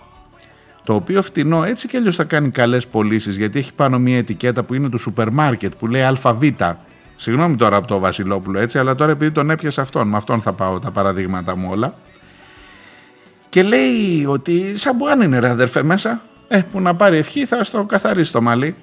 το 0.88 0.94
οποίο 0.94 1.22
φτηνό 1.22 1.64
έτσι 1.64 1.88
κι 1.88 1.98
αλλιώς 1.98 2.16
θα 2.16 2.24
κάνει 2.24 2.50
καλές 2.50 2.88
πωλήσεις 2.88 3.38
γιατί 3.38 3.60
έχει 3.60 3.74
πάνω 3.74 4.00
μια 4.00 4.18
ετικέτα 4.18 4.64
που 4.64 4.74
είναι 4.74 4.90
του 4.90 4.98
σούπερ 4.98 5.32
μάρκετ 5.32 5.74
που 5.80 5.88
λέει 5.88 6.04
ΑΒ. 6.04 6.44
Συγγνώμη 7.16 7.56
τώρα 7.56 7.76
από 7.76 7.88
το 7.88 8.00
Βασιλόπουλο 8.00 8.60
έτσι, 8.60 8.80
αλλά 8.80 8.96
τώρα 8.96 9.12
επειδή 9.12 9.32
τον 9.32 9.50
έπιασε 9.50 9.82
αυτόν, 9.82 10.08
με 10.08 10.18
αυτόν 10.18 10.42
θα 10.42 10.54
πάω 10.54 10.80
τα 10.80 10.92
παραδείγματα 10.92 11.56
μου 11.56 11.68
όλα. 11.72 11.94
Και 13.50 13.64
λέει 13.64 14.26
ότι 14.28 14.78
σαν 14.78 14.98
που 14.98 15.08
αν 15.08 15.22
είναι 15.22 15.40
ρε 15.40 15.50
αδερφέ 15.50 15.84
μέσα, 15.84 16.22
ε, 16.48 16.62
που 16.72 16.82
να 16.82 16.96
πάρει 16.96 17.18
ευχή 17.18 17.46
θα 17.46 17.64
στο 17.64 17.84
καθαρίσει 17.84 18.32
το 18.32 18.42
μαλλί. 18.42 18.76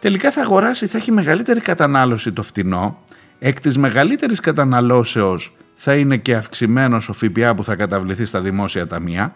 Τελικά 0.00 0.30
θα 0.30 0.40
αγοράσει, 0.40 0.86
θα 0.86 0.98
έχει 0.98 1.12
μεγαλύτερη 1.12 1.60
κατανάλωση 1.60 2.32
το 2.32 2.42
φτηνό, 2.42 2.98
εκ 3.38 3.60
της 3.60 3.78
μεγαλύτερης 3.78 4.40
καταναλώσεως 4.40 5.56
θα 5.74 5.94
είναι 5.94 6.16
και 6.16 6.34
αυξημένος 6.34 7.08
ο 7.08 7.12
ΦΠΑ 7.12 7.54
που 7.54 7.64
θα 7.64 7.74
καταβληθεί 7.74 8.24
στα 8.24 8.40
δημόσια 8.40 8.86
ταμεία 8.86 9.34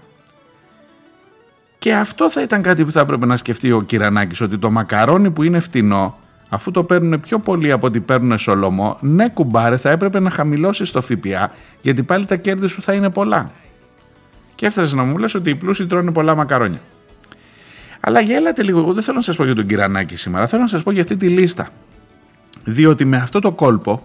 και 1.80 1.94
αυτό 1.94 2.30
θα 2.30 2.42
ήταν 2.42 2.62
κάτι 2.62 2.84
που 2.84 2.92
θα 2.92 3.00
έπρεπε 3.00 3.26
να 3.26 3.36
σκεφτεί 3.36 3.72
ο 3.72 3.80
Κυρανάκης, 3.80 4.40
ότι 4.40 4.58
το 4.58 4.70
μακαρόνι 4.70 5.30
που 5.30 5.42
είναι 5.42 5.60
φτηνό, 5.60 6.18
αφού 6.48 6.70
το 6.70 6.84
παίρνουν 6.84 7.20
πιο 7.20 7.38
πολύ 7.38 7.72
από 7.72 7.86
ότι 7.86 8.00
παίρνουν 8.00 8.38
σολομό, 8.38 8.98
ναι 9.00 9.28
κουμπάρε, 9.28 9.76
θα 9.76 9.90
έπρεπε 9.90 10.20
να 10.20 10.30
χαμηλώσει 10.30 10.92
το 10.92 11.00
ΦΠΑ, 11.00 11.52
γιατί 11.80 12.02
πάλι 12.02 12.26
τα 12.26 12.36
κέρδη 12.36 12.66
σου 12.66 12.82
θα 12.82 12.92
είναι 12.92 13.10
πολλά. 13.10 13.50
Και 14.54 14.66
έφτασες 14.66 14.92
να 14.92 15.02
μου 15.02 15.18
λες 15.18 15.34
ότι 15.34 15.50
οι 15.50 15.54
πλούσιοι 15.54 15.86
τρώνε 15.86 16.12
πολλά 16.12 16.34
μακαρόνια. 16.34 16.80
Αλλά 18.00 18.20
γέλατε 18.20 18.62
λίγο, 18.62 18.78
εγώ 18.78 18.92
δεν 18.92 19.02
θέλω 19.02 19.16
να 19.16 19.22
σας 19.22 19.36
πω 19.36 19.44
για 19.44 19.54
τον 19.54 19.66
Κυρανάκη 19.66 20.16
σήμερα, 20.16 20.46
θέλω 20.46 20.62
να 20.62 20.68
σας 20.68 20.82
πω 20.82 20.90
για 20.90 21.00
αυτή 21.00 21.16
τη 21.16 21.28
λίστα. 21.28 21.68
Διότι 22.64 23.04
με 23.04 23.16
αυτό 23.16 23.38
το 23.38 23.52
κόλπο, 23.52 24.02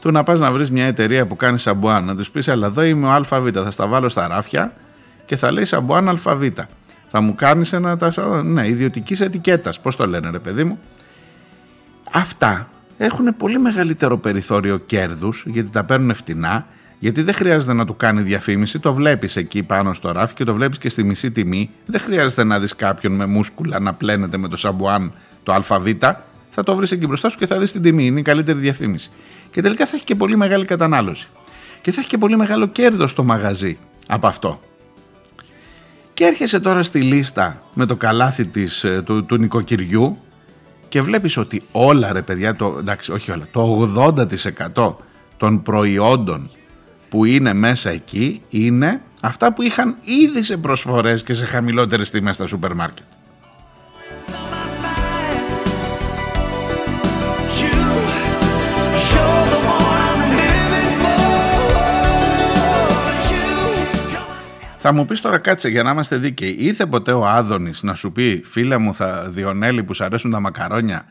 του 0.00 0.10
να 0.10 0.22
πας 0.22 0.40
να 0.40 0.52
βρεις 0.52 0.70
μια 0.70 0.86
εταιρεία 0.86 1.26
που 1.26 1.36
κάνει 1.36 1.58
σαμπουάν, 1.58 2.04
να 2.04 2.16
του 2.16 2.24
πεις, 2.32 2.48
Αλλά 2.48 2.66
εδώ 2.66 2.82
είμαι 2.82 3.06
ο 3.06 3.10
ΑΒ, 3.10 3.48
θα 3.52 3.70
στα 3.70 3.86
βάλω 3.86 4.08
στα 4.08 4.28
ράφια 4.28 4.72
και 5.26 5.36
θα 5.36 5.52
λέει 5.52 5.64
σαμπουάν 5.64 6.08
ΑΒ. 6.08 6.42
Θα 7.14 7.20
μου 7.20 7.34
κάνεις 7.34 7.72
ένα. 7.72 7.98
Ναι, 8.42 8.68
ιδιωτικής 8.68 9.20
ετικέτας. 9.20 9.80
Πώς 9.80 9.96
το 9.96 10.06
λένε, 10.06 10.30
ρε 10.30 10.38
παιδί 10.38 10.64
μου. 10.64 10.78
Αυτά 12.12 12.68
έχουν 12.98 13.36
πολύ 13.36 13.58
μεγαλύτερο 13.58 14.18
περιθώριο 14.18 14.78
κέρδους 14.78 15.44
γιατί 15.46 15.70
τα 15.70 15.84
παίρνουν 15.84 16.14
φτηνά. 16.14 16.66
Γιατί 16.98 17.22
δεν 17.22 17.34
χρειάζεται 17.34 17.72
να 17.72 17.86
του 17.86 17.96
κάνει 17.96 18.22
διαφήμιση, 18.22 18.78
το 18.78 18.94
βλέπεις 18.94 19.36
εκεί 19.36 19.62
πάνω 19.62 19.92
στο 19.92 20.12
ράφι 20.12 20.34
και 20.34 20.44
το 20.44 20.54
βλέπεις 20.54 20.78
και 20.78 20.88
στη 20.88 21.04
μισή 21.04 21.30
τιμή. 21.30 21.70
Δεν 21.86 22.00
χρειάζεται 22.00 22.44
να 22.44 22.60
δεις 22.60 22.76
κάποιον 22.76 23.12
με 23.12 23.26
μούσκουλα 23.26 23.80
να 23.80 23.92
πλένεται 23.92 24.36
με 24.36 24.48
το 24.48 24.56
σαμπουάν 24.56 25.12
το 25.42 25.52
ΑΒ. 25.52 25.86
Θα 26.48 26.62
το 26.62 26.76
βρεις 26.76 26.92
εκεί 26.92 27.06
μπροστά 27.06 27.28
σου 27.28 27.38
και 27.38 27.46
θα 27.46 27.58
δεις 27.58 27.72
την 27.72 27.82
τιμή. 27.82 28.06
Είναι 28.06 28.20
η 28.20 28.22
καλύτερη 28.22 28.58
διαφήμιση. 28.58 29.10
Και 29.50 29.62
τελικά 29.62 29.86
θα 29.86 29.96
έχει 29.96 30.04
και 30.04 30.14
πολύ 30.14 30.36
μεγάλη 30.36 30.64
κατανάλωση. 30.64 31.28
Και 31.80 31.92
θα 31.92 32.00
έχει 32.00 32.08
και 32.08 32.18
πολύ 32.18 32.36
μεγάλο 32.36 32.66
κέρδος 32.66 33.10
στο 33.10 33.24
μαγαζί 33.24 33.78
από 34.06 34.26
αυτό. 34.26 34.60
Και 36.14 36.24
έρχεσαι 36.24 36.60
τώρα 36.60 36.82
στη 36.82 37.00
λίστα 37.00 37.62
με 37.74 37.86
το 37.86 37.96
καλάθι 37.96 38.46
της, 38.46 38.84
ε, 38.84 39.02
του, 39.02 39.24
του 39.24 39.36
νοικοκυριού 39.36 40.18
και 40.88 41.02
βλέπεις 41.02 41.36
ότι 41.36 41.62
όλα 41.72 42.12
ρε 42.12 42.22
παιδιά, 42.22 42.56
το, 42.56 42.76
εντάξει 42.78 43.12
όχι 43.12 43.30
όλα, 43.30 43.46
το 43.50 43.92
80% 44.74 44.94
των 45.36 45.62
προϊόντων 45.62 46.50
που 47.08 47.24
είναι 47.24 47.52
μέσα 47.52 47.90
εκεί 47.90 48.42
είναι 48.48 49.00
αυτά 49.22 49.52
που 49.52 49.62
είχαν 49.62 49.96
ήδη 50.04 50.42
σε 50.42 50.56
προσφορές 50.56 51.22
και 51.22 51.34
σε 51.34 51.46
χαμηλότερες 51.46 52.10
τιμές 52.10 52.34
στα 52.34 52.46
σούπερ 52.46 52.74
μάρκετ. 52.74 53.04
Θα 64.84 64.92
μου 64.92 65.04
πεις 65.04 65.20
τώρα 65.20 65.38
κάτσε 65.38 65.68
για 65.68 65.82
να 65.82 65.90
είμαστε 65.90 66.16
δίκαιοι. 66.16 66.56
Ήρθε 66.58 66.86
ποτέ 66.86 67.12
ο 67.12 67.26
Άδωνης 67.26 67.82
να 67.82 67.94
σου 67.94 68.12
πει, 68.12 68.42
φίλε 68.44 68.78
μου, 68.78 68.94
θα 68.94 69.30
Διονέλη 69.30 69.82
που 69.82 69.94
σου 69.94 70.04
αρέσουν 70.04 70.30
τα 70.30 70.40
μακαρόνια, 70.40 71.04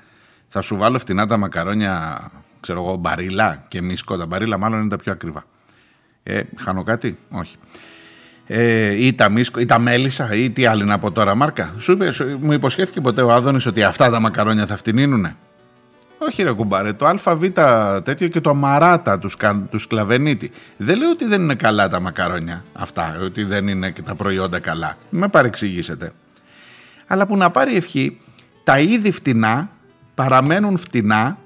θα 0.48 0.62
σου 0.62 0.76
βάλω 0.76 1.00
φτηνά 1.00 1.26
τα 1.26 1.38
μακαρόνια, 1.38 2.22
ξέρω 2.60 2.84
εγώ, 2.84 2.96
μπαρίλα 2.96 3.66
και 3.68 3.82
μίσκο. 3.82 4.18
Τα 4.18 4.26
μπαρίλα 4.26 4.58
μάλλον 4.58 4.80
είναι 4.80 4.90
τα 4.90 4.98
πιο 4.98 5.12
ακριβά. 5.12 5.44
Ε, 6.24 6.42
χάνω 6.58 6.84
κάτι, 6.84 7.18
όχι. 7.30 7.56
Ε, 8.48 9.06
ή 9.06 9.14
τα 9.14 9.30
μίσκο, 9.30 9.60
ή 9.60 9.66
τα 9.66 9.80
μέλισσα, 9.80 10.34
ή 10.34 10.50
τι 10.50 10.66
άλλη 10.66 10.84
να 10.84 11.00
πω 11.00 11.12
τώρα, 11.12 11.36
Μάρκα. 11.36 11.74
Σου, 11.78 11.98
μου 12.40 12.52
υποσχέθηκε 12.52 13.02
ποτέ 13.02 13.22
ο 13.22 13.32
Άδωνης 13.32 13.66
ότι 13.66 13.84
αυτά 13.84 14.10
τα 14.10 14.20
μακαρόνια 14.20 14.66
θα 14.66 14.76
φτηνίνουνε; 14.76 15.36
Όχι 16.24 16.44
ρε 16.44 16.52
κουμπάρε, 16.52 16.94
το 16.94 17.08
ΑΒ 17.24 17.44
τέτοιο 18.04 18.28
και 18.28 18.42
το 18.42 18.56
μαράτα 18.56 19.20
τους, 19.20 19.38
τους 19.70 19.82
σκλαβενίτη. 19.82 20.52
Δεν 20.78 20.98
λέω 20.98 21.10
ότι 21.10 21.26
δεν 21.26 21.42
είναι 21.42 21.56
καλά 21.56 21.88
τα 21.88 22.00
μακαρόνια 22.00 22.64
αυτά, 22.74 23.18
ότι 23.24 23.44
δεν 23.44 23.68
είναι 23.68 23.92
και 23.92 24.02
τα 24.02 24.16
προϊόντα 24.16 24.60
καλά. 24.60 24.98
Με 25.10 25.28
παρεξηγήσετε. 25.28 26.12
Αλλά 27.08 27.26
που 27.26 27.38
να 27.38 27.50
πάρει 27.50 27.76
ευχή, 27.76 28.20
τα 28.64 28.80
είδη 28.80 29.12
φτηνά 29.12 29.70
παραμένουν 30.16 30.78
φτηνά 30.78 31.38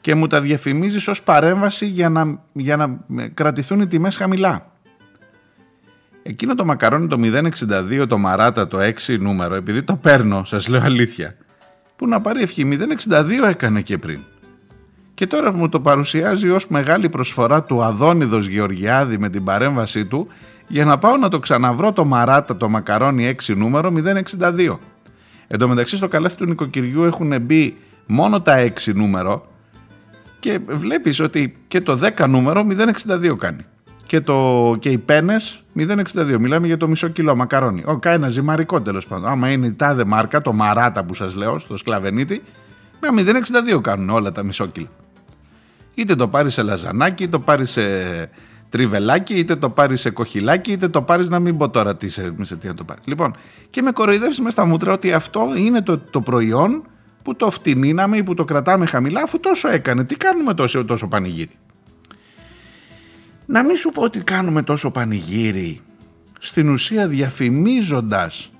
και 0.00 0.14
μου 0.14 0.26
τα 0.26 0.40
διαφημίζεις 0.40 1.08
ως 1.08 1.22
παρέμβαση 1.22 1.86
για 1.86 2.08
να, 2.08 2.38
για 2.52 2.76
να 2.76 2.98
κρατηθούν 3.34 3.80
οι 3.80 3.86
τιμές 3.86 4.16
χαμηλά. 4.16 4.72
Εκείνο 6.22 6.54
το 6.54 6.64
μακαρόνι 6.64 7.06
το 7.06 7.18
062, 8.00 8.06
το 8.08 8.18
μαράτα, 8.18 8.68
το 8.68 8.78
6 9.06 9.18
νούμερο, 9.18 9.54
επειδή 9.54 9.82
το 9.82 9.96
παίρνω, 9.96 10.44
σας 10.44 10.68
λέω 10.68 10.82
αλήθεια, 10.82 11.36
που 12.02 12.08
να 12.08 12.20
πάρει 12.20 12.42
ευχή 12.42 12.68
062 13.08 13.48
έκανε 13.48 13.80
και 13.82 13.98
πριν. 13.98 14.20
Και 15.14 15.26
τώρα 15.26 15.52
μου 15.52 15.68
το 15.68 15.80
παρουσιάζει 15.80 16.48
ως 16.48 16.68
μεγάλη 16.68 17.08
προσφορά 17.08 17.62
του 17.62 17.82
Αδόνιδος 17.82 18.46
Γεωργιάδη 18.46 19.18
με 19.18 19.28
την 19.28 19.44
παρέμβασή 19.44 20.06
του 20.06 20.28
για 20.68 20.84
να 20.84 20.98
πάω 20.98 21.16
να 21.16 21.28
το 21.28 21.38
ξαναβρω 21.38 21.92
το 21.92 22.04
μαράτα 22.04 22.56
το 22.56 22.68
μακαρόνι 22.68 23.36
6 23.46 23.56
νούμερο 23.56 23.92
062. 24.38 24.78
Εν 25.46 25.58
τω 25.58 25.68
μεταξύ 25.68 25.96
στο 25.96 26.08
καλάθι 26.08 26.36
του 26.36 26.44
νοικοκυριού 26.44 27.04
έχουν 27.04 27.40
μπει 27.40 27.76
μόνο 28.06 28.40
τα 28.40 28.72
6 28.84 28.94
νούμερο 28.94 29.46
και 30.40 30.60
βλέπεις 30.66 31.20
ότι 31.20 31.56
και 31.68 31.80
το 31.80 31.98
10 32.16 32.28
νούμερο 32.28 32.66
062 33.08 33.36
κάνει 33.38 33.64
και, 34.12 34.20
το, 34.20 34.76
και 34.78 34.88
οι 34.88 34.98
πένες 34.98 35.62
0,62. 35.76 36.36
Μιλάμε 36.38 36.66
για 36.66 36.76
το 36.76 36.88
μισό 36.88 37.08
κιλό 37.08 37.36
μακαρόνι. 37.36 37.82
Ο, 37.86 37.98
ένα 38.02 38.28
ζυμαρικό 38.28 38.82
τέλος 38.82 39.06
πάντων. 39.06 39.28
Άμα 39.28 39.50
είναι 39.50 39.66
η 39.66 39.72
τάδε 39.72 40.04
μάρκα, 40.04 40.42
το 40.42 40.52
μαράτα 40.52 41.04
που 41.04 41.14
σας 41.14 41.34
λέω, 41.34 41.58
στο 41.58 41.76
σκλαβενίτη, 41.76 42.42
με 43.00 43.22
0,62 43.74 43.80
κάνουν 43.80 44.10
όλα 44.10 44.32
τα 44.32 44.42
μισό 44.42 44.66
κιλό. 44.66 44.88
Είτε 45.94 46.14
το 46.14 46.28
πάρεις 46.28 46.54
σε 46.54 46.62
λαζανάκι, 46.62 47.22
είτε 47.22 47.36
το 47.36 47.40
πάρεις 47.40 47.70
σε 47.70 47.82
τριβελάκι, 48.68 49.34
είτε 49.34 49.56
το 49.56 49.70
πάρεις 49.70 50.00
σε 50.00 50.10
κοχυλάκι, 50.10 50.72
είτε 50.72 50.88
το 50.88 51.02
πάρεις 51.02 51.28
να 51.28 51.38
μην 51.38 51.56
πω 51.56 51.70
τώρα 51.70 51.96
τι 51.96 52.08
σε, 52.08 52.34
σε 52.40 52.56
τι 52.56 52.66
να 52.66 52.74
το 52.74 52.84
πάρεις. 52.84 53.04
Λοιπόν, 53.06 53.36
και 53.70 53.82
με 53.82 53.90
κοροϊδεύει 53.90 54.42
με 54.42 54.50
στα 54.50 54.64
μούτρα 54.64 54.92
ότι 54.92 55.12
αυτό 55.12 55.48
είναι 55.56 55.82
το, 55.82 55.98
το 55.98 56.20
προϊόν 56.20 56.82
που 57.22 57.36
το 57.36 57.50
φτηνίναμε 57.50 58.16
ή 58.16 58.22
που 58.22 58.34
το 58.34 58.44
κρατάμε 58.44 58.86
χαμηλά, 58.86 59.22
αφού 59.22 59.40
τόσο 59.40 59.68
έκανε. 59.68 60.04
Τι 60.04 60.16
κάνουμε 60.16 60.54
τόσο, 60.54 60.84
τόσο 60.84 61.08
πανηγύρι. 61.08 61.58
Να 63.46 63.64
μην 63.64 63.76
σου 63.76 63.90
πω 63.90 64.02
ότι 64.02 64.18
κάνουμε 64.18 64.62
τόσο 64.62 64.90
πανηγύρι 64.90 65.80
στην 66.38 66.68
ουσία 66.68 67.08
διαφημίζοντας 67.08 68.50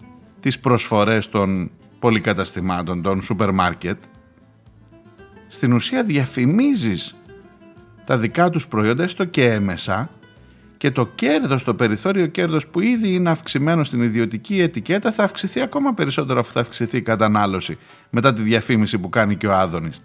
τις 0.41 0.59
προσφορές 0.59 1.29
των 1.29 1.71
πολυκαταστημάτων, 1.99 3.03
των 3.03 3.23
σούπερ 3.23 3.51
μάρκετ 3.51 4.03
στην 5.49 5.73
ουσία 5.73 6.05
διαφημίζεις 6.05 7.15
τα 8.05 8.19
δικά 8.19 8.51
τους 8.51 8.67
προϊόντα 8.67 9.03
έστω 9.03 9.25
και 9.25 9.51
έμεσα 9.51 10.11
και 10.77 10.91
το 10.91 11.07
κέρδος, 11.07 11.65
το 11.65 11.75
περιθώριο 11.75 12.27
κέρδος 12.27 12.67
που 12.67 12.81
ήδη 12.81 13.15
είναι 13.15 13.31
αυξημένο 13.31 13.85
στην 13.85 14.03
ιδιωτική 14.03 14.61
ετικέτα 14.61 15.13
θα 15.13 15.25
αυξηθεί 15.25 15.61
ακόμα 15.61 15.95
περισσότερο 15.95 16.41
αφού 16.41 16.53
θα 16.53 16.61
αυξηθεί 16.61 16.97
η 16.97 17.03
κατανάλωση 17.03 17.79
μετά 18.11 18.33
τη 18.33 18.43
διαφήμιση 18.43 18.99
που 18.99 19.09
κάνει 19.09 19.37
και 19.37 19.47
ο 19.47 19.55
Άδωνης. 19.55 20.03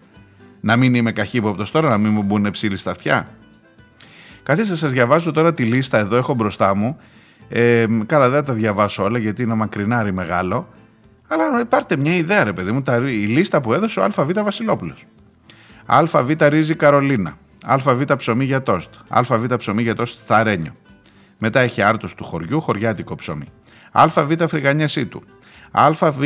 Να 0.61 0.75
μην 0.75 0.95
είμαι 0.95 1.11
καχύποπτος 1.11 1.71
τώρα, 1.71 1.89
να 1.89 1.97
μην 1.97 2.11
μου 2.11 2.23
μπουν 2.23 2.51
ψήλοι 2.51 2.77
στα 2.77 2.91
αυτιά. 2.91 3.27
Καθίστε 4.47 4.75
σας 4.75 4.91
διαβάζω 4.91 5.31
τώρα 5.31 5.53
τη 5.53 5.63
λίστα 5.63 5.97
εδώ, 5.97 6.15
έχω 6.15 6.33
μπροστά 6.33 6.75
μου. 6.75 6.97
Ε, 7.49 7.85
καλά 8.05 8.29
δεν 8.29 8.43
τα 8.43 8.53
διαβάσω 8.53 9.03
όλα 9.03 9.17
γιατί 9.17 9.43
είναι 9.43 9.53
μακρινάρι 9.53 10.13
μεγάλο. 10.13 10.67
Αλλά 11.27 11.65
πάρτε 11.65 11.97
μια 11.97 12.15
ιδέα 12.15 12.43
ρε 12.43 12.53
παιδί 12.53 12.71
μου, 12.71 12.83
η 13.05 13.25
λίστα 13.25 13.61
που 13.61 13.73
έδωσε 13.73 13.99
ο 13.99 14.03
ΑΒ 14.03 14.31
Βασιλόπουλος. 14.43 15.05
ΑΒ 15.85 16.31
ρύζι 16.39 16.75
Καρολίνα. 16.75 17.37
ΑΒ 17.63 18.03
ψωμί 18.17 18.45
για 18.45 18.61
τόστ. 18.61 18.93
ΑΒ 19.07 19.55
ψωμί 19.57 19.81
για 19.81 19.95
τόστ 19.95 20.19
Θαρένιο. 20.25 20.75
Μετά 21.37 21.59
έχει 21.59 21.81
άρτος 21.81 22.15
του 22.15 22.23
χωριού, 22.23 22.61
χωριάτικο 22.61 23.15
ψωμί. 23.15 23.45
ΑΒ 23.91 24.43
φρυγανιασί 24.47 25.05
του. 25.05 25.23
ΑΒ 25.79 26.17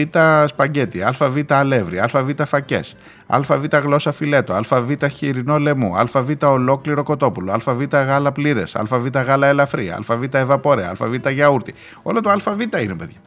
σπαγκέτι, 0.45 1.03
ΑΒ 1.03 1.37
αλεύρι, 1.49 1.99
ΑΒ 1.99 2.31
φακέ, 2.45 2.81
ΑΒ 3.27 3.65
γλώσσα 3.73 4.11
φιλέτο, 4.11 4.53
ΑΒ 4.53 4.91
χοιρινό 5.11 5.57
λαιμού, 5.57 5.97
ΑΒ 5.97 6.31
ολόκληρο 6.43 7.03
κοτόπουλο, 7.03 7.51
ΑΒ 7.51 7.83
γάλα 7.91 8.31
πλήρε, 8.31 8.63
ΑΒ 8.73 9.07
γάλα 9.25 9.47
ελαφρύ, 9.47 9.91
ΑΒ 9.91 10.23
ευαπόρε, 10.33 10.87
ΑΒ 10.87 11.15
γιαούρτι. 11.27 11.73
Όλο 12.01 12.21
το 12.21 12.29
ΑΒ 12.29 12.61
είναι, 12.61 12.95
παιδιά. 12.95 13.17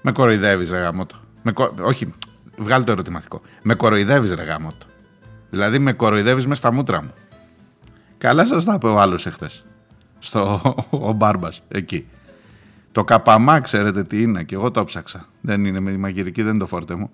Με 0.00 0.12
κοροϊδεύει, 0.12 0.66
ρε 0.70 0.78
γαμότο. 0.78 1.16
Με 1.42 1.52
κο... 1.52 1.74
Όχι, 1.80 2.14
βγάλει 2.56 2.84
το 2.84 2.92
ερωτηματικό. 2.92 3.40
Με 3.62 3.74
κοροϊδεύει, 3.74 4.34
ρε 4.34 4.42
γαμότο. 4.42 4.86
Δηλαδή 5.50 5.78
με 5.78 5.92
κοροϊδεύει 5.92 6.46
με 6.46 6.54
στα 6.54 6.72
μούτρα 6.72 7.02
μου. 7.02 7.12
Καλά 8.18 8.46
σα 8.46 8.64
τα 8.64 8.74
είπε 8.74 8.86
ο 8.86 9.00
άλλο 9.00 9.20
εχθέ. 9.24 9.50
Στο 10.18 10.60
ο 10.90 11.12
μπάρμπα 11.12 11.48
εκεί. 11.68 12.06
Το 12.96 13.04
καπαμά, 13.04 13.60
ξέρετε 13.60 14.02
τι 14.02 14.22
είναι, 14.22 14.42
και 14.42 14.54
εγώ 14.54 14.70
το 14.70 14.84
ψάξα. 14.84 15.28
Δεν 15.40 15.64
είναι 15.64 15.80
με 15.80 15.90
τη 15.90 15.96
μαγειρική, 15.96 16.42
δεν 16.42 16.50
είναι 16.50 16.58
το 16.58 16.66
φόρτε 16.66 16.94
μου. 16.94 17.10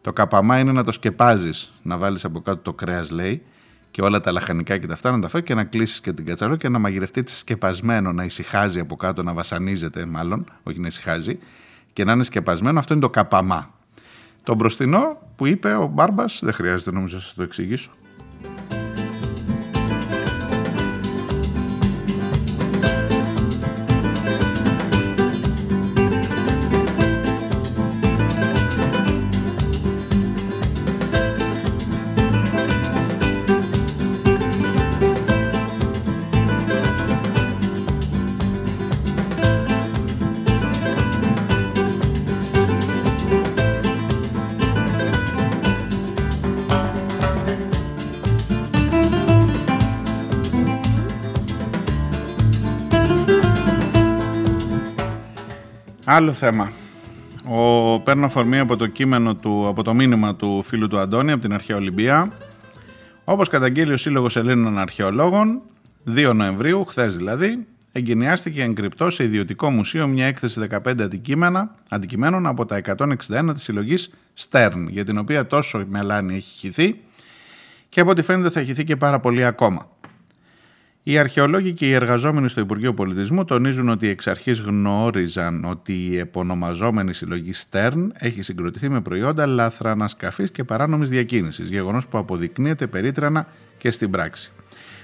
Το 0.00 0.12
καπαμά 0.12 0.58
είναι 0.58 0.72
να 0.72 0.84
το 0.84 0.92
σκεπάζεις, 0.92 1.72
να 1.82 1.96
βάλεις 1.98 2.24
από 2.24 2.40
κάτω 2.40 2.60
το 2.62 2.72
κρέας, 2.72 3.10
λέει, 3.10 3.42
και 3.90 4.02
όλα 4.02 4.20
τα 4.20 4.32
λαχανικά 4.32 4.78
και 4.78 4.86
τα 4.86 4.92
αυτά 4.92 5.10
να 5.10 5.20
τα 5.20 5.28
φάει 5.28 5.42
και 5.42 5.54
να 5.54 5.64
κλείσεις 5.64 6.00
και 6.00 6.12
την 6.12 6.24
κατσαρό 6.26 6.56
και 6.56 6.68
να 6.68 6.78
μαγειρευτεί 6.78 7.22
σκεπασμένο, 7.26 8.12
να 8.12 8.24
ησυχάζει 8.24 8.80
από 8.80 8.96
κάτω, 8.96 9.22
να 9.22 9.32
βασανίζεται 9.32 10.06
μάλλον, 10.06 10.44
όχι 10.62 10.80
να 10.80 10.86
ησυχάζει, 10.86 11.38
και 11.92 12.04
να 12.04 12.12
είναι 12.12 12.24
σκεπασμένο. 12.24 12.78
Αυτό 12.78 12.92
είναι 12.92 13.02
το 13.02 13.10
καπαμά. 13.10 13.70
Το 14.42 14.54
μπροστινό 14.54 15.18
που 15.36 15.46
είπε 15.46 15.74
ο 15.74 15.86
Μπάρμπας, 15.86 16.40
δεν 16.42 16.52
χρειάζεται 16.52 16.90
νομίζω 16.92 17.16
να 17.16 17.22
σας 17.22 17.34
το 17.34 17.42
εξηγήσω. 17.42 17.90
Άλλο 56.14 56.32
θέμα. 56.32 56.72
Ο, 57.48 58.00
παίρνω 58.00 58.26
αφορμή 58.26 58.58
από 58.58 58.76
το 58.76 58.86
κείμενο 58.86 59.34
του, 59.34 59.68
από 59.68 59.82
το 59.82 59.94
μήνυμα 59.94 60.34
του 60.34 60.62
φίλου 60.62 60.88
του 60.88 60.98
Αντώνη 60.98 61.32
από 61.32 61.40
την 61.40 61.54
Αρχαία 61.54 61.76
Ολυμπία. 61.76 62.32
Όπως 63.24 63.48
καταγγείλει 63.48 63.92
ο 63.92 63.96
Σύλλογος 63.96 64.36
Ελλήνων 64.36 64.78
Αρχαιολόγων, 64.78 65.60
2 66.14 66.32
Νοεμβρίου, 66.34 66.84
χθες 66.84 67.16
δηλαδή, 67.16 67.66
εγκαινιάστηκε 67.92 68.62
εγκρυπτό 68.62 69.10
σε 69.10 69.24
ιδιωτικό 69.24 69.70
μουσείο 69.70 70.06
μια 70.06 70.26
έκθεση 70.26 70.66
15 70.70 71.00
αντικείμενα, 71.00 71.74
αντικειμένων 71.90 72.46
από 72.46 72.66
τα 72.66 72.80
161 72.96 73.50
της 73.54 73.62
συλλογής 73.62 74.10
Stern, 74.48 74.86
για 74.88 75.04
την 75.04 75.18
οποία 75.18 75.46
τόσο 75.46 75.80
η 75.80 75.86
μελάνη 75.88 76.34
έχει 76.34 76.58
χυθεί 76.58 77.00
και 77.88 78.00
από 78.00 78.10
ό,τι 78.10 78.22
φαίνεται 78.22 78.50
θα 78.50 78.62
χυθεί 78.62 78.84
και 78.84 78.96
πάρα 78.96 79.20
πολύ 79.20 79.44
ακόμα. 79.44 79.88
Οι 81.06 81.18
αρχαιολόγοι 81.18 81.72
και 81.72 81.86
οι 81.86 81.92
εργαζόμενοι 81.92 82.48
στο 82.48 82.60
Υπουργείο 82.60 82.94
Πολιτισμού 82.94 83.44
τονίζουν 83.44 83.88
ότι 83.88 84.08
εξ 84.08 84.26
αρχής 84.26 84.60
γνώριζαν 84.60 85.64
ότι 85.64 85.92
η 85.92 86.18
επωνομαζόμενη 86.18 87.14
συλλογή 87.14 87.52
Stern 87.70 88.08
έχει 88.12 88.42
συγκροτηθεί 88.42 88.88
με 88.88 89.00
προϊόντα 89.00 89.46
λαθρανασκαφής 89.46 90.50
και 90.50 90.64
παράνομης 90.64 91.08
διακίνησης, 91.08 91.68
γεγονός 91.68 92.08
που 92.08 92.18
αποδεικνύεται 92.18 92.86
περίτρανα 92.86 93.46
και 93.76 93.90
στην 93.90 94.10
πράξη. 94.10 94.52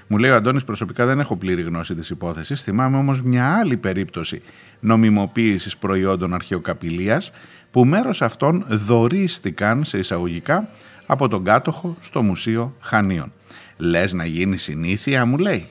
Μου 0.07 0.17
λέει 0.17 0.31
ο 0.31 0.35
Αντώνης 0.35 0.63
προσωπικά 0.63 1.05
δεν 1.05 1.19
έχω 1.19 1.35
πλήρη 1.35 1.61
γνώση 1.61 1.95
της 1.95 2.09
υπόθεσης, 2.09 2.63
θυμάμαι 2.63 2.97
όμως 2.97 3.21
μια 3.21 3.57
άλλη 3.57 3.77
περίπτωση 3.77 4.41
νομιμοποίησης 4.79 5.77
προϊόντων 5.77 6.33
αρχαιοκαπηλείας 6.33 7.31
που 7.71 7.85
μέρος 7.85 8.21
αυτών 8.21 8.65
δωρίστηκαν 8.67 9.83
σε 9.83 9.97
εισαγωγικά 9.97 10.69
από 11.05 11.27
τον 11.27 11.43
κάτοχο 11.43 11.97
στο 11.99 12.21
Μουσείο 12.21 12.75
Χανίων. 12.79 13.31
Λες 13.77 14.13
να 14.13 14.25
γίνει 14.25 14.57
συνήθεια 14.57 15.25
μου 15.25 15.37
λέει. 15.37 15.67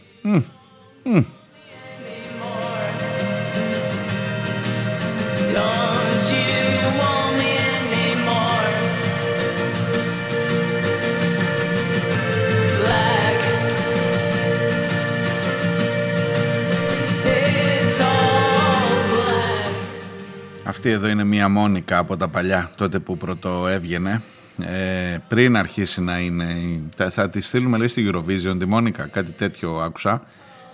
Αυτή 20.64 20.90
εδώ 20.90 21.08
είναι 21.08 21.24
μία 21.24 21.48
Μόνικα 21.48 21.98
από 21.98 22.16
τα 22.16 22.28
παλιά, 22.28 22.70
τότε 22.76 22.98
που 22.98 23.16
πρωτοέβγαινε. 23.16 24.22
Ε, 24.62 25.22
πριν 25.28 25.56
αρχίσει 25.56 26.00
να 26.00 26.18
είναι. 26.18 26.80
Θα 27.10 27.28
τη 27.28 27.40
στείλουμε 27.40 27.78
λέει 27.78 27.88
στη 27.88 28.10
Eurovision 28.12 28.56
τη 28.58 28.66
Μόνικα, 28.66 29.06
κάτι 29.06 29.32
τέτοιο 29.32 29.80
άκουσα. 29.80 30.22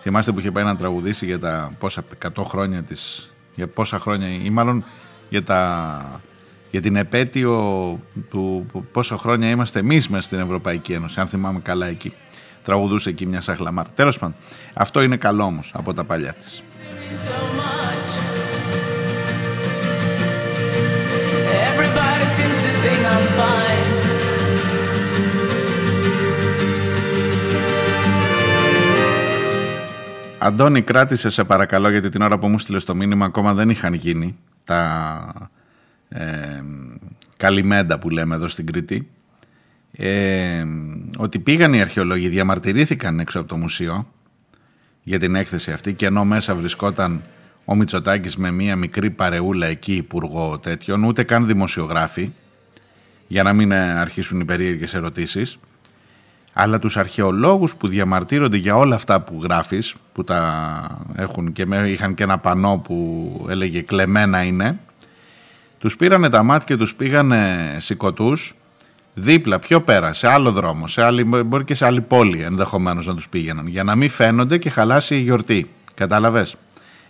Θυμάστε 0.00 0.32
που 0.32 0.38
είχε 0.38 0.50
πάει 0.50 0.64
να 0.64 0.76
τραγουδήσει 0.76 1.26
για 1.26 1.38
τα 1.38 1.70
πόσα 1.78 2.04
100 2.36 2.44
χρόνια 2.44 2.82
της, 2.82 3.30
για 3.54 3.66
πόσα 3.66 3.98
χρόνια 3.98 4.28
ή 4.28 4.50
μάλλον 4.50 4.84
για, 5.28 5.42
τα, 5.42 6.20
για 6.70 6.80
την 6.80 6.96
επέτειο 6.96 7.56
του 8.30 8.66
πόσα 8.92 9.16
χρόνια 9.16 9.48
είμαστε 9.48 9.78
εμείς 9.78 10.08
μέσα 10.08 10.26
στην 10.26 10.40
Ευρωπαϊκή 10.40 10.92
Ένωση, 10.92 11.20
αν 11.20 11.26
θυμάμαι 11.26 11.60
καλά 11.60 11.86
εκεί. 11.86 12.12
Τραγουδούσε 12.64 13.08
εκεί 13.08 13.26
μια 13.26 13.40
σαχλαμάρα. 13.40 13.88
Τέλος 13.94 14.18
πάντων, 14.18 14.36
αυτό 14.74 15.02
είναι 15.02 15.16
καλό 15.16 15.44
όμως 15.44 15.70
από 15.74 15.94
τα 15.94 16.04
παλιά 16.04 16.32
της. 16.32 16.62
Αντώνη 30.38 30.82
κράτησε 30.82 31.28
σε 31.28 31.44
παρακαλώ 31.44 31.90
γιατί 31.90 32.08
την 32.08 32.22
ώρα 32.22 32.38
που 32.38 32.48
μου 32.48 32.58
στείλες 32.58 32.84
το 32.84 32.94
μήνυμα 32.94 33.26
ακόμα 33.26 33.54
δεν 33.54 33.70
είχαν 33.70 33.94
γίνει 33.94 34.36
τα 34.64 35.50
ε, 36.08 36.62
καλυμέντα 37.36 37.98
που 37.98 38.10
λέμε 38.10 38.34
εδώ 38.34 38.48
στην 38.48 38.66
Κρήτη. 38.66 39.10
Ε, 39.92 40.64
ότι 41.16 41.38
πήγαν 41.38 41.74
οι 41.74 41.80
αρχαιολόγοι, 41.80 42.28
διαμαρτυρήθηκαν 42.28 43.20
έξω 43.20 43.38
από 43.38 43.48
το 43.48 43.56
μουσείο 43.56 44.06
για 45.02 45.18
την 45.18 45.34
έκθεση 45.34 45.72
αυτή 45.72 45.92
και 45.92 46.06
ενώ 46.06 46.24
μέσα 46.24 46.54
βρισκόταν 46.54 47.22
ο 47.64 47.74
Μητσοτάκης 47.74 48.36
με 48.36 48.50
μία 48.50 48.76
μικρή 48.76 49.10
παρεούλα 49.10 49.66
εκεί 49.66 49.94
υπουργό 49.94 50.58
τέτοιων, 50.58 51.04
ούτε 51.04 51.22
καν 51.22 51.46
δημοσιογράφοι 51.46 52.32
για 53.26 53.42
να 53.42 53.52
μην 53.52 53.72
αρχίσουν 53.72 54.40
οι 54.40 54.44
περίεργες 54.44 54.94
ερωτήσεις 54.94 55.58
αλλά 56.58 56.78
τους 56.78 56.96
αρχαιολόγους 56.96 57.76
που 57.76 57.88
διαμαρτύρονται 57.88 58.56
για 58.56 58.76
όλα 58.76 58.94
αυτά 58.94 59.20
που 59.20 59.40
γράφεις 59.42 59.94
που 60.12 60.24
τα 60.24 61.06
έχουν 61.14 61.52
και 61.52 61.66
είχαν 61.86 62.14
και 62.14 62.22
ένα 62.22 62.38
πανό 62.38 62.82
που 62.84 63.46
έλεγε 63.50 63.80
κλεμμένα 63.80 64.42
είναι 64.42 64.78
τους 65.78 65.96
πήρανε 65.96 66.28
τα 66.28 66.42
μάτια 66.42 66.66
και 66.66 66.76
τους 66.76 66.94
πήγανε 66.94 67.76
σηκωτούς 67.78 68.54
δίπλα, 69.14 69.58
πιο 69.58 69.80
πέρα, 69.80 70.12
σε 70.12 70.28
άλλο 70.28 70.52
δρόμο, 70.52 70.88
σε 70.88 71.04
άλλη, 71.04 71.24
μπορεί 71.24 71.64
και 71.64 71.74
σε 71.74 71.86
άλλη 71.86 72.00
πόλη 72.00 72.42
ενδεχομένως 72.42 73.06
να 73.06 73.14
τους 73.14 73.28
πήγαιναν 73.28 73.66
για 73.66 73.84
να 73.84 73.94
μην 73.94 74.10
φαίνονται 74.10 74.58
και 74.58 74.70
χαλάσει 74.70 75.16
η 75.16 75.20
γιορτή. 75.20 75.70
Κατάλαβες; 75.94 76.56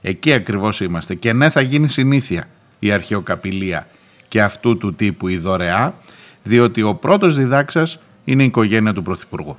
Εκεί 0.01 0.33
ακριβώς 0.33 0.81
είμαστε 0.81 1.15
και 1.15 1.33
ναι 1.33 1.51
θα 1.51 1.61
γίνει 1.61 1.89
συνήθεια 1.89 2.45
η 2.79 2.93
αρχαιοκαπηλεία 2.93 3.87
και 4.29 4.43
αυτού 4.43 4.77
του 4.77 4.95
τύπου 4.95 5.29
η 5.29 5.39
δωρεά 5.39 5.95
διότι 6.43 6.83
ο 6.83 6.95
πρώτος 6.95 7.37
διδάξας 7.37 7.99
είναι 8.27 8.43
η 8.43 8.47
οικογένεια 8.47 8.93
του 8.93 9.03
Πρωθυπουργού. 9.03 9.57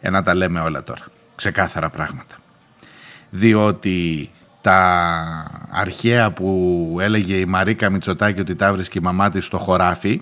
Ε, 0.00 0.10
να 0.10 0.22
τα 0.22 0.34
λέμε 0.34 0.60
όλα 0.60 0.82
τώρα. 0.82 1.04
Ξεκάθαρα 1.34 1.90
πράγματα. 1.90 2.34
Διότι 3.30 4.30
τα 4.60 4.78
αρχαία 5.70 6.30
που 6.30 6.96
έλεγε 7.00 7.34
η 7.34 7.44
Μαρίκα 7.44 7.90
Μητσοτάκη 7.90 8.40
ότι 8.40 8.54
τα 8.54 8.72
βρίσκει 8.72 8.98
η 8.98 9.00
μαμά 9.00 9.30
της 9.30 9.44
στο 9.44 9.58
χωράφι 9.58 10.20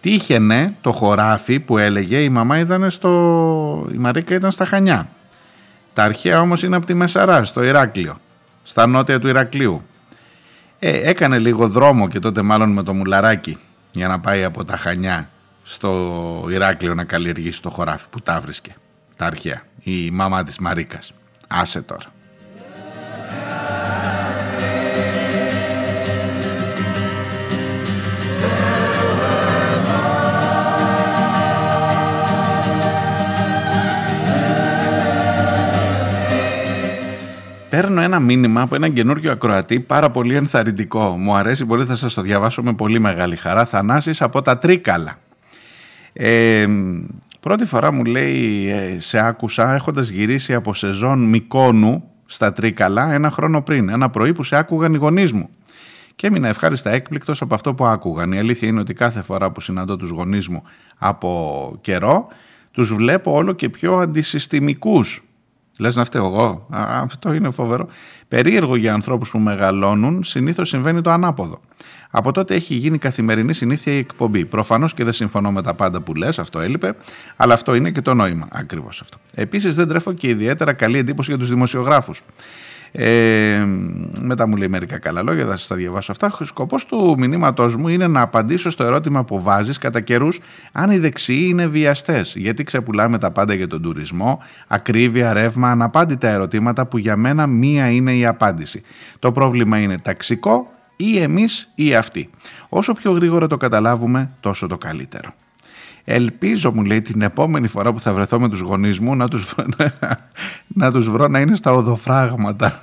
τύχαινε 0.00 0.76
το 0.80 0.92
χωράφι 0.92 1.60
που 1.60 1.78
έλεγε 1.78 2.22
η 2.22 2.28
μαμά 2.28 2.58
ήταν 2.58 2.90
στο... 2.90 3.10
η 3.92 3.96
Μαρίκα 3.96 4.34
ήταν 4.34 4.50
στα 4.50 4.64
Χανιά. 4.64 5.08
Τα 5.92 6.02
αρχαία 6.02 6.40
όμως 6.40 6.62
είναι 6.62 6.76
από 6.76 6.86
τη 6.86 6.94
Μεσαρά, 6.94 7.44
στο 7.44 7.62
Ηράκλειο, 7.62 8.20
στα 8.62 8.86
νότια 8.86 9.18
του 9.18 9.28
Ηρακλείου. 9.28 9.82
Ε, 10.78 11.08
έκανε 11.08 11.38
λίγο 11.38 11.68
δρόμο 11.68 12.08
και 12.08 12.18
τότε 12.18 12.42
μάλλον 12.42 12.70
με 12.70 12.82
το 12.82 12.94
μουλαράκι 12.94 13.58
για 13.92 14.08
να 14.08 14.20
πάει 14.20 14.44
από 14.44 14.64
τα 14.64 14.76
Χανιά 14.76 15.28
στο 15.68 16.44
Ηράκλειο 16.50 16.94
να 16.94 17.04
καλλιεργήσει 17.04 17.62
το 17.62 17.70
χωράφι 17.70 18.08
που 18.10 18.20
τα 18.20 18.40
βρίσκε. 18.40 18.74
Τα 19.16 19.26
αρχαία. 19.26 19.62
Η 19.82 20.10
μαμά 20.10 20.44
της 20.44 20.58
Μαρίκας. 20.58 21.12
Άσε 21.48 21.82
τώρα. 21.82 22.04
Παίρνω 37.68 38.00
ένα 38.00 38.20
μήνυμα 38.20 38.60
από 38.60 38.74
έναν 38.74 38.92
καινούριο 38.92 39.32
ακροατή 39.32 39.80
πάρα 39.80 40.10
πολύ 40.10 40.34
ενθαρρυντικό. 40.34 41.16
Μου 41.18 41.34
αρέσει 41.34 41.66
πολύ, 41.66 41.84
θα 41.84 41.96
σας 41.96 42.14
το 42.14 42.22
διαβάσω 42.22 42.62
με 42.62 42.74
πολύ 42.74 42.98
μεγάλη 42.98 43.36
χαρά. 43.36 43.66
Θανάσης 43.66 44.22
από 44.22 44.42
τα 44.42 44.58
Τρίκαλα. 44.58 45.18
Ε, 46.18 46.66
πρώτη 47.40 47.64
φορά 47.64 47.92
μου 47.92 48.04
λέει 48.04 48.68
ε, 48.68 48.98
σε 48.98 49.26
άκουσα 49.26 49.74
έχοντας 49.74 50.08
γυρίσει 50.08 50.54
από 50.54 50.74
σεζόν 50.74 51.18
Μικόνου 51.24 52.10
στα 52.26 52.52
Τρίκαλα 52.52 53.12
ένα 53.12 53.30
χρόνο 53.30 53.62
πριν, 53.62 53.88
ένα 53.88 54.10
πρωί 54.10 54.32
που 54.32 54.42
σε 54.42 54.56
άκουγαν 54.56 54.94
οι 54.94 54.96
γονείς 54.96 55.32
μου. 55.32 55.48
Και 56.16 56.26
έμεινα 56.26 56.48
ευχάριστα 56.48 56.90
έκπληκτος 56.90 57.40
από 57.40 57.54
αυτό 57.54 57.74
που 57.74 57.84
άκουγαν. 57.84 58.32
Η 58.32 58.38
αλήθεια 58.38 58.68
είναι 58.68 58.80
ότι 58.80 58.94
κάθε 58.94 59.22
φορά 59.22 59.50
που 59.50 59.60
συναντώ 59.60 59.96
τους 59.96 60.10
γονείς 60.10 60.48
μου 60.48 60.62
από 60.98 61.78
καιρό, 61.80 62.28
τους 62.70 62.94
βλέπω 62.94 63.32
όλο 63.32 63.52
και 63.52 63.68
πιο 63.68 63.96
αντισυστημικούς 63.96 65.25
Λες 65.78 65.94
να 65.94 66.04
φταίω 66.04 66.26
εγώ; 66.26 66.66
αυτό 66.70 67.32
είναι 67.32 67.50
φοβερό. 67.50 67.88
Περίεργο 68.28 68.76
για 68.76 68.92
ανθρώπους 68.92 69.30
που 69.30 69.38
μεγαλώνουν, 69.38 70.24
συνήθως 70.24 70.68
συμβαίνει 70.68 71.00
το 71.00 71.10
ανάποδο. 71.10 71.60
Από 72.10 72.32
τότε 72.32 72.54
έχει 72.54 72.74
γίνει 72.74 72.98
καθημερινή 72.98 73.54
συνήθεια 73.54 73.92
η 73.92 73.98
εκπομπή. 73.98 74.44
Προφανώς 74.44 74.94
και 74.94 75.04
δεν 75.04 75.12
συμφωνώ 75.12 75.52
με 75.52 75.62
τα 75.62 75.74
πάντα 75.74 76.00
που 76.00 76.14
λες, 76.14 76.38
αυτό 76.38 76.60
έλειπε, 76.60 76.96
αλλά 77.36 77.54
αυτό 77.54 77.74
είναι 77.74 77.90
και 77.90 78.00
το 78.00 78.14
νόημα. 78.14 78.48
Ακριβώς 78.52 79.00
αυτό. 79.00 79.18
Επίσης 79.34 79.74
δεν 79.74 79.88
τρέφω 79.88 80.12
και 80.12 80.28
ιδιαίτερα 80.28 80.72
καλή 80.72 80.98
εντύπωση 80.98 81.30
για 81.30 81.38
τους 81.38 81.48
δημοσιογράφους. 81.48 82.22
Ε, 82.92 83.64
μετά 84.20 84.48
μου 84.48 84.56
λέει 84.56 84.68
μερικά 84.68 84.98
καλά 84.98 85.22
λόγια, 85.22 85.44
θα 85.46 85.56
σας 85.56 85.66
τα 85.66 85.74
διαβάσω 85.74 86.12
αυτά. 86.12 86.32
Ο 86.40 86.44
σκοπός 86.44 86.86
του 86.86 87.14
μηνύματός 87.18 87.76
μου 87.76 87.88
είναι 87.88 88.06
να 88.06 88.20
απαντήσω 88.20 88.70
στο 88.70 88.84
ερώτημα 88.84 89.24
που 89.24 89.42
βάζεις 89.42 89.78
κατά 89.78 90.00
καιρούς 90.00 90.40
αν 90.72 90.90
οι 90.90 90.98
δεξιοί 90.98 91.46
είναι 91.50 91.66
βιαστές. 91.66 92.34
Γιατί 92.36 92.64
ξεπουλάμε 92.64 93.18
τα 93.18 93.30
πάντα 93.30 93.54
για 93.54 93.66
τον 93.66 93.82
τουρισμό, 93.82 94.42
ακρίβεια, 94.66 95.32
ρεύμα, 95.32 95.70
αναπάντητα 95.70 96.28
ερωτήματα 96.28 96.86
που 96.86 96.98
για 96.98 97.16
μένα 97.16 97.46
μία 97.46 97.90
είναι 97.90 98.16
η 98.16 98.26
απάντηση. 98.26 98.82
Το 99.18 99.32
πρόβλημα 99.32 99.78
είναι 99.78 99.98
ταξικό 99.98 100.70
ή 100.96 101.18
εμείς 101.18 101.72
ή 101.74 101.94
αυτοί. 101.94 102.30
Όσο 102.68 102.92
πιο 102.92 103.12
γρήγορα 103.12 103.46
το 103.46 103.56
καταλάβουμε, 103.56 104.30
τόσο 104.40 104.66
το 104.66 104.78
καλύτερο. 104.78 105.34
Ελπίζω, 106.08 106.72
μου 106.72 106.84
λέει, 106.84 107.02
την 107.02 107.22
επόμενη 107.22 107.66
φορά 107.66 107.92
που 107.92 108.00
θα 108.00 108.14
βρεθώ 108.14 108.40
με 108.40 108.48
τους 108.48 108.60
γονείς 108.60 109.00
μου 109.00 109.16
να 109.16 109.28
τους, 109.28 109.54
να 110.80 110.92
τους 110.92 111.10
βρω 111.10 111.28
να 111.28 111.40
είναι 111.40 111.54
στα 111.54 111.72
οδοφράγματα. 111.72 112.82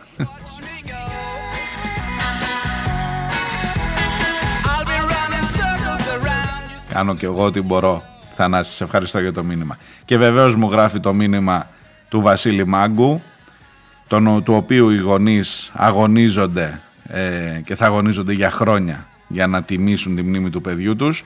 Κάνω 6.90 7.16
και 7.16 7.26
εγώ 7.26 7.44
ό,τι 7.44 7.62
μπορώ. 7.62 8.04
Θανάση, 8.36 8.76
σε 8.76 8.84
ευχαριστώ 8.84 9.20
για 9.20 9.32
το 9.32 9.44
μήνυμα. 9.44 9.78
Και 10.06 10.18
βεβαίως 10.18 10.56
μου 10.56 10.70
γράφει 10.72 11.00
το 11.00 11.14
μήνυμα 11.14 11.70
του 12.10 12.22
Βασίλη 12.22 12.66
Μάγκου, 12.66 13.22
τον, 14.08 14.44
του 14.44 14.54
οποίου 14.54 14.90
οι 14.90 14.98
γονείς 14.98 15.72
αγωνίζονται 15.74 16.82
ε, 17.08 17.62
και 17.64 17.76
θα 17.76 17.86
αγωνίζονται 17.86 18.34
για 18.34 18.52
χρόνια 18.52 19.08
για 19.28 19.48
να 19.48 19.64
τιμήσουν 19.64 20.16
τη 20.16 20.24
μνήμη 20.24 20.50
του 20.50 20.62
παιδιού 20.62 20.96
τους 20.96 21.24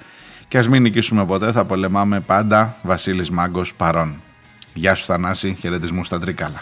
και 0.48 0.58
ας 0.58 0.68
μην 0.70 0.82
νικήσουμε 0.82 1.26
ποτέ, 1.26 1.52
θα 1.52 1.66
πολεμάμε 1.66 2.20
πάντα 2.20 2.78
Βασίλης 2.82 3.30
Μάγκος 3.30 3.74
παρόν. 3.74 4.22
Γεια 4.74 4.95
σου 4.95 5.06
Θανάση, 5.06 5.56
χαιρετισμού 5.60 6.04
στα 6.04 6.20
Τρίκαλα. 6.20 6.62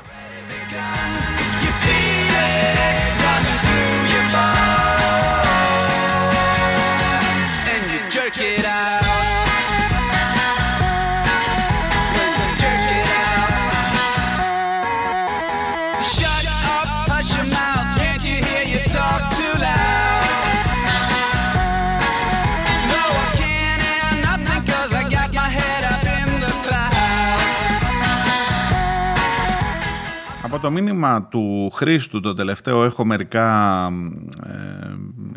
Το 30.65 30.71
μήνυμα 30.71 31.23
του 31.23 31.69
Χρήστου 31.73 32.19
το 32.19 32.33
τελευταίο 32.33 32.83
έχω 32.83 33.05
μερικά 33.05 33.87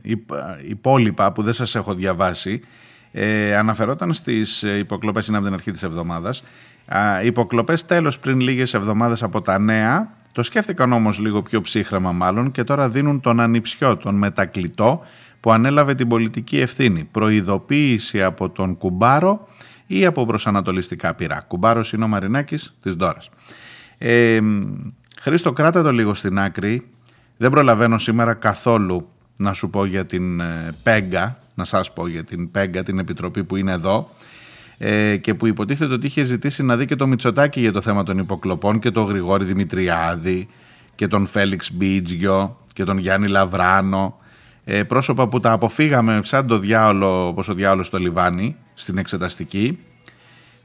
ε, 0.03 0.15
υπόλοιπα 0.69 1.33
που 1.33 1.43
δεν 1.43 1.53
σας 1.53 1.75
έχω 1.75 1.95
διαβάσει. 1.95 2.61
Ε, 3.13 3.57
αναφερόταν 3.57 4.13
στις 4.13 4.63
υποκλοπές, 4.63 5.27
είναι 5.27 5.37
από 5.37 5.47
την 5.47 5.55
αρχή 5.55 5.71
της 5.71 5.83
εβδομάδας. 5.83 6.43
υποκλοπές 7.25 7.87
τέλος 7.87 8.19
πριν 8.19 8.41
λίγες 8.41 8.75
εβδομάδες 8.75 9.23
από 9.23 9.43
τα 9.43 9.59
νέα, 9.59 10.15
το 10.33 10.43
σκέφτηκαν 10.43 10.93
όμως 10.93 11.19
λίγο 11.19 11.43
πιο 11.43 11.61
ψύχρεμα 11.61 12.13
μάλλον 12.13 12.51
και 12.51 12.65
τώρα 12.65 12.89
δίνουν 12.89 13.21
τον 13.21 13.41
ανιψιό, 13.41 13.97
τον 13.97 14.15
μετακλητό 14.15 15.03
που 15.41 15.53
ανέλαβε 15.53 15.95
την 15.95 16.09
πολιτική 16.09 16.59
ευθύνη. 16.59 17.09
Προειδοποίηση 17.11 18.23
από 18.23 18.51
τον 18.51 18.77
Κουμπάρο 18.77 19.49
ή 19.87 20.05
από 20.05 20.27
προσανατολιστικά 20.27 21.15
πειρά. 21.15 21.45
Κουμπάρος 21.47 21.93
είναι 21.93 22.05
ο 22.05 22.09
Μαρινάκης 22.09 22.77
της 22.83 22.95
Δόρας. 22.95 23.31
Ε, 23.99 24.41
Χρήστο 25.29 25.53
κράτα 25.53 25.83
το 25.83 25.93
λίγο 25.93 26.15
στην 26.15 26.39
άκρη. 26.39 26.89
Δεν 27.37 27.51
προλαβαίνω 27.51 27.99
σήμερα 27.99 28.35
καθόλου 28.35 29.09
να 29.37 29.53
σου 29.53 29.71
πω 29.71 29.85
για 29.85 30.07
την 30.07 30.41
ε, 30.41 30.69
Πέγκα, 30.83 31.39
να 31.55 31.65
σας 31.65 31.93
πω 31.93 32.07
για 32.07 32.25
την 32.25 32.51
Πέγκα, 32.51 32.83
την 32.83 32.99
επιτροπή 32.99 33.45
που 33.45 33.57
είναι 33.57 33.73
εδώ 33.73 34.11
ε, 34.79 35.17
και 35.17 35.35
που 35.35 35.47
υποτίθεται 35.47 35.93
ότι 35.93 36.07
είχε 36.07 36.23
ζητήσει 36.23 36.63
να 36.63 36.77
δει 36.77 36.87
και 36.87 36.97
το 36.97 37.07
Μητσοτάκι 37.07 37.61
για 37.61 37.73
το 37.73 37.81
θέμα 37.81 38.03
των 38.03 38.19
υποκλοπών 38.19 38.79
και 38.79 38.91
τον 38.91 39.07
Γρηγόρη 39.07 39.45
Δημητριάδη 39.45 40.49
και 40.95 41.09
τον 41.09 41.27
Φέλιξ 41.27 41.73
Μπίτζιο 41.73 42.57
και 42.73 42.85
τον 42.85 42.99
Γιάννη 42.99 43.29
Λαβράνο 43.29 44.19
ε, 44.65 44.83
πρόσωπα 44.83 45.29
που 45.29 45.41
τα 45.41 45.53
αποφύγαμε 45.53 46.21
σαν 46.23 46.47
το 46.47 46.59
διάολο, 46.59 47.27
όπως 47.27 47.49
ο 47.49 47.55
διάολος 47.55 47.87
στο 47.87 47.99
λιβάνι 47.99 48.57
στην 48.75 48.99
εξεταστική 48.99 49.79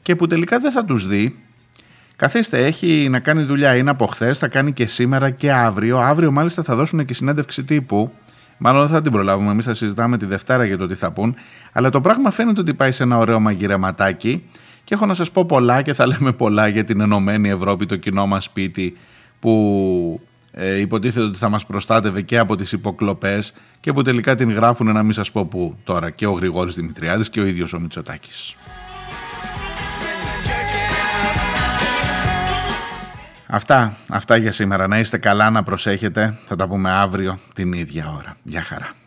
και 0.02 0.16
που 0.16 0.28
τελικά 0.28 0.60
δεν 0.60 0.72
θα 0.72 0.86
τους 0.86 1.08
δει 1.08 1.36
Καθίστε, 2.16 2.66
έχει 2.66 3.08
να 3.10 3.20
κάνει 3.20 3.44
δουλειά, 3.44 3.76
είναι 3.76 3.90
από 3.90 4.06
χθες, 4.06 4.38
θα 4.38 4.48
κάνει 4.48 4.74
και 4.74 4.86
σήμερα 4.86 5.30
και 5.30 5.52
αύριο. 5.52 5.98
Αύριο 5.98 6.32
μάλιστα 6.32 6.64
θα 6.64 6.76
δώσουν 6.76 7.06
και 7.06 7.14
συνέντευξη 7.14 7.64
τύπου 7.64 8.12
Μάλλον 8.66 8.82
δεν 8.82 8.90
θα 8.90 9.02
την 9.02 9.12
προλάβουμε. 9.12 9.52
Εμείς 9.52 9.66
θα 9.66 9.74
συζητάμε 9.74 10.18
τη 10.18 10.26
Δευτέρα 10.26 10.66
για 10.66 10.78
το 10.78 10.88
τι 10.88 10.96
θα 10.96 11.12
πούν. 11.12 11.36
Αλλά 11.72 11.90
το 11.90 12.02
πράγμα 12.02 12.32
φαίνεται 12.32 12.62
ότι 12.62 12.74
πάει 12.74 12.92
σε 12.92 13.04
ένα 13.04 13.18
ωραίο 13.18 13.40
μαγειρεματάκι. 13.40 14.44
Και 14.84 14.94
έχω 14.94 15.06
να 15.06 15.14
σας 15.14 15.32
πω 15.32 15.46
πολλά 15.46 15.82
και 15.82 15.94
θα 15.94 16.08
λέμε 16.08 16.32
πολλά 16.32 16.68
για 16.68 16.84
την 16.84 17.02
Ενωμένη 17.02 17.50
Ευρώπη, 17.50 17.86
το 17.86 17.96
κοινό 17.96 18.28
μας 18.28 18.44
σπίτι, 18.44 18.98
που 19.40 20.22
ε, 20.52 20.80
υποτίθεται 20.80 21.26
ότι 21.26 21.38
θα 21.38 21.50
μας 21.50 21.66
προστάτευε 21.66 22.22
και 22.22 22.38
από 22.38 22.56
τις 22.56 22.72
υποκλοπές 22.72 23.54
και 23.80 23.94
που 23.94 24.02
τελικά 24.02 24.36
την 24.36 24.52
γράφουν 24.52 24.94
να 24.94 25.04
μην 25.04 25.14
σας 25.14 25.32
πω 25.32 25.46
που 25.46 25.76
τώρα 25.84 26.10
και 26.10 26.28
ο 26.28 26.32
Γρηγόρης 26.32 26.76
Δημητριάδης 26.76 27.30
και 27.30 27.40
ο 27.40 27.46
ίδιος 27.46 27.74
ο 27.74 27.80
Μητσοτάκης. 27.80 28.56
Αυτά, 33.54 33.98
αυτά 34.10 34.36
για 34.36 34.52
σήμερα. 34.52 34.88
Να 34.88 35.00
είστε 35.00 35.18
καλά, 35.18 35.50
να 35.50 35.64
προσέχετε. 35.64 36.38
Θα 36.46 36.56
τα 36.56 36.68
πούμε 36.68 36.92
αύριο 36.92 37.40
την 37.54 37.74
ίδια 37.74 38.14
ώρα. 38.18 38.36
Γεια 38.44 38.62
χαρά. 38.62 39.03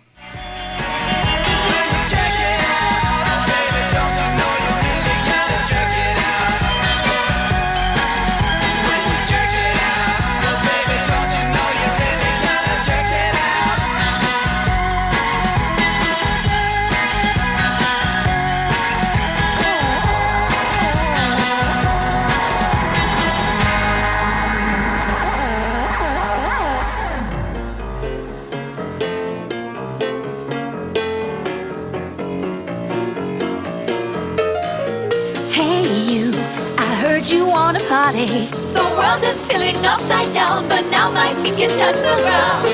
Party. 38.07 38.47
The 38.79 38.87
world 38.99 39.23
is 39.25 39.43
feeling 39.47 39.77
upside 39.85 40.33
down, 40.33 40.69
but 40.69 40.85
now 40.91 41.11
my 41.11 41.35
feet 41.43 41.57
can 41.57 41.71
touch 41.71 41.99
the 42.07 42.15
ground. 42.23 42.67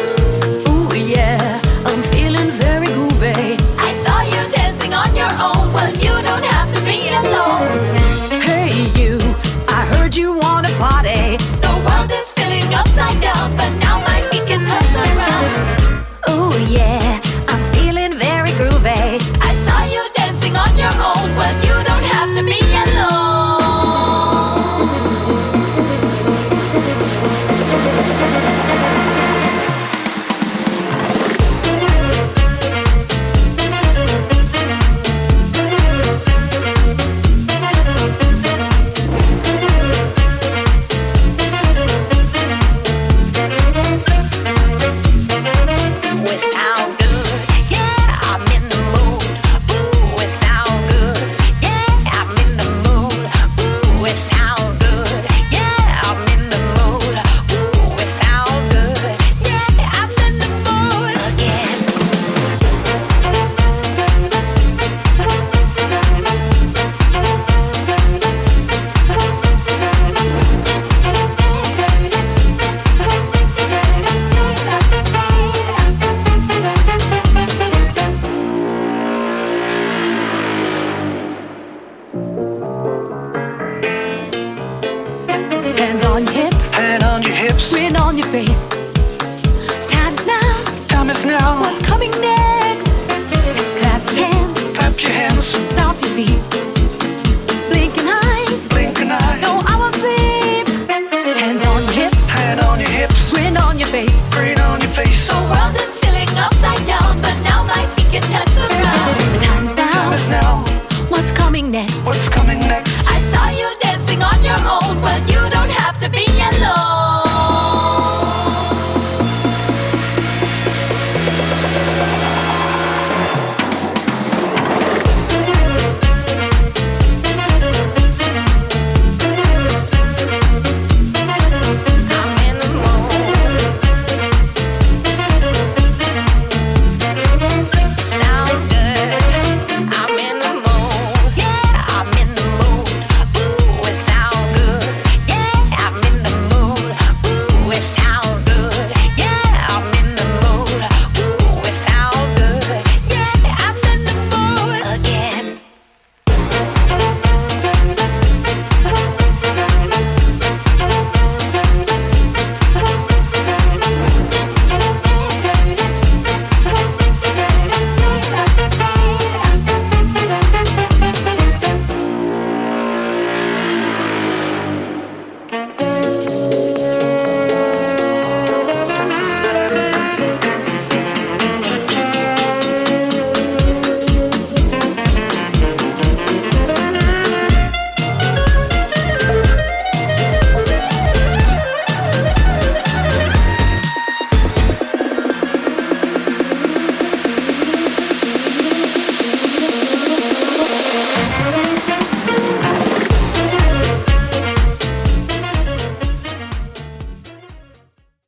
Ooh, 0.68 0.94
yeah, 0.94 1.41